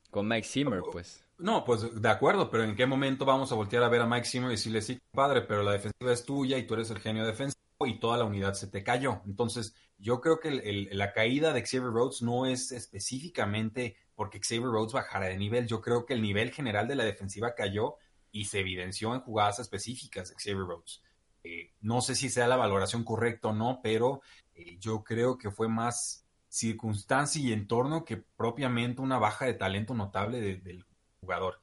con 0.10 0.28
Mike 0.28 0.48
Zimmer, 0.48 0.82
pues. 0.92 1.24
No, 1.38 1.64
pues 1.64 2.02
de 2.02 2.10
acuerdo, 2.10 2.50
pero 2.50 2.64
¿en 2.64 2.76
qué 2.76 2.86
momento 2.86 3.24
vamos 3.24 3.52
a 3.52 3.56
voltear 3.56 3.84
a 3.84 3.90
ver 3.90 4.02
a 4.02 4.08
Mike 4.08 4.28
Zimmer 4.28 4.50
y 4.50 4.56
decirle, 4.56 4.82
sí, 4.82 5.00
padre, 5.12 5.42
pero 5.42 5.64
la 5.64 5.72
defensiva 5.72 6.12
es 6.12 6.26
tuya 6.26 6.58
y 6.58 6.68
tú 6.68 6.74
eres 6.74 6.90
el 6.92 7.00
genio 7.00 7.26
defensivo 7.26 7.56
y 7.86 7.98
toda 7.98 8.18
la 8.18 8.26
unidad 8.26 8.56
se 8.56 8.68
te 8.68 8.84
cayó? 8.84 9.22
Entonces, 9.26 9.74
yo 9.98 10.20
creo 10.20 10.40
que 10.40 10.88
la 10.92 11.14
caída 11.14 11.54
de 11.54 11.62
Xavier 11.62 11.92
Rhodes 11.92 12.22
no 12.22 12.46
es 12.46 12.72
específicamente 12.72 13.96
porque 14.20 14.42
Xavier 14.42 14.66
Rhodes 14.66 14.92
bajara 14.92 15.28
de 15.28 15.38
nivel. 15.38 15.66
Yo 15.66 15.80
creo 15.80 16.06
que 16.06 16.14
el 16.14 16.22
nivel 16.22 16.52
general 16.52 16.90
de 16.90 16.96
la 16.96 17.06
defensiva 17.06 17.56
cayó 17.56 17.96
y 18.34 18.44
se 18.44 18.60
evidenció 18.60 19.16
en 19.16 19.22
jugadas 19.22 19.60
específicas 19.60 20.28
de 20.28 20.36
Xavier 20.36 20.68
Rhodes. 20.68 21.02
Eh, 21.42 21.72
no 21.80 22.02
sé 22.02 22.16
si 22.16 22.30
sea 22.30 22.46
la 22.46 22.58
valoración 22.58 23.06
correcta 23.06 23.48
o 23.48 23.54
no, 23.54 23.80
pero 23.82 24.22
eh, 24.56 24.78
yo 24.78 25.06
creo 25.06 25.38
que 25.38 25.52
fue 25.52 25.70
más 25.70 26.28
circunstancia 26.50 27.42
y 27.42 27.54
entorno 27.54 28.04
que 28.04 28.18
propiamente 28.18 29.02
una 29.02 29.20
baja 29.20 29.46
de 29.46 29.54
talento 29.54 29.94
notable 29.94 30.42
del 30.42 30.86
jugador. 31.22 31.62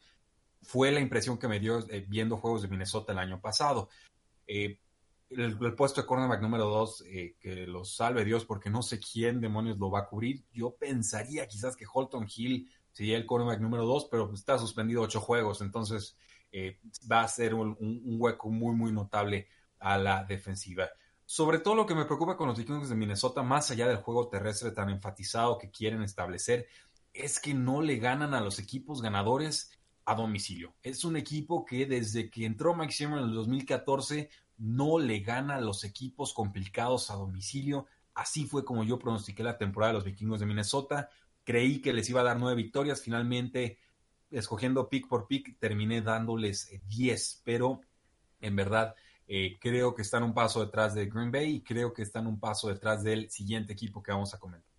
Fue 0.63 0.91
la 0.93 1.01
impresión 1.01 1.37
que 1.37 1.49
me 1.49 1.61
dio 1.61 1.81
eh, 1.91 2.07
viendo 2.09 2.39
juegos 2.39 2.63
de 2.63 2.69
Minnesota 2.69 3.13
el 3.13 3.19
año 3.19 3.39
pasado 3.39 3.91
el, 5.31 5.75
puesto 5.75 6.01
de 6.01 6.07
cornerback 6.07 6.41
número 6.41 6.67
dos, 6.67 7.03
eh, 7.07 7.37
que 7.41 7.67
lo 7.67 7.85
salve 7.85 8.25
Dios 8.25 8.45
porque 8.45 8.71
no 8.71 8.83
sé 8.83 9.01
quién 9.01 9.41
demonios 9.41 9.79
lo 9.79 9.91
va 9.91 10.01
a 10.01 10.07
cubrir. 10.07 10.45
Yo 10.53 10.77
pensaría 10.77 11.47
quizás 11.49 11.77
que 11.77 11.87
Holton 11.93 12.27
Hill 12.35 12.71
sería 12.93 13.17
el 13.17 13.27
cornerback 13.27 13.61
número 13.61 13.85
dos, 13.85 14.07
pero 14.11 14.33
está 14.33 14.59
suspendido 14.59 15.03
ocho 15.03 15.21
juegos, 15.21 15.61
entonces 15.61 16.17
eh, 16.53 16.79
va 17.11 17.23
a 17.23 17.29
ser 17.29 17.55
un, 17.55 17.77
hueco 18.19 18.49
muy, 18.49 18.75
muy 18.75 18.93
notable 18.93 19.49
a 19.79 19.99
la 19.99 20.25
defensiva. 20.25 20.89
Sobre 21.25 21.59
todo 21.59 21.75
lo 21.75 21.87
que 21.87 21.95
me 21.95 22.05
preocupa 22.05 22.37
con 22.37 22.49
los 22.49 22.57
Vikings 22.57 22.89
de 22.89 22.95
Minnesota, 22.95 23.43
más 23.43 23.71
allá 23.71 23.89
del 23.89 23.97
juego 23.97 24.29
terrestre 24.29 24.71
tan 24.71 24.89
enfatizado 24.91 25.59
que 25.59 25.71
quieren 25.71 26.03
establecer, 26.03 26.69
es 27.13 27.41
que 27.41 27.53
no 27.53 27.83
le 27.83 27.97
ganan 27.97 28.33
a 28.33 28.41
los 28.41 28.59
equipos 28.59 29.03
ganadores 29.03 29.73
a 30.05 30.15
domicilio. 30.15 30.75
Es 30.83 31.05
un 31.05 31.17
equipo 31.17 31.65
que 31.65 31.85
desde 31.85 32.31
que 32.31 32.47
entró 32.47 32.75
Mike 32.75 33.05
en 33.05 33.13
el 33.15 33.35
2014 33.35 34.31
no 34.59 34.99
le 34.99 35.21
gana 35.21 35.57
a 35.57 35.61
los 35.61 35.85
equipos 35.85 36.33
complicados 36.33 37.11
a 37.11 37.15
domicilio. 37.15 37.87
Así 38.15 38.47
fue 38.47 38.65
como 38.65 38.85
yo 38.85 38.99
pronostiqué 38.99 39.43
la 39.43 39.59
temporada 39.59 39.93
de 39.93 39.99
los 39.99 40.05
vikingos 40.05 40.41
de 40.41 40.47
Minnesota. 40.47 41.11
Creí 41.45 41.81
que 41.81 41.93
les 41.93 42.09
iba 42.09 42.23
a 42.23 42.25
dar 42.25 42.39
nueve 42.39 42.57
victorias. 42.57 43.03
Finalmente, 43.03 43.79
escogiendo 44.31 44.89
pick 44.89 45.09
por 45.09 45.27
pick, 45.27 45.59
terminé 45.59 46.01
dándoles 46.01 46.73
eh, 46.73 46.81
diez. 46.89 47.43
Pero 47.45 47.81
en 48.41 48.57
verdad, 48.57 48.95
eh, 49.29 49.59
creo 49.61 49.95
que 49.95 50.03
están 50.03 50.23
un 50.23 50.35
paso 50.35 50.65
detrás 50.65 50.95
de 50.95 51.07
Green 51.07 51.31
Bay 51.31 51.57
y 51.57 51.61
creo 51.61 51.93
que 51.93 52.03
están 52.03 52.27
un 52.27 52.39
paso 52.41 52.69
detrás 52.69 53.03
del 53.03 53.31
siguiente 53.31 53.73
equipo 53.73 54.03
que 54.03 54.13
vamos 54.13 54.33
a 54.35 54.39
comentar. 54.39 54.71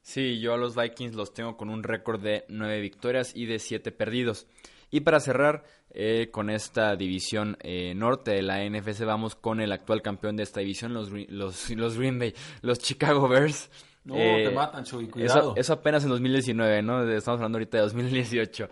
Sí, 0.00 0.38
yo 0.40 0.52
a 0.52 0.58
los 0.58 0.76
Vikings 0.76 1.14
los 1.14 1.32
tengo 1.32 1.56
con 1.56 1.70
un 1.70 1.82
récord 1.82 2.20
de 2.20 2.44
nueve 2.48 2.80
victorias 2.80 3.34
y 3.34 3.46
de 3.46 3.58
siete 3.58 3.90
perdidos. 3.90 4.46
Y 4.94 5.00
para 5.00 5.18
cerrar 5.18 5.64
eh, 5.90 6.28
con 6.30 6.50
esta 6.50 6.94
división 6.94 7.56
eh, 7.62 7.94
norte 7.96 8.30
de 8.30 8.42
la 8.42 8.64
NFC, 8.64 9.04
vamos 9.04 9.34
con 9.34 9.60
el 9.60 9.72
actual 9.72 10.02
campeón 10.02 10.36
de 10.36 10.44
esta 10.44 10.60
división, 10.60 10.94
los, 10.94 11.10
los, 11.10 11.68
los 11.70 11.98
Green 11.98 12.20
Bay, 12.20 12.32
los 12.62 12.78
Chicago 12.78 13.26
Bears. 13.26 13.72
No, 14.04 14.14
te 14.14 14.44
eh, 14.44 14.50
matan, 14.52 14.84
Chuy, 14.84 15.08
cuidado. 15.08 15.54
Eso, 15.56 15.72
apenas 15.72 16.04
en 16.04 16.10
2019, 16.10 16.82
¿no? 16.82 17.10
Estamos 17.10 17.38
hablando 17.38 17.56
ahorita 17.58 17.78
de 17.78 17.82
2018. 17.82 18.68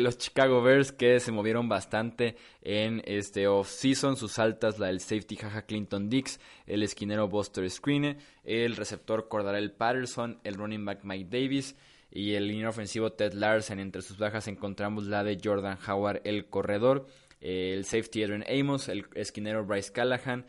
los 0.00 0.16
Chicago 0.16 0.62
Bears 0.62 0.92
que 0.92 1.20
se 1.20 1.30
movieron 1.30 1.68
bastante 1.68 2.36
en 2.62 3.02
este 3.04 3.46
off-season. 3.46 4.16
Sus 4.16 4.38
altas, 4.38 4.78
la 4.78 4.86
del 4.86 5.00
safety 5.00 5.36
Jaja 5.36 5.66
Clinton 5.66 6.08
Dix, 6.08 6.40
el 6.66 6.84
esquinero 6.84 7.28
Buster 7.28 7.68
Screen, 7.68 8.16
el 8.44 8.76
receptor 8.76 9.28
Cordarel 9.28 9.72
Patterson, 9.72 10.40
el 10.42 10.54
running 10.54 10.86
back 10.86 11.00
Mike 11.02 11.28
Davis 11.28 11.76
y 12.10 12.34
el 12.34 12.48
línea 12.48 12.68
ofensivo 12.68 13.12
Ted 13.12 13.32
Larsen. 13.32 13.80
Entre 13.80 14.02
sus 14.02 14.18
bajas 14.18 14.48
encontramos 14.48 15.06
la 15.06 15.24
de 15.24 15.38
Jordan 15.42 15.78
Howard, 15.86 16.22
el 16.24 16.46
corredor, 16.46 17.06
el 17.40 17.84
safety 17.84 18.24
Adrian 18.24 18.44
Amos, 18.48 18.88
el 18.88 19.06
esquinero 19.14 19.64
Bryce 19.64 19.92
Callahan, 19.92 20.46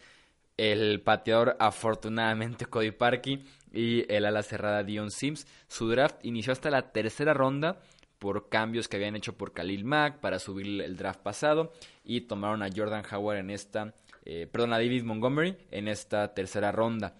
el 0.57 1.01
pateador 1.01 1.55
afortunadamente 1.59 2.65
Cody 2.69 2.91
Parkey 2.91 3.43
y 3.71 4.11
el 4.11 4.25
ala 4.25 4.43
cerrada 4.43 4.83
Dion 4.83 5.11
Sims. 5.11 5.47
Su 5.67 5.89
draft 5.89 6.17
inició 6.23 6.53
hasta 6.53 6.69
la 6.69 6.91
tercera 6.91 7.33
ronda 7.33 7.79
por 8.19 8.49
cambios 8.49 8.87
que 8.87 8.97
habían 8.97 9.15
hecho 9.15 9.37
por 9.37 9.53
Khalil 9.53 9.85
Mack 9.85 10.19
para 10.19 10.39
subir 10.39 10.81
el 10.81 10.97
draft 10.97 11.21
pasado 11.21 11.73
y 12.03 12.21
tomaron 12.21 12.63
a 12.63 12.69
Jordan 12.75 13.03
Howard 13.11 13.37
en 13.37 13.51
esta, 13.51 13.93
eh, 14.25 14.47
perdón, 14.51 14.73
a 14.73 14.77
David 14.77 15.03
Montgomery 15.03 15.55
en 15.71 15.87
esta 15.87 16.33
tercera 16.33 16.71
ronda. 16.71 17.15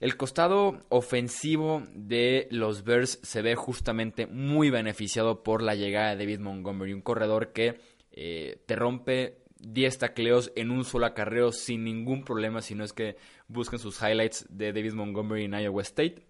El 0.00 0.16
costado 0.16 0.80
ofensivo 0.88 1.82
de 1.94 2.48
los 2.50 2.84
Bears 2.84 3.20
se 3.22 3.42
ve 3.42 3.54
justamente 3.54 4.26
muy 4.26 4.70
beneficiado 4.70 5.42
por 5.42 5.62
la 5.62 5.74
llegada 5.74 6.10
de 6.10 6.24
David 6.24 6.40
Montgomery, 6.40 6.94
un 6.94 7.02
corredor 7.02 7.52
que 7.52 7.78
eh, 8.12 8.62
te 8.64 8.76
rompe 8.76 9.42
10 9.58 9.98
tacleos 9.98 10.52
en 10.56 10.70
un 10.70 10.84
solo 10.84 11.04
acarreo 11.04 11.52
sin 11.52 11.84
ningún 11.84 12.24
problema, 12.24 12.62
si 12.62 12.74
no 12.74 12.82
es 12.82 12.94
que 12.94 13.16
busquen 13.46 13.78
sus 13.78 14.00
highlights 14.00 14.46
de 14.48 14.72
David 14.72 14.94
Montgomery 14.94 15.44
en 15.44 15.52
Iowa 15.52 15.82
State 15.82 16.22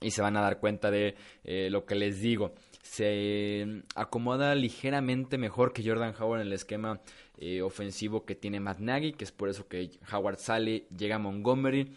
y 0.00 0.10
se 0.10 0.22
van 0.22 0.36
a 0.36 0.40
dar 0.40 0.58
cuenta 0.58 0.90
de 0.90 1.14
eh, 1.44 1.70
lo 1.70 1.84
que 1.84 1.94
les 1.94 2.20
digo. 2.20 2.54
se 2.82 3.82
acomoda 3.94 4.54
ligeramente 4.54 5.38
mejor 5.38 5.72
que 5.72 5.88
Jordan 5.88 6.14
Howard 6.18 6.40
en 6.40 6.46
el 6.48 6.52
esquema 6.52 7.00
eh, 7.36 7.62
ofensivo 7.62 8.24
que 8.24 8.34
tiene 8.34 8.60
Matt 8.60 8.80
Nagy, 8.80 9.12
que 9.12 9.24
es 9.24 9.32
por 9.32 9.48
eso 9.48 9.68
que 9.68 9.90
Howard 10.12 10.38
sale, 10.38 10.86
llega 10.96 11.16
a 11.16 11.18
Montgomery. 11.20 11.92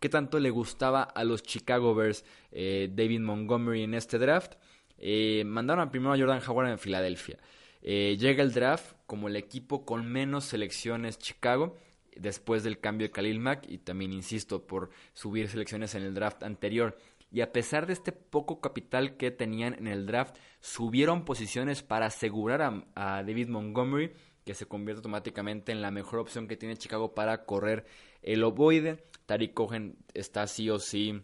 ¿Qué 0.00 0.08
tanto 0.08 0.38
le 0.38 0.50
gustaba 0.50 1.02
a 1.02 1.24
los 1.24 1.42
Chicago 1.42 1.94
Bears 1.94 2.24
eh, 2.52 2.90
David 2.92 3.20
Montgomery 3.20 3.82
en 3.82 3.94
este 3.94 4.18
draft? 4.18 4.54
Eh, 4.98 5.44
mandaron 5.46 5.90
primero 5.90 6.12
a 6.12 6.18
Jordan 6.18 6.42
Howard 6.46 6.70
en 6.70 6.78
Filadelfia. 6.78 7.38
llega 7.82 8.42
el 8.42 8.52
draft 8.52 8.96
como 9.06 9.28
el 9.28 9.36
equipo 9.36 9.84
con 9.84 10.10
menos 10.10 10.44
selecciones 10.44 11.18
Chicago 11.18 11.76
después 12.16 12.64
del 12.64 12.80
cambio 12.80 13.06
de 13.06 13.12
Khalil 13.12 13.40
Mack 13.40 13.66
y 13.68 13.78
también 13.78 14.12
insisto 14.12 14.66
por 14.66 14.90
subir 15.12 15.48
selecciones 15.48 15.94
en 15.94 16.02
el 16.02 16.14
draft 16.14 16.42
anterior 16.42 16.96
y 17.30 17.40
a 17.40 17.52
pesar 17.52 17.86
de 17.86 17.92
este 17.92 18.12
poco 18.12 18.60
capital 18.60 19.16
que 19.16 19.30
tenían 19.30 19.74
en 19.74 19.88
el 19.88 20.06
draft, 20.06 20.36
subieron 20.60 21.24
posiciones 21.24 21.82
para 21.82 22.06
asegurar 22.06 22.62
a, 22.62 23.22
David 23.22 23.48
Montgomery, 23.48 24.12
que 24.44 24.54
se 24.54 24.66
convierte 24.66 25.00
automáticamente 25.00 25.72
en 25.72 25.82
la 25.82 25.90
mejor 25.90 26.20
opción 26.20 26.46
que 26.46 26.56
tiene 26.56 26.76
Chicago 26.76 27.14
para 27.14 27.44
correr 27.44 27.84
el 28.22 28.44
ovoide. 28.44 29.04
Tariq 29.26 29.54
Cohen 29.54 29.96
está 30.14 30.46
sí 30.46 30.70
o 30.70 30.78
sí 30.78 31.20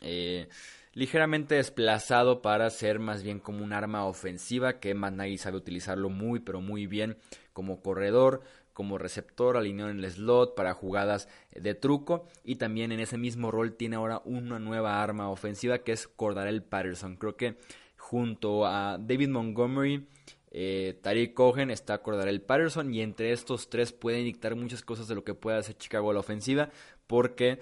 eh, 0.00 0.48
ligeramente 0.92 1.56
desplazado 1.56 2.42
para 2.42 2.68
ser 2.70 2.98
más 2.98 3.22
bien 3.22 3.40
como 3.40 3.64
un 3.64 3.72
arma 3.72 4.04
ofensiva 4.04 4.78
que 4.78 4.94
Matt 4.94 5.14
sabe 5.38 5.56
utilizarlo 5.56 6.10
muy 6.10 6.40
pero 6.40 6.60
muy 6.60 6.86
bien 6.86 7.16
como 7.52 7.82
corredor 7.82 8.42
como 8.72 8.98
receptor, 8.98 9.56
alineado 9.56 9.90
en 9.90 9.98
el 9.98 10.10
slot 10.10 10.54
para 10.54 10.74
jugadas 10.74 11.28
de 11.54 11.74
truco 11.74 12.26
y 12.44 12.56
también 12.56 12.92
en 12.92 13.00
ese 13.00 13.18
mismo 13.18 13.50
rol 13.50 13.74
tiene 13.74 13.96
ahora 13.96 14.22
una 14.24 14.58
nueva 14.58 15.02
arma 15.02 15.30
ofensiva 15.30 15.78
que 15.78 15.92
es 15.92 16.08
Cordarel 16.08 16.62
Patterson. 16.62 17.16
Creo 17.16 17.36
que 17.36 17.56
junto 17.96 18.66
a 18.66 18.98
David 18.98 19.28
Montgomery, 19.28 20.06
eh, 20.50 20.98
Tariq 21.02 21.34
Cohen 21.34 21.70
está 21.70 22.02
Cordarel 22.02 22.42
Patterson 22.42 22.92
y 22.94 23.00
entre 23.00 23.32
estos 23.32 23.68
tres 23.68 23.92
pueden 23.92 24.24
dictar 24.24 24.54
muchas 24.54 24.82
cosas 24.82 25.08
de 25.08 25.14
lo 25.14 25.24
que 25.24 25.34
puede 25.34 25.58
hacer 25.58 25.76
Chicago 25.76 26.10
a 26.10 26.14
la 26.14 26.20
ofensiva 26.20 26.70
porque 27.06 27.58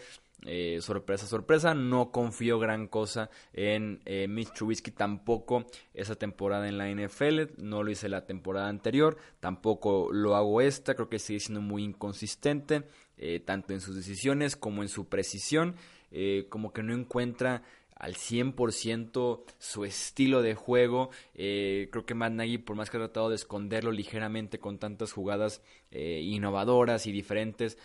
eh, 0.46 0.78
sorpresa, 0.80 1.26
sorpresa, 1.26 1.74
no 1.74 2.10
confío 2.10 2.58
gran 2.58 2.88
cosa 2.88 3.28
en 3.52 4.00
eh, 4.06 4.26
Mitch 4.26 4.54
Trubisky 4.54 4.90
tampoco 4.90 5.66
esa 5.92 6.14
temporada 6.14 6.66
en 6.66 6.78
la 6.78 6.88
NFL, 6.88 7.58
no 7.58 7.82
lo 7.82 7.90
hice 7.90 8.08
la 8.08 8.24
temporada 8.24 8.68
anterior, 8.68 9.18
tampoco 9.40 10.10
lo 10.12 10.36
hago 10.36 10.62
esta, 10.62 10.94
creo 10.94 11.10
que 11.10 11.18
sigue 11.18 11.40
siendo 11.40 11.60
muy 11.60 11.84
inconsistente, 11.84 12.84
eh, 13.18 13.40
tanto 13.40 13.74
en 13.74 13.82
sus 13.82 13.94
decisiones 13.94 14.56
como 14.56 14.82
en 14.82 14.88
su 14.88 15.08
precisión, 15.08 15.76
como 16.48 16.72
que 16.72 16.82
no 16.82 16.92
encuentra 16.92 17.62
al 17.94 18.16
100% 18.16 19.44
su 19.58 19.84
estilo 19.84 20.42
de 20.42 20.56
juego. 20.56 21.10
creo 21.34 22.04
que 22.04 22.14
Matt 22.16 22.32
Nagy, 22.32 22.58
por 22.58 22.74
más 22.74 22.90
que 22.90 22.96
ha 22.96 23.00
tratado 23.00 23.28
de 23.28 23.36
esconderlo 23.36 23.92
ligeramente 23.92 24.58
con 24.58 24.78
tantas 24.78 25.12
jugadas 25.12 25.62
innovadoras 25.92 27.06
y 27.06 27.12
diferentes, 27.12 27.78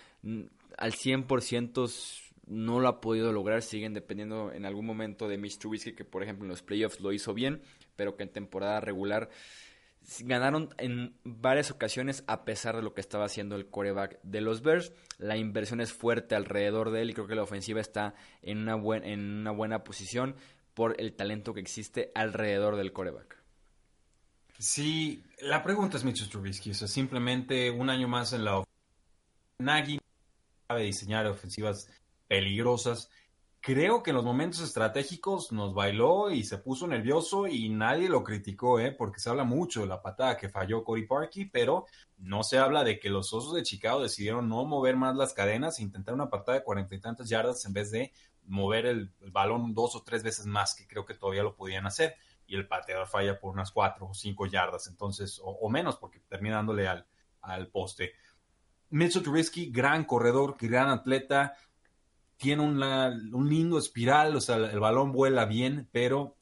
al 0.78 0.94
100% 0.94 2.24
no 2.48 2.80
lo 2.80 2.88
ha 2.88 3.02
podido 3.02 3.32
lograr, 3.32 3.62
siguen 3.62 3.94
dependiendo 3.94 4.52
en 4.54 4.66
algún 4.66 4.86
momento 4.86 5.28
de 5.28 5.38
Mitch 5.38 5.58
Trubisky, 5.58 5.94
que 5.94 6.06
por 6.06 6.24
ejemplo 6.24 6.46
en 6.46 6.50
los 6.50 6.62
playoffs 6.62 7.00
lo 7.00 7.12
hizo 7.12 7.34
bien, 7.34 7.62
pero 7.96 8.16
que 8.16 8.24
en 8.24 8.30
temporada 8.30 8.80
regular 8.80 9.30
ganaron 10.20 10.70
en 10.78 11.16
varias 11.24 11.72
ocasiones 11.72 12.24
a 12.28 12.46
pesar 12.46 12.76
de 12.76 12.84
lo 12.84 12.94
que 12.94 13.02
estaba 13.02 13.26
haciendo 13.26 13.56
el 13.56 13.68
coreback 13.68 14.20
de 14.22 14.42
los 14.42 14.62
Bears. 14.62 14.94
La 15.18 15.38
inversión 15.38 15.82
es 15.82 15.94
fuerte 15.94 16.36
alrededor 16.36 16.92
de 16.92 17.02
él 17.02 17.10
y 17.10 17.14
creo 17.14 17.28
que 17.28 17.36
la 17.36 17.44
ofensiva 17.44 17.82
está 17.82 18.14
en 18.42 18.60
una, 18.60 18.76
en 18.98 19.40
una 19.40 19.52
buena 19.52 19.84
posición 19.84 20.36
por 20.74 21.00
el 21.00 21.14
talento 21.14 21.54
que 21.54 21.62
existe 21.62 22.12
alrededor 22.14 22.76
del 22.76 22.94
coreback. 22.94 23.42
Sí, 24.58 25.24
la 25.42 25.64
pregunta 25.64 25.98
es 25.98 26.04
Mitch 26.04 26.30
Trubisky, 26.30 26.72
o 26.72 26.74
sea, 26.74 26.88
simplemente 26.88 27.72
un 27.72 27.90
año 27.90 28.08
más 28.08 28.32
en 28.34 28.46
la 28.46 28.64
Nagy 29.60 30.00
sabe 30.68 30.84
diseñar 30.84 31.28
ofensivas 31.28 31.90
peligrosas. 32.28 33.10
Creo 33.60 34.04
que 34.04 34.12
en 34.12 34.16
los 34.16 34.26
momentos 34.26 34.62
estratégicos 34.62 35.52
nos 35.52 35.74
bailó 35.74 36.30
y 36.30 36.44
se 36.44 36.60
puso 36.60 36.86
nervioso 36.88 37.48
y 37.48 37.70
nadie 37.70 38.10
lo 38.10 38.24
criticó, 38.24 38.80
¿eh? 38.80 38.92
porque 38.92 39.20
se 39.20 39.30
habla 39.30 39.44
mucho 39.44 39.82
de 39.82 39.88
la 39.88 40.04
patada 40.04 40.38
que 40.38 40.50
falló 40.50 40.84
Cory 40.84 41.08
Parkey, 41.08 41.46
pero 41.46 41.86
no 42.18 42.44
se 42.44 42.60
habla 42.60 42.84
de 42.84 43.00
que 43.00 43.10
los 43.10 43.34
Osos 43.34 43.56
de 43.56 43.64
Chicago 43.64 44.02
decidieron 44.02 44.48
no 44.48 44.66
mover 44.66 44.96
más 44.96 45.16
las 45.16 45.34
cadenas 45.34 45.80
e 45.80 45.84
intentar 45.84 46.14
una 46.14 46.30
patada 46.30 46.60
de 46.60 46.64
cuarenta 46.64 46.94
y 46.94 47.00
tantas 47.00 47.28
yardas 47.28 47.66
en 47.66 47.74
vez 47.74 47.90
de 47.90 48.12
mover 48.44 48.86
el, 48.86 49.12
balón 49.32 49.74
dos 49.74 49.96
o 49.96 50.04
tres 50.04 50.22
veces 50.22 50.46
más, 50.46 50.76
que 50.76 50.86
creo 50.88 51.06
que 51.06 51.16
todavía 51.16 51.42
lo 51.42 51.56
podían 51.56 51.88
hacer. 51.88 52.16
Y 52.48 52.56
el 52.56 52.68
pateador 52.68 53.08
falla 53.08 53.40
por 53.40 53.52
unas 53.52 53.72
cuatro 53.72 54.08
o 54.08 54.14
cinco 54.14 54.46
yardas, 54.46 54.86
entonces, 54.88 55.42
o, 55.44 55.68
menos, 55.70 55.98
porque 55.98 56.20
termina 56.20 56.58
dándole 56.58 56.88
al, 56.88 57.08
al 57.42 57.68
poste. 57.70 58.14
Mitchell 58.90 59.24
Trubisky, 59.24 59.72
gran 59.72 60.06
corredor, 60.06 60.56
gran 60.60 60.90
atleta, 60.90 61.54
tiene 62.38 62.64
un 62.64 63.50
lindo 63.50 63.78
espiral, 63.78 64.36
o 64.36 64.42
sea, 64.42 64.58
el 64.58 64.80
balón 64.80 65.12
vuela 65.12 65.46
bien, 65.46 65.88
pero 65.92 66.36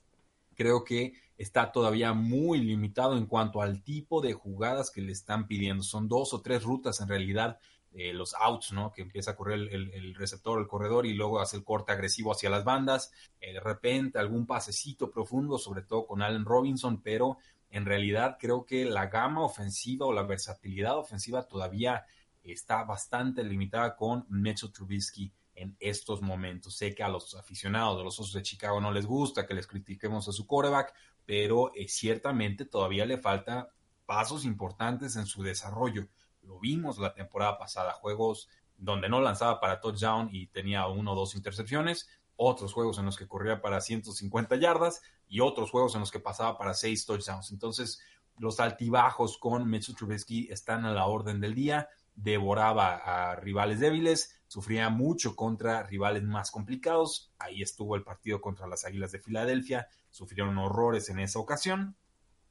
creo 0.56 0.84
que 0.84 1.14
está 1.38 1.72
todavía 1.72 2.14
muy 2.14 2.60
limitado 2.60 3.18
en 3.18 3.26
cuanto 3.26 3.62
al 3.62 3.84
tipo 3.84 4.22
de 4.22 4.34
jugadas 4.34 4.92
que 4.92 5.02
le 5.02 5.12
están 5.12 5.48
pidiendo. 5.48 5.84
Son 5.84 6.08
dos 6.08 6.34
o 6.34 6.42
tres 6.42 6.64
rutas 6.64 7.02
en 7.02 7.08
realidad, 7.08 7.60
eh, 7.94 8.14
los 8.14 8.34
outs, 8.36 8.72
¿no? 8.72 8.92
Que 8.92 9.04
empieza 9.04 9.32
a 9.32 9.36
correr 9.36 9.60
el, 9.72 10.16
receptor, 10.16 10.60
el 10.60 10.68
corredor 10.68 11.06
y 11.06 11.14
luego 11.14 11.40
hace 11.40 11.58
el 11.58 11.64
corte 11.64 11.92
agresivo 11.92 12.32
hacia 12.32 12.50
las 12.50 12.64
bandas. 12.64 13.12
Eh, 13.40 13.54
de 13.54 13.60
repente 13.60 14.20
algún 14.20 14.46
pasecito 14.46 15.12
profundo, 15.12 15.58
sobre 15.58 15.84
todo 15.84 16.08
con 16.08 16.22
Allen 16.22 16.46
Robinson, 16.46 17.02
pero 17.02 17.38
en 17.70 17.86
realidad 17.86 18.38
creo 18.40 18.66
que 18.66 18.86
la 18.86 19.08
gama 19.08 19.44
ofensiva 19.44 20.06
o 20.06 20.14
la 20.14 20.24
versatilidad 20.24 20.98
ofensiva 20.98 21.48
todavía 21.48 22.06
está 22.44 22.84
bastante 22.84 23.44
limitada 23.44 23.96
con 23.96 24.26
Mitchell 24.30 24.72
Trubisky 24.72 25.32
en 25.56 25.76
estos 25.80 26.22
momentos. 26.22 26.76
Sé 26.76 26.94
que 26.94 27.04
a 27.04 27.10
los 27.10 27.36
aficionados 27.36 27.98
de 27.98 28.04
los 28.04 28.20
Osos 28.20 28.34
de 28.34 28.42
Chicago 28.42 28.82
no 28.82 28.92
les 28.92 29.06
gusta 29.06 29.46
que 29.46 29.54
les 29.54 29.68
critiquemos 29.68 30.28
a 30.28 30.32
su 30.32 30.46
quarterback, 30.48 30.94
pero 31.26 31.72
eh, 31.76 31.88
ciertamente 31.88 32.66
todavía 32.66 33.06
le 33.06 33.18
falta 33.18 33.70
pasos 34.06 34.46
importantes 34.46 35.16
en 35.16 35.26
su 35.26 35.44
desarrollo. 35.44 36.08
Lo 36.42 36.60
vimos 36.60 36.98
la 36.98 37.14
temporada 37.14 37.58
pasada, 37.58 37.94
juegos 37.94 38.50
donde 38.78 39.08
no 39.08 39.22
lanzaba 39.22 39.60
para 39.60 39.80
touchdown 39.80 40.30
y 40.32 40.48
tenía 40.48 40.88
uno 40.88 41.14
o 41.14 41.16
dos 41.16 41.36
intercepciones, 41.36 42.10
otros 42.36 42.74
juegos 42.74 42.98
en 42.98 43.06
los 43.06 43.16
que 43.16 43.28
corría 43.28 43.62
para 43.62 43.80
150 43.80 44.56
yardas 44.58 45.02
y 45.28 45.40
otros 45.40 45.72
juegos 45.72 45.94
en 45.96 46.02
los 46.02 46.12
que 46.12 46.20
pasaba 46.20 46.58
para 46.58 46.74
seis 46.74 47.06
touchdowns. 47.06 47.52
Entonces, 47.52 48.02
los 48.38 48.60
altibajos 48.60 49.38
con 49.38 49.70
Mitchell 49.70 49.96
Trubisky 49.96 50.48
están 50.52 50.86
a 50.86 50.94
la 50.94 51.06
orden 51.06 51.40
del 51.40 51.54
día. 51.54 51.88
Devoraba 52.16 52.96
a 52.96 53.36
rivales 53.36 53.80
débiles, 53.80 54.42
sufría 54.48 54.90
mucho 54.90 55.36
contra 55.36 55.84
rivales 55.84 56.24
más 56.24 56.52
complicados. 56.52 57.32
Ahí 57.40 57.62
estuvo 57.62 57.96
el 57.96 58.04
partido 58.04 58.40
contra 58.42 58.68
las 58.68 58.86
Águilas 58.86 59.12
de 59.12 59.20
Filadelfia, 59.20 59.88
sufrieron 60.10 60.58
horrores 60.58 61.10
en 61.10 61.20
esa 61.20 61.40
ocasión. 61.40 61.96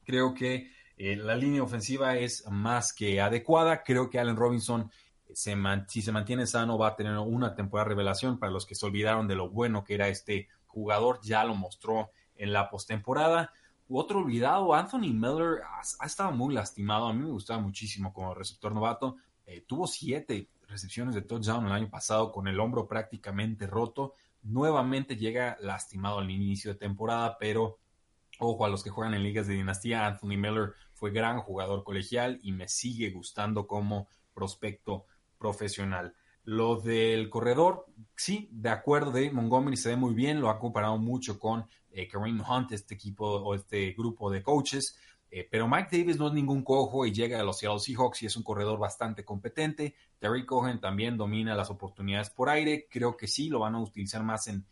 Creo 0.03 0.33
que 0.33 0.69
eh, 0.97 1.15
la 1.15 1.35
línea 1.35 1.63
ofensiva 1.63 2.17
es 2.17 2.45
más 2.49 2.93
que 2.93 3.21
adecuada. 3.21 3.83
Creo 3.83 4.09
que 4.09 4.19
Allen 4.19 4.35
Robinson, 4.35 4.91
eh, 5.27 5.33
si 5.87 6.01
se 6.01 6.11
mantiene 6.11 6.45
sano, 6.45 6.77
va 6.77 6.89
a 6.89 6.95
tener 6.95 7.17
una 7.17 7.55
temporada 7.55 7.85
de 7.85 7.95
revelación. 7.95 8.37
Para 8.37 8.51
los 8.51 8.65
que 8.65 8.75
se 8.75 8.85
olvidaron 8.85 9.27
de 9.27 9.35
lo 9.35 9.49
bueno 9.49 9.83
que 9.83 9.95
era 9.95 10.07
este 10.07 10.49
jugador, 10.65 11.19
ya 11.23 11.43
lo 11.43 11.55
mostró 11.55 12.11
en 12.35 12.53
la 12.53 12.69
postemporada. 12.69 13.51
Otro 13.89 14.19
olvidado, 14.19 14.73
Anthony 14.73 15.13
Miller 15.13 15.61
ha, 15.99 16.05
estado 16.05 16.31
muy 16.31 16.53
lastimado. 16.53 17.07
A 17.07 17.13
mí 17.13 17.23
me 17.23 17.31
gustaba 17.31 17.59
muchísimo 17.59 18.13
como 18.13 18.33
receptor 18.33 18.73
novato. 18.73 19.17
Eh, 19.45 19.63
tuvo 19.67 19.87
siete 19.87 20.49
recepciones 20.67 21.15
de 21.15 21.21
touchdown 21.21 21.65
el 21.65 21.71
año 21.71 21.89
pasado 21.89 22.31
con 22.31 22.47
el 22.47 22.59
hombro 22.59 22.87
prácticamente 22.87 23.67
roto. 23.67 24.15
Nuevamente 24.43 25.15
llega 25.15 25.57
lastimado 25.61 26.19
al 26.19 26.31
inicio 26.31 26.73
de 26.73 26.79
temporada, 26.79 27.37
pero 27.37 27.79
ojo 28.39 28.65
a 28.65 28.69
los 28.69 28.83
que 28.83 28.89
juegan 28.89 29.13
en 29.13 29.23
ligas 29.23 29.47
de 29.47 29.53
dinastía. 29.53 30.05
Anthony 30.05 30.37
Miller 30.37 30.73
fue 30.93 31.11
gran 31.11 31.39
jugador 31.39 31.83
colegial 31.83 32.39
y 32.43 32.51
me 32.51 32.67
sigue 32.67 33.11
gustando 33.11 33.67
como 33.67 34.07
prospecto 34.33 35.05
profesional. 35.37 36.15
Lo 36.45 36.75
del 36.75 37.29
corredor, 37.29 37.85
sí, 38.15 38.49
de 38.51 38.69
acuerdo, 38.69 39.11
de 39.11 39.31
Montgomery 39.31 39.77
se 39.77 39.89
ve 39.89 39.95
muy 39.95 40.13
bien, 40.13 40.41
lo 40.41 40.49
ha 40.49 40.59
comparado 40.59 40.97
mucho 40.97 41.39
con 41.39 41.65
eh, 41.91 42.07
Kareem 42.07 42.41
Hunt, 42.41 42.71
este 42.73 42.95
equipo 42.95 43.25
o 43.25 43.55
este 43.55 43.91
grupo 43.93 44.29
de 44.29 44.43
coaches. 44.43 44.97
Eh, 45.35 45.47
pero 45.49 45.67
Mike 45.67 45.97
Davis 45.97 46.19
no 46.19 46.27
es 46.27 46.33
ningún 46.33 46.61
cojo 46.61 47.07
y 47.07 47.11
llega 47.11 47.39
a 47.39 47.43
los 47.43 47.57
Seattle 47.57 47.79
Seahawks 47.79 48.21
y 48.21 48.27
es 48.27 48.37
un 48.37 48.43
corredor 48.43 48.77
bastante 48.77 49.25
competente. 49.25 49.95
Terry 50.19 50.45
Cohen 50.45 50.79
también 50.79 51.17
domina 51.17 51.55
las 51.55 51.71
oportunidades 51.71 52.29
por 52.29 52.49
aire. 52.49 52.87
Creo 52.87 53.17
que 53.17 53.25
sí, 53.25 53.49
lo 53.49 53.57
van 53.57 53.73
a 53.73 53.81
utilizar 53.81 54.21
más 54.21 54.47
en, 54.47 54.63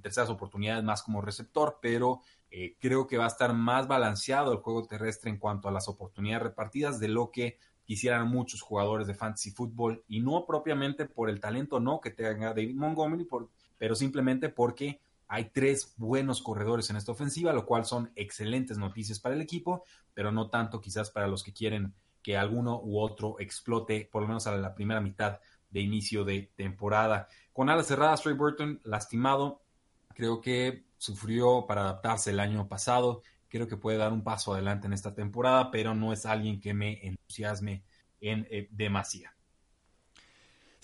terceras 0.00 0.30
oportunidades, 0.30 0.82
más 0.82 1.02
como 1.02 1.20
receptor, 1.20 1.80
pero 1.82 2.22
eh, 2.50 2.78
creo 2.80 3.06
que 3.06 3.18
va 3.18 3.24
a 3.24 3.28
estar 3.28 3.52
más 3.52 3.86
balanceado 3.86 4.52
el 4.52 4.60
juego 4.60 4.86
terrestre 4.86 5.28
en 5.28 5.36
cuanto 5.36 5.68
a 5.68 5.72
las 5.72 5.86
oportunidades 5.86 6.44
repartidas 6.44 6.98
de 6.98 7.08
lo 7.08 7.30
que 7.30 7.58
quisieran 7.84 8.26
muchos 8.26 8.62
jugadores 8.62 9.06
de 9.06 9.14
fantasy 9.14 9.50
football 9.50 10.02
y 10.08 10.20
no 10.20 10.46
propiamente 10.46 11.04
por 11.04 11.28
el 11.28 11.40
talento 11.40 11.78
no 11.78 12.00
que 12.00 12.10
tenga 12.10 12.54
David 12.54 12.74
Montgomery, 12.74 13.28
pero 13.76 13.94
simplemente 13.94 14.48
porque 14.48 15.02
hay 15.28 15.50
tres 15.50 15.94
buenos 15.96 16.42
corredores 16.42 16.90
en 16.90 16.96
esta 16.96 17.12
ofensiva, 17.12 17.52
lo 17.52 17.66
cual 17.66 17.84
son 17.84 18.12
excelentes 18.16 18.78
noticias 18.78 19.20
para 19.20 19.34
el 19.34 19.40
equipo, 19.40 19.84
pero 20.12 20.32
no 20.32 20.50
tanto 20.50 20.80
quizás 20.80 21.10
para 21.10 21.26
los 21.26 21.42
que 21.42 21.52
quieren 21.52 21.94
que 22.22 22.36
alguno 22.36 22.80
u 22.82 22.98
otro 22.98 23.36
explote, 23.38 24.08
por 24.10 24.22
lo 24.22 24.28
menos 24.28 24.46
a 24.46 24.56
la 24.56 24.74
primera 24.74 25.00
mitad 25.00 25.40
de 25.70 25.80
inicio 25.80 26.24
de 26.24 26.50
temporada. 26.56 27.28
Con 27.52 27.68
alas 27.68 27.86
cerradas, 27.86 28.22
Trey 28.22 28.34
Burton 28.34 28.80
lastimado, 28.84 29.62
creo 30.14 30.40
que 30.40 30.86
sufrió 30.96 31.66
para 31.66 31.82
adaptarse 31.82 32.30
el 32.30 32.40
año 32.40 32.68
pasado, 32.68 33.22
creo 33.48 33.68
que 33.68 33.76
puede 33.76 33.98
dar 33.98 34.12
un 34.12 34.24
paso 34.24 34.54
adelante 34.54 34.86
en 34.86 34.94
esta 34.94 35.14
temporada, 35.14 35.70
pero 35.70 35.94
no 35.94 36.12
es 36.12 36.24
alguien 36.26 36.60
que 36.60 36.72
me 36.74 37.06
entusiasme 37.06 37.84
en 38.20 38.46
eh. 38.50 38.68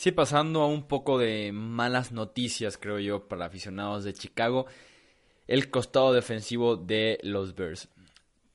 Sí, 0.00 0.12
pasando 0.12 0.62
a 0.62 0.66
un 0.66 0.84
poco 0.84 1.18
de 1.18 1.52
malas 1.52 2.10
noticias, 2.10 2.78
creo 2.78 2.98
yo, 3.00 3.28
para 3.28 3.44
aficionados 3.44 4.02
de 4.02 4.14
Chicago, 4.14 4.64
el 5.46 5.68
costado 5.68 6.14
defensivo 6.14 6.76
de 6.76 7.18
los 7.22 7.54
Bears. 7.54 7.90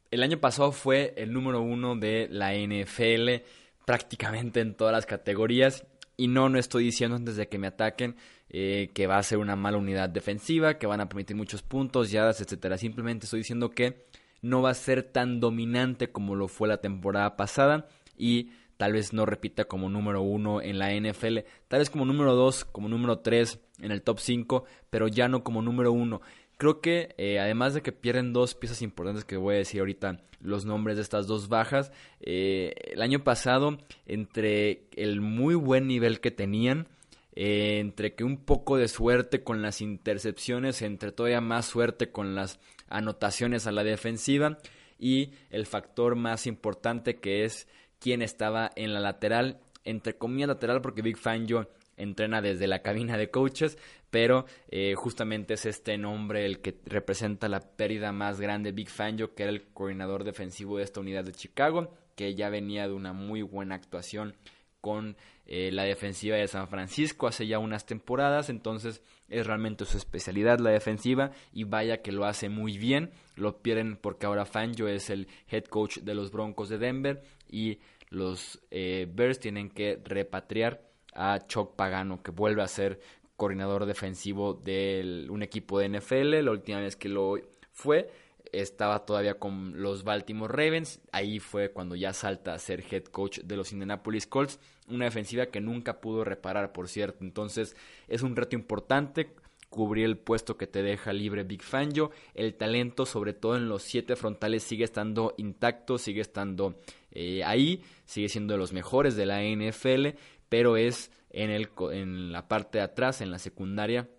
El 0.09 0.23
año 0.23 0.39
pasado 0.39 0.71
fue 0.71 1.13
el 1.17 1.31
número 1.31 1.61
uno 1.61 1.95
de 1.95 2.27
la 2.31 2.55
NFL 2.55 3.45
prácticamente 3.85 4.59
en 4.59 4.73
todas 4.73 4.91
las 4.91 5.05
categorías. 5.05 5.85
Y 6.17 6.29
no, 6.29 6.49
no 6.49 6.57
estoy 6.57 6.85
diciendo 6.85 7.15
antes 7.15 7.35
de 7.35 7.47
que 7.47 7.59
me 7.59 7.67
ataquen 7.67 8.15
eh, 8.49 8.89
que 8.95 9.05
va 9.05 9.19
a 9.19 9.23
ser 9.23 9.37
una 9.37 9.55
mala 9.55 9.77
unidad 9.77 10.09
defensiva, 10.09 10.79
que 10.79 10.87
van 10.87 11.01
a 11.01 11.09
permitir 11.09 11.35
muchos 11.35 11.61
puntos, 11.61 12.09
yardas, 12.09 12.41
etcétera. 12.41 12.79
Simplemente 12.79 13.25
estoy 13.25 13.41
diciendo 13.41 13.69
que 13.69 14.07
no 14.41 14.63
va 14.63 14.71
a 14.71 14.73
ser 14.73 15.03
tan 15.03 15.39
dominante 15.39 16.11
como 16.11 16.33
lo 16.33 16.47
fue 16.47 16.67
la 16.67 16.81
temporada 16.81 17.37
pasada 17.37 17.87
y 18.17 18.49
tal 18.77 18.93
vez 18.93 19.13
no 19.13 19.25
repita 19.25 19.65
como 19.65 19.89
número 19.89 20.21
uno 20.21 20.61
en 20.61 20.79
la 20.79 20.93
NFL, 20.93 21.39
tal 21.67 21.79
vez 21.79 21.89
como 21.89 22.05
número 22.05 22.35
dos, 22.35 22.65
como 22.65 22.89
número 22.89 23.19
tres 23.19 23.59
en 23.79 23.91
el 23.91 24.01
top 24.01 24.19
5, 24.19 24.65
pero 24.89 25.07
ya 25.07 25.27
no 25.27 25.43
como 25.43 25.61
número 25.61 25.91
uno. 25.91 26.21
Creo 26.57 26.79
que 26.79 27.13
eh, 27.17 27.39
además 27.39 27.73
de 27.73 27.81
que 27.81 27.91
pierden 27.91 28.31
dos 28.31 28.55
piezas 28.55 28.81
importantes 28.81 29.25
que 29.25 29.35
voy 29.35 29.55
a 29.55 29.59
decir 29.59 29.81
ahorita 29.81 30.21
los 30.39 30.65
nombres 30.65 30.95
de 30.95 31.03
estas 31.03 31.27
dos 31.27 31.49
bajas, 31.49 31.91
eh, 32.21 32.73
el 32.91 33.01
año 33.01 33.23
pasado 33.23 33.77
entre 34.05 34.87
el 34.95 35.19
muy 35.19 35.55
buen 35.55 35.87
nivel 35.87 36.21
que 36.21 36.31
tenían, 36.31 36.87
eh, 37.35 37.79
entre 37.79 38.15
que 38.15 38.23
un 38.23 38.37
poco 38.37 38.77
de 38.77 38.87
suerte 38.87 39.43
con 39.43 39.61
las 39.61 39.81
intercepciones, 39.81 40.81
entre 40.81 41.11
todavía 41.11 41.41
más 41.41 41.65
suerte 41.65 42.11
con 42.11 42.35
las 42.35 42.59
anotaciones 42.87 43.67
a 43.67 43.73
la 43.73 43.83
defensiva 43.83 44.59
y 44.97 45.31
el 45.49 45.65
factor 45.65 46.15
más 46.15 46.47
importante 46.47 47.17
que 47.17 47.43
es 47.43 47.67
quién 48.05 48.21
estaba 48.21 48.69
en 48.75 48.93
la 48.93 48.99
lateral, 48.99 49.57
entre 49.83 50.15
comillas 50.15 50.47
lateral 50.47 50.79
porque 50.79 51.01
Big 51.01 51.17
Fangio 51.17 51.71
entrena 51.97 52.39
desde 52.39 52.67
la 52.67 52.83
cabina 52.83 53.17
de 53.17 53.31
coaches, 53.31 53.79
pero 54.11 54.45
eh, 54.69 54.93
justamente 54.95 55.55
es 55.55 55.65
este 55.65 55.97
nombre 55.97 56.45
el 56.45 56.59
que 56.59 56.77
representa 56.85 57.49
la 57.49 57.61
pérdida 57.61 58.11
más 58.11 58.39
grande. 58.39 58.73
Big 58.73 58.89
Fangio, 58.89 59.33
que 59.33 59.41
era 59.41 59.51
el 59.51 59.63
coordinador 59.69 60.23
defensivo 60.23 60.77
de 60.77 60.83
esta 60.83 60.99
unidad 60.99 61.23
de 61.23 61.31
Chicago, 61.31 61.95
que 62.15 62.35
ya 62.35 62.49
venía 62.49 62.87
de 62.87 62.93
una 62.93 63.11
muy 63.11 63.41
buena 63.41 63.73
actuación 63.73 64.35
con 64.81 65.17
eh, 65.47 65.71
la 65.71 65.81
defensiva 65.81 66.37
de 66.37 66.47
San 66.47 66.67
Francisco 66.67 67.25
hace 67.25 67.47
ya 67.47 67.57
unas 67.57 67.87
temporadas, 67.87 68.51
entonces 68.51 69.01
es 69.29 69.47
realmente 69.47 69.83
su 69.85 69.97
especialidad 69.97 70.59
la 70.59 70.69
defensiva 70.69 71.31
y 71.51 71.63
vaya 71.63 72.03
que 72.03 72.11
lo 72.11 72.25
hace 72.25 72.49
muy 72.49 72.77
bien, 72.77 73.09
lo 73.35 73.63
pierden 73.63 73.97
porque 73.97 74.27
ahora 74.27 74.45
Fangio 74.45 74.87
es 74.87 75.09
el 75.09 75.27
head 75.49 75.63
coach 75.63 75.97
de 76.01 76.13
los 76.13 76.29
Broncos 76.29 76.69
de 76.69 76.77
Denver 76.77 77.23
y 77.49 77.79
los 78.15 78.59
eh, 78.71 79.07
Bears 79.13 79.39
tienen 79.39 79.69
que 79.69 80.01
repatriar 80.03 80.81
a 81.13 81.45
Chuck 81.47 81.75
Pagano, 81.75 82.23
que 82.23 82.31
vuelve 82.31 82.61
a 82.61 82.67
ser 82.67 82.99
coordinador 83.35 83.85
defensivo 83.85 84.53
de 84.53 85.27
un 85.29 85.43
equipo 85.43 85.79
de 85.79 85.89
NFL. 85.89 86.43
La 86.43 86.51
última 86.51 86.79
vez 86.79 86.95
que 86.95 87.09
lo 87.09 87.35
fue, 87.73 88.09
estaba 88.53 89.05
todavía 89.05 89.37
con 89.37 89.81
los 89.81 90.05
Baltimore 90.05 90.51
Ravens. 90.51 91.01
Ahí 91.11 91.39
fue 91.39 91.71
cuando 91.71 91.95
ya 91.95 92.13
salta 92.13 92.53
a 92.53 92.59
ser 92.59 92.85
head 92.89 93.03
coach 93.03 93.39
de 93.39 93.57
los 93.57 93.73
Indianapolis 93.73 94.27
Colts. 94.27 94.59
Una 94.87 95.05
defensiva 95.05 95.47
que 95.47 95.59
nunca 95.59 95.99
pudo 95.99 96.23
reparar, 96.23 96.71
por 96.71 96.87
cierto. 96.87 97.25
Entonces 97.25 97.75
es 98.07 98.21
un 98.21 98.37
reto 98.37 98.55
importante 98.55 99.31
cubrir 99.75 100.05
el 100.05 100.17
puesto 100.17 100.57
que 100.57 100.65
te 100.65 100.81
deja 100.81 101.13
libre 101.13 101.43
Big 101.43 101.61
Fangio. 101.61 102.09
El 102.33 102.55
talento, 102.55 103.05
sobre 103.05 103.33
todo 103.33 103.57
en 103.57 103.69
los 103.69 103.83
siete 103.83 104.15
frontales, 104.15 104.63
sigue 104.63 104.85
estando 104.85 105.35
intacto, 105.37 105.99
sigue 105.99 106.21
estando 106.21 106.81
eh, 107.11 107.43
ahí, 107.43 107.83
sigue 108.05 108.29
siendo 108.29 108.53
de 108.53 108.57
los 108.57 108.73
mejores 108.73 109.15
de 109.15 109.25
la 109.25 109.43
NFL, 109.43 110.17
pero 110.49 110.77
es 110.77 111.11
en, 111.29 111.51
el, 111.51 111.69
en 111.91 112.31
la 112.31 112.47
parte 112.47 112.79
de 112.79 112.85
atrás, 112.85 113.21
en 113.21 113.29
la 113.29 113.37
secundaria, 113.37 114.09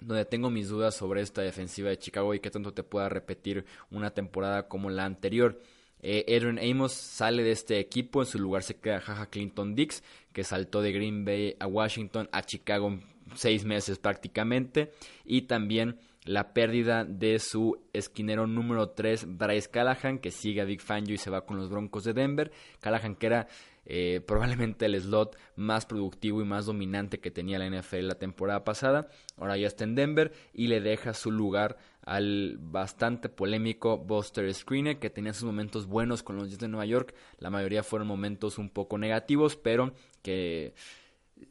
donde 0.00 0.24
tengo 0.24 0.50
mis 0.50 0.68
dudas 0.68 0.94
sobre 0.94 1.20
esta 1.20 1.42
defensiva 1.42 1.90
de 1.90 1.98
Chicago 1.98 2.34
y 2.34 2.40
qué 2.40 2.50
tanto 2.50 2.72
te 2.72 2.82
pueda 2.82 3.08
repetir 3.08 3.64
una 3.90 4.10
temporada 4.10 4.66
como 4.66 4.90
la 4.90 5.04
anterior. 5.04 5.60
Eh, 6.08 6.24
Adrian 6.36 6.60
Amos 6.60 6.92
sale 6.92 7.42
de 7.42 7.50
este 7.50 7.80
equipo, 7.80 8.22
en 8.22 8.26
su 8.26 8.38
lugar 8.38 8.62
se 8.62 8.76
queda 8.76 9.00
Jaja 9.00 9.26
Clinton 9.26 9.74
Dix, 9.74 10.04
que 10.32 10.44
saltó 10.44 10.80
de 10.80 10.92
Green 10.92 11.24
Bay 11.24 11.56
a 11.58 11.66
Washington, 11.66 12.28
a 12.30 12.42
Chicago 12.42 13.00
seis 13.34 13.64
meses 13.64 13.98
prácticamente, 13.98 14.92
y 15.24 15.42
también 15.42 15.98
la 16.22 16.54
pérdida 16.54 17.04
de 17.04 17.40
su 17.40 17.80
esquinero 17.92 18.46
número 18.46 18.90
3, 18.90 19.36
Bryce 19.36 19.68
Callahan, 19.68 20.20
que 20.20 20.30
sigue 20.30 20.60
a 20.60 20.64
Big 20.64 20.80
Fangio 20.80 21.16
y 21.16 21.18
se 21.18 21.30
va 21.30 21.44
con 21.44 21.56
los 21.56 21.70
Broncos 21.70 22.04
de 22.04 22.12
Denver. 22.12 22.52
Callahan, 22.78 23.16
que 23.16 23.26
era 23.26 23.48
eh, 23.86 24.20
probablemente 24.26 24.86
el 24.86 25.00
slot 25.00 25.38
más 25.54 25.86
productivo 25.86 26.42
y 26.42 26.44
más 26.44 26.66
dominante 26.66 27.20
que 27.20 27.30
tenía 27.30 27.58
la 27.58 27.70
NFL 27.70 28.08
la 28.08 28.18
temporada 28.18 28.64
pasada, 28.64 29.08
ahora 29.36 29.56
ya 29.56 29.66
está 29.66 29.84
en 29.84 29.94
Denver 29.94 30.32
y 30.52 30.66
le 30.66 30.80
deja 30.80 31.14
su 31.14 31.30
lugar 31.30 31.78
al 32.02 32.58
bastante 32.60 33.28
polémico 33.28 33.98
Buster 33.98 34.52
Screener, 34.52 34.98
que 34.98 35.10
tenía 35.10 35.32
sus 35.32 35.44
momentos 35.44 35.86
buenos 35.86 36.22
con 36.22 36.36
los 36.36 36.48
Jets 36.48 36.60
de 36.60 36.68
Nueva 36.68 36.86
York, 36.86 37.14
la 37.38 37.50
mayoría 37.50 37.82
fueron 37.82 38.08
momentos 38.08 38.58
un 38.58 38.70
poco 38.70 38.98
negativos, 38.98 39.56
pero 39.56 39.92
que 40.22 40.74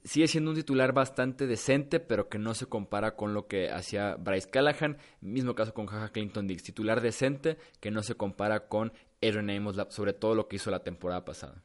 sigue 0.04 0.28
siendo 0.28 0.52
un 0.52 0.58
titular 0.58 0.94
bastante 0.94 1.48
decente, 1.48 2.00
pero 2.00 2.30
que 2.30 2.38
no 2.38 2.54
se 2.54 2.66
compara 2.66 3.16
con 3.16 3.34
lo 3.34 3.48
que 3.48 3.70
hacía 3.70 4.16
Bryce 4.16 4.50
Callahan. 4.50 4.98
Mismo 5.22 5.56
caso 5.56 5.74
con 5.74 5.86
Jaja 5.86 6.10
Clinton 6.10 6.48
Dix, 6.48 6.64
titular 6.64 7.02
decente 7.02 7.58
que 7.80 7.92
no 7.92 8.04
se 8.04 8.16
compara 8.16 8.68
con 8.68 8.94
Aaron 9.22 9.50
Amos, 9.50 9.78
sobre 9.90 10.14
todo 10.14 10.36
lo 10.36 10.48
que 10.48 10.58
hizo 10.58 10.72
la 10.72 10.84
temporada 10.84 11.26
pasada. 11.26 11.64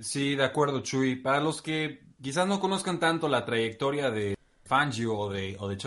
Sí, 0.00 0.34
de 0.34 0.44
acuerdo, 0.44 0.80
Chuy. 0.80 1.16
Para 1.16 1.40
los 1.40 1.62
que 1.62 2.02
quizás 2.20 2.46
no 2.46 2.60
conozcan 2.60 2.98
tanto 2.98 3.28
la 3.28 3.44
trayectoria 3.44 4.10
de 4.10 4.36
Fangio 4.64 5.16
o 5.16 5.30
de, 5.30 5.56
o 5.58 5.68
de 5.68 5.78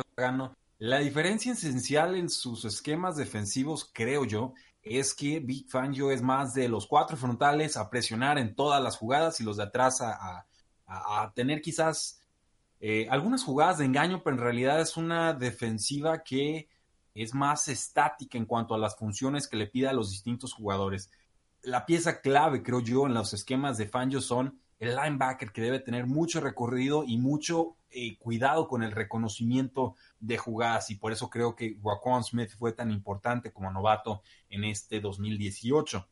la 0.80 1.00
diferencia 1.00 1.54
esencial 1.54 2.16
en 2.16 2.30
sus 2.30 2.66
esquemas 2.66 3.18
defensivos, 3.18 3.90
creo 3.94 4.26
yo, 4.26 4.54
es 4.82 5.14
que 5.14 5.40
Big 5.40 5.70
Fangio 5.70 6.12
es 6.12 6.22
más 6.22 6.54
de 6.54 6.70
los 6.70 6.88
cuatro 6.88 7.18
frontales 7.18 7.76
a 7.78 7.90
presionar 7.90 8.38
en 8.38 8.56
todas 8.56 8.82
las 8.82 8.98
jugadas 8.98 9.40
y 9.40 9.44
los 9.44 9.58
de 9.58 9.64
atrás 9.64 10.02
a 10.02 10.46
a, 10.88 11.32
tener 11.36 11.62
quizás 11.62 12.22
eh, 12.80 13.08
algunas 13.10 13.44
jugadas 13.44 13.78
de 13.78 13.86
engaño, 13.86 14.22
pero 14.24 14.38
en 14.38 14.42
realidad 14.42 14.80
es 14.80 14.98
una 14.98 15.34
defensiva 15.34 16.24
que 16.24 16.70
es 17.14 17.34
más 17.34 17.68
estática 17.68 18.38
en 18.38 18.46
cuanto 18.46 18.74
a 18.74 18.78
las 18.78 18.96
funciones 18.96 19.48
que 19.48 19.58
le 19.58 19.68
pide 19.68 19.88
a 19.88 19.94
los 19.94 20.12
distintos 20.12 20.54
jugadores. 20.54 21.12
La 21.64 21.86
pieza 21.86 22.22
clave, 22.22 22.64
creo 22.64 22.80
yo, 22.80 23.06
en 23.08 23.14
los 23.14 23.34
esquemas 23.34 23.78
de 23.78 23.88
Fangio 23.88 24.22
son 24.22 24.60
el 24.80 24.96
linebacker 24.96 25.52
que 25.52 25.62
debe 25.62 25.80
tener 25.80 26.06
mucho 26.06 26.40
recorrido 26.40 27.04
y 27.04 27.18
mucho 27.18 27.78
eh, 27.90 28.18
cuidado 28.18 28.68
con 28.68 28.84
el 28.84 28.92
reconocimiento 28.92 29.96
de 30.20 30.38
jugadas 30.38 30.92
y 30.92 30.96
por 30.96 31.12
eso 31.12 31.30
creo 31.30 31.56
que 31.56 31.78
Raquan 31.84 32.24
Smith 32.24 32.52
fue 32.58 32.74
tan 32.74 32.92
importante 32.92 33.52
como 33.52 33.72
novato 33.72 34.22
en 34.50 34.66
este 34.66 35.00
2018. 35.00 36.08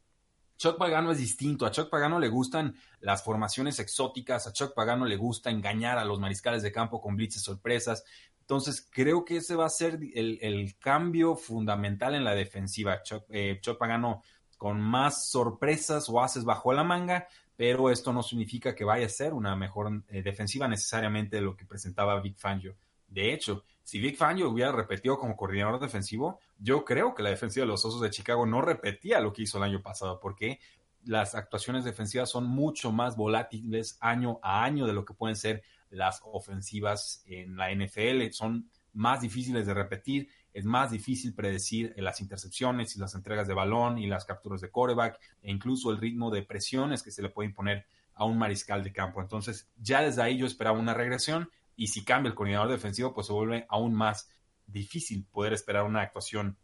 Chuck 0.57 0.77
Pagano 0.77 1.11
es 1.11 1.17
distinto. 1.17 1.65
A 1.65 1.71
Chuck 1.71 1.89
Pagano 1.89 2.19
le 2.19 2.29
gustan 2.29 2.75
las 3.01 3.23
formaciones 3.23 3.79
exóticas. 3.79 4.47
A 4.47 4.53
Chuck 4.53 4.73
Pagano 4.73 5.05
le 5.05 5.17
gusta 5.17 5.49
engañar 5.49 5.97
a 5.97 6.05
los 6.05 6.19
mariscales 6.19 6.63
de 6.63 6.71
campo 6.71 7.01
con 7.01 7.15
blitzes 7.15 7.41
sorpresas. 7.41 8.05
Entonces, 8.39 8.87
creo 8.89 9.25
que 9.25 9.37
ese 9.37 9.55
va 9.55 9.65
a 9.65 9.69
ser 9.69 9.99
el, 10.13 10.75
cambio 10.79 11.35
fundamental 11.35 12.15
en 12.15 12.23
la 12.23 12.35
defensiva. 12.35 13.01
Chuck, 13.03 13.25
eh, 13.29 13.59
Pagano 13.77 14.21
con 14.57 14.79
más 14.81 15.27
sorpresas 15.29 16.09
o 16.09 16.21
haces 16.21 16.43
bajo 16.43 16.73
la 16.73 16.83
manga, 16.83 17.27
pero 17.55 17.89
esto 17.89 18.11
no 18.11 18.23
significa 18.23 18.75
que 18.75 18.83
vaya 18.83 19.05
a 19.05 19.09
ser 19.09 19.33
una 19.33 19.55
mejor 19.55 20.03
eh, 20.09 20.21
defensiva 20.21 20.67
necesariamente 20.67 21.37
de 21.37 21.41
lo 21.41 21.55
que 21.55 21.65
presentaba 21.65 22.19
Big 22.19 22.37
Fangio. 22.37 22.75
De 23.07 23.33
hecho, 23.33 23.63
si 23.83 23.99
Vic 23.99 24.17
Fangio 24.17 24.49
hubiera 24.49 24.71
repetido 24.71 25.17
como 25.17 25.37
coordinador 25.37 25.79
defensivo, 25.79 26.39
yo 26.57 26.83
creo 26.83 27.13
que 27.13 27.23
la 27.23 27.29
defensiva 27.29 27.65
de 27.65 27.71
los 27.71 27.85
Osos 27.85 28.01
de 28.01 28.09
Chicago 28.09 28.45
no 28.45 28.61
repetía 28.61 29.19
lo 29.19 29.31
que 29.31 29.43
hizo 29.43 29.57
el 29.57 29.63
año 29.63 29.81
pasado, 29.81 30.19
porque 30.19 30.59
las 31.05 31.35
actuaciones 31.35 31.85
defensivas 31.85 32.29
son 32.29 32.47
mucho 32.47 32.91
más 32.91 33.15
volátiles 33.15 33.97
año 34.01 34.39
a 34.41 34.63
año 34.63 34.87
de 34.87 34.93
lo 34.93 35.05
que 35.05 35.13
pueden 35.13 35.35
ser 35.35 35.63
las 35.91 36.19
ofensivas 36.25 37.23
en 37.27 37.57
la 37.57 37.71
NFL. 37.71 38.31
Son 38.31 38.69
más 38.93 39.21
difíciles 39.21 39.67
de 39.67 39.73
repetir, 39.73 40.29
es 40.55 40.63
más 40.63 40.89
difícil 40.89 41.33
predecir 41.33 41.93
las 41.97 42.21
intercepciones 42.21 42.95
y 42.95 42.99
las 42.99 43.13
entregas 43.13 43.45
de 43.45 43.53
balón 43.53 43.97
y 43.97 44.07
las 44.07 44.23
capturas 44.23 44.61
de 44.61 44.71
coreback 44.71 45.19
e 45.41 45.51
incluso 45.51 45.91
el 45.91 45.97
ritmo 45.97 46.31
de 46.31 46.43
presiones 46.43 47.03
que 47.03 47.11
se 47.11 47.21
le 47.21 47.27
puede 47.27 47.49
imponer 47.49 47.85
a 48.13 48.23
un 48.23 48.37
mariscal 48.37 48.81
de 48.81 48.93
campo. 48.93 49.21
Entonces, 49.21 49.69
ya 49.75 50.01
desde 50.01 50.21
ahí 50.21 50.37
yo 50.37 50.47
esperaba 50.47 50.79
una 50.79 50.93
regresión 50.93 51.49
Y 51.75 51.87
si 51.87 52.05
cambia 52.05 52.29
el 52.29 52.35
coordinador 52.35 52.69
defensivo, 52.69 53.13
pues 53.13 53.27
se 53.27 53.33
vuelve 53.33 53.65
aún 53.67 53.93
más 53.93 54.29
difícil 54.65 55.25
poder 55.25 55.51
esperar 55.51 55.83
una 55.83 55.99
actuación 55.99 56.57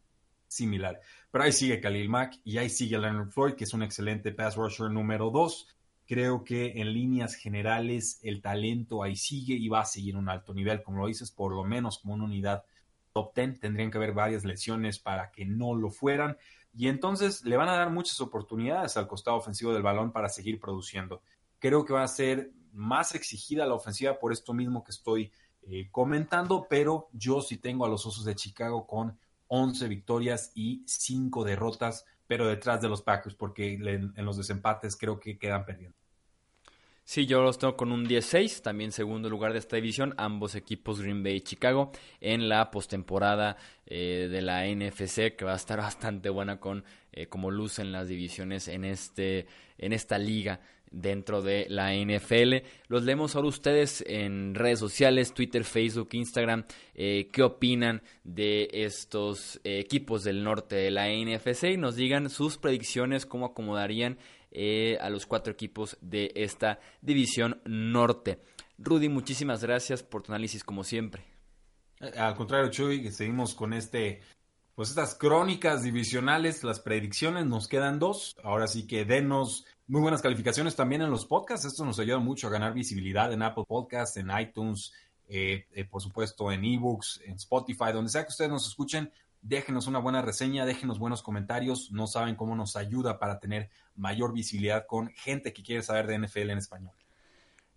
similar. 0.48 1.02
Pero 1.30 1.44
ahí 1.44 1.52
sigue 1.52 1.82
Khalil 1.82 2.08
Mack 2.08 2.40
y 2.46 2.60
ahí 2.60 2.70
sigue 2.70 2.98
Leonard 2.98 3.30
Floyd, 3.30 3.56
que 3.56 3.66
es 3.66 3.74
un 3.74 3.84
excelente 3.84 4.32
pass 4.32 4.56
rusher 4.56 4.90
número 4.90 5.30
2. 5.32 5.68
Creo 6.08 6.46
que 6.46 6.80
en 6.80 6.94
líneas 6.94 7.36
generales 7.36 8.22
el 8.24 8.42
talento 8.42 9.04
ahí 9.04 9.18
sigue 9.18 9.56
y 9.56 9.68
va 9.68 9.82
a 9.82 9.86
seguir 9.86 10.16
un 10.16 10.30
alto 10.30 10.54
nivel, 10.54 10.82
como 10.82 11.02
lo 11.02 11.08
dices, 11.08 11.30
por 11.30 11.54
lo 11.54 11.66
menos 11.66 12.00
como 12.00 12.14
una 12.14 12.24
unidad 12.24 12.64
top 13.14 13.34
10. 13.36 13.60
Tendrían 13.60 13.92
que 13.92 13.98
haber 13.98 14.14
varias 14.14 14.46
lesiones 14.46 15.00
para 15.00 15.32
que 15.32 15.46
no 15.46 15.76
lo 15.76 15.90
fueran. 15.90 16.38
Y 16.74 16.88
entonces 16.88 17.44
le 17.44 17.58
van 17.58 17.70
a 17.70 17.76
dar 17.78 17.90
muchas 17.90 18.22
oportunidades 18.22 18.96
al 18.98 19.08
costado 19.08 19.38
ofensivo 19.38 19.74
del 19.74 19.84
balón 19.84 20.12
para 20.12 20.30
seguir 20.30 20.60
produciendo. 20.60 21.22
Creo 21.60 21.86
que 21.86 21.94
va 21.94 22.04
a 22.04 22.08
ser 22.08 22.52
más 22.72 23.14
exigida 23.14 23.66
la 23.66 23.74
ofensiva 23.74 24.18
por 24.18 24.32
esto 24.32 24.54
mismo 24.54 24.84
que 24.84 24.92
estoy 24.92 25.32
eh, 25.64 25.90
comentando, 25.92 26.68
pero 26.70 27.10
yo 27.12 27.42
sí 27.42 27.58
tengo 27.58 27.86
a 27.86 27.90
los 27.90 28.06
Osos 28.06 28.26
de 28.26 28.36
Chicago 28.36 28.88
con 28.88 29.20
11 29.48 29.88
victorias 29.90 30.52
y 30.56 30.84
5 30.88 31.44
derrotas, 31.44 32.06
pero 32.26 32.48
detrás 32.48 32.82
de 32.82 32.88
los 32.88 33.02
Packers, 33.02 33.36
porque 33.36 33.74
en 33.74 34.26
los 34.26 34.38
desempates 34.38 34.96
creo 34.96 35.20
que 35.20 35.38
quedan 35.38 35.66
perdiendo. 35.66 36.01
Sí, 37.04 37.26
yo 37.26 37.42
los 37.42 37.58
tengo 37.58 37.76
con 37.76 37.92
un 37.92 38.06
10-6, 38.06 38.62
también 38.62 38.92
segundo 38.92 39.30
lugar 39.30 39.54
de 39.54 39.60
esta 39.60 39.76
división, 39.76 40.14
ambos 40.18 40.56
equipos 40.56 41.02
Green 41.02 41.24
Bay 41.24 41.38
y 41.38 41.42
Chicago 41.42 41.92
en 42.22 42.48
la 42.48 42.72
postemporada 42.72 43.58
eh, 43.86 44.30
de 44.32 44.42
la 44.42 44.66
NFC, 44.66 45.36
que 45.36 45.44
va 45.44 45.54
a 45.54 45.58
estar 45.58 45.78
bastante 45.82 46.30
buena 46.30 46.60
con 46.60 46.86
eh, 47.12 47.28
como 47.28 47.52
luz 47.52 47.80
en 47.80 47.92
las 47.92 48.08
divisiones 48.08 48.68
en, 48.68 48.86
este, 48.86 49.48
en 49.78 49.94
esta 49.94 50.18
liga 50.18 50.62
dentro 50.90 51.42
de 51.42 51.66
la 51.70 51.94
NFL. 51.94 52.66
Los 52.88 53.04
leemos 53.04 53.36
ahora 53.36 53.48
ustedes 53.48 54.04
en 54.08 54.56
redes 54.56 54.80
sociales, 54.80 55.34
Twitter, 55.34 55.64
Facebook, 55.64 56.10
Instagram. 56.12 56.66
Eh, 56.94 57.30
¿Qué 57.32 57.44
opinan 57.44 58.04
de 58.24 58.70
estos 58.72 59.60
equipos 59.64 60.24
del 60.24 60.44
norte 60.44 60.76
de 60.76 60.92
la 60.92 61.08
NFC? 61.10 61.64
Y 61.74 61.78
nos 61.78 61.96
digan 61.96 62.30
sus 62.30 62.58
predicciones, 62.58 63.26
cómo 63.26 63.48
acomodarían 63.48 64.18
eh, 64.52 64.98
a 65.00 65.10
los 65.10 65.26
cuatro 65.26 65.54
equipos 65.54 65.98
de 66.02 66.32
esta 66.36 66.80
división 67.02 67.62
norte. 67.66 68.40
Rudy, 68.78 69.08
muchísimas 69.08 69.64
gracias 69.64 70.04
por 70.04 70.24
tu 70.24 70.34
análisis 70.34 70.64
como 70.64 70.84
siempre. 70.84 71.24
Eh, 72.02 72.12
al 72.18 72.36
contrario, 72.36 72.70
Chuy, 72.70 73.12
seguimos 73.12 73.56
con 73.56 73.72
este, 73.74 74.22
pues 74.76 74.90
estas 74.90 75.16
crónicas 75.16 75.84
divisionales, 75.84 76.64
las 76.64 76.82
predicciones, 76.82 77.46
nos 77.46 77.68
quedan 77.68 77.98
dos. 77.98 78.36
Ahora 78.44 78.68
sí 78.68 78.88
que 78.88 79.06
denos 79.06 79.66
muy 79.88 80.02
buenas 80.02 80.22
calificaciones 80.22 80.76
también 80.76 81.02
en 81.02 81.12
los 81.12 81.26
podcasts. 81.26 81.66
Esto 81.66 81.86
nos 81.86 82.00
ayuda 82.00 82.20
mucho 82.20 82.48
a 82.48 82.52
ganar 82.52 82.74
visibilidad 82.74 83.32
en 83.32 83.44
Apple 83.44 83.66
Podcasts, 83.68 84.18
en 84.18 84.32
iTunes, 84.38 84.92
eh, 85.30 85.66
por 85.90 86.02
supuesto 86.02 86.52
en 86.52 86.66
eBooks, 86.66 87.22
en 87.24 87.36
Spotify, 87.36 87.94
donde 87.94 88.12
sea 88.12 88.24
que 88.24 88.30
ustedes 88.32 88.52
nos 88.52 88.68
escuchen 88.68 89.12
déjenos 89.42 89.88
una 89.88 90.00
buena 90.00 90.22
reseña, 90.22 90.66
déjenos 90.66 91.00
buenos 91.00 91.24
comentarios, 91.24 91.92
no 91.92 92.08
saben 92.08 92.36
cómo 92.36 92.56
nos 92.56 92.76
ayuda 92.76 93.20
para 93.20 93.40
tener 93.40 93.70
mayor 93.96 94.34
visibilidad 94.34 94.86
con 94.88 95.10
gente 95.10 95.54
que 95.54 95.64
quiere 95.64 95.84
saber 95.84 96.08
de 96.08 96.20
NFL 96.20 96.50
en 96.52 96.58
español. 96.58 96.94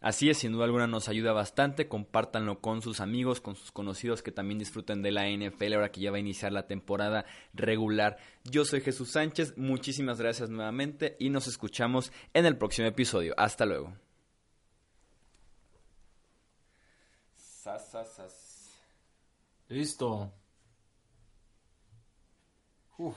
Así 0.05 0.29
es, 0.29 0.37
sin 0.37 0.53
duda 0.53 0.67
alguna 0.67 0.87
nos 0.87 1.09
ayuda 1.09 1.33
bastante, 1.33 1.89
compártanlo 1.89 2.61
con 2.61 2.83
sus 2.83 3.01
amigos, 3.01 3.41
con 3.41 3.57
sus 3.57 3.73
conocidos 3.73 4.23
que 4.23 4.33
también 4.33 4.59
disfruten 4.59 5.01
de 5.01 5.11
la 5.11 5.31
NFL 5.31 5.73
ahora 5.73 5.91
que 5.91 6.03
ya 6.03 6.11
va 6.11 6.19
a 6.19 6.21
iniciar 6.21 6.53
la 6.53 6.67
temporada 6.67 7.25
regular. 7.55 8.19
Yo 8.45 8.67
soy 8.67 8.83
Jesús 8.83 9.12
Sánchez, 9.12 9.57
muchísimas 9.57 10.21
gracias 10.21 10.51
nuevamente 10.51 11.17
y 11.19 11.31
nos 11.31 11.47
escuchamos 11.47 12.12
en 12.35 12.45
el 12.45 12.59
próximo 12.59 12.87
episodio. 12.87 13.33
Hasta 13.39 13.65
luego. 13.65 13.95
Listo. 19.69 20.44
Whew. 22.97 23.15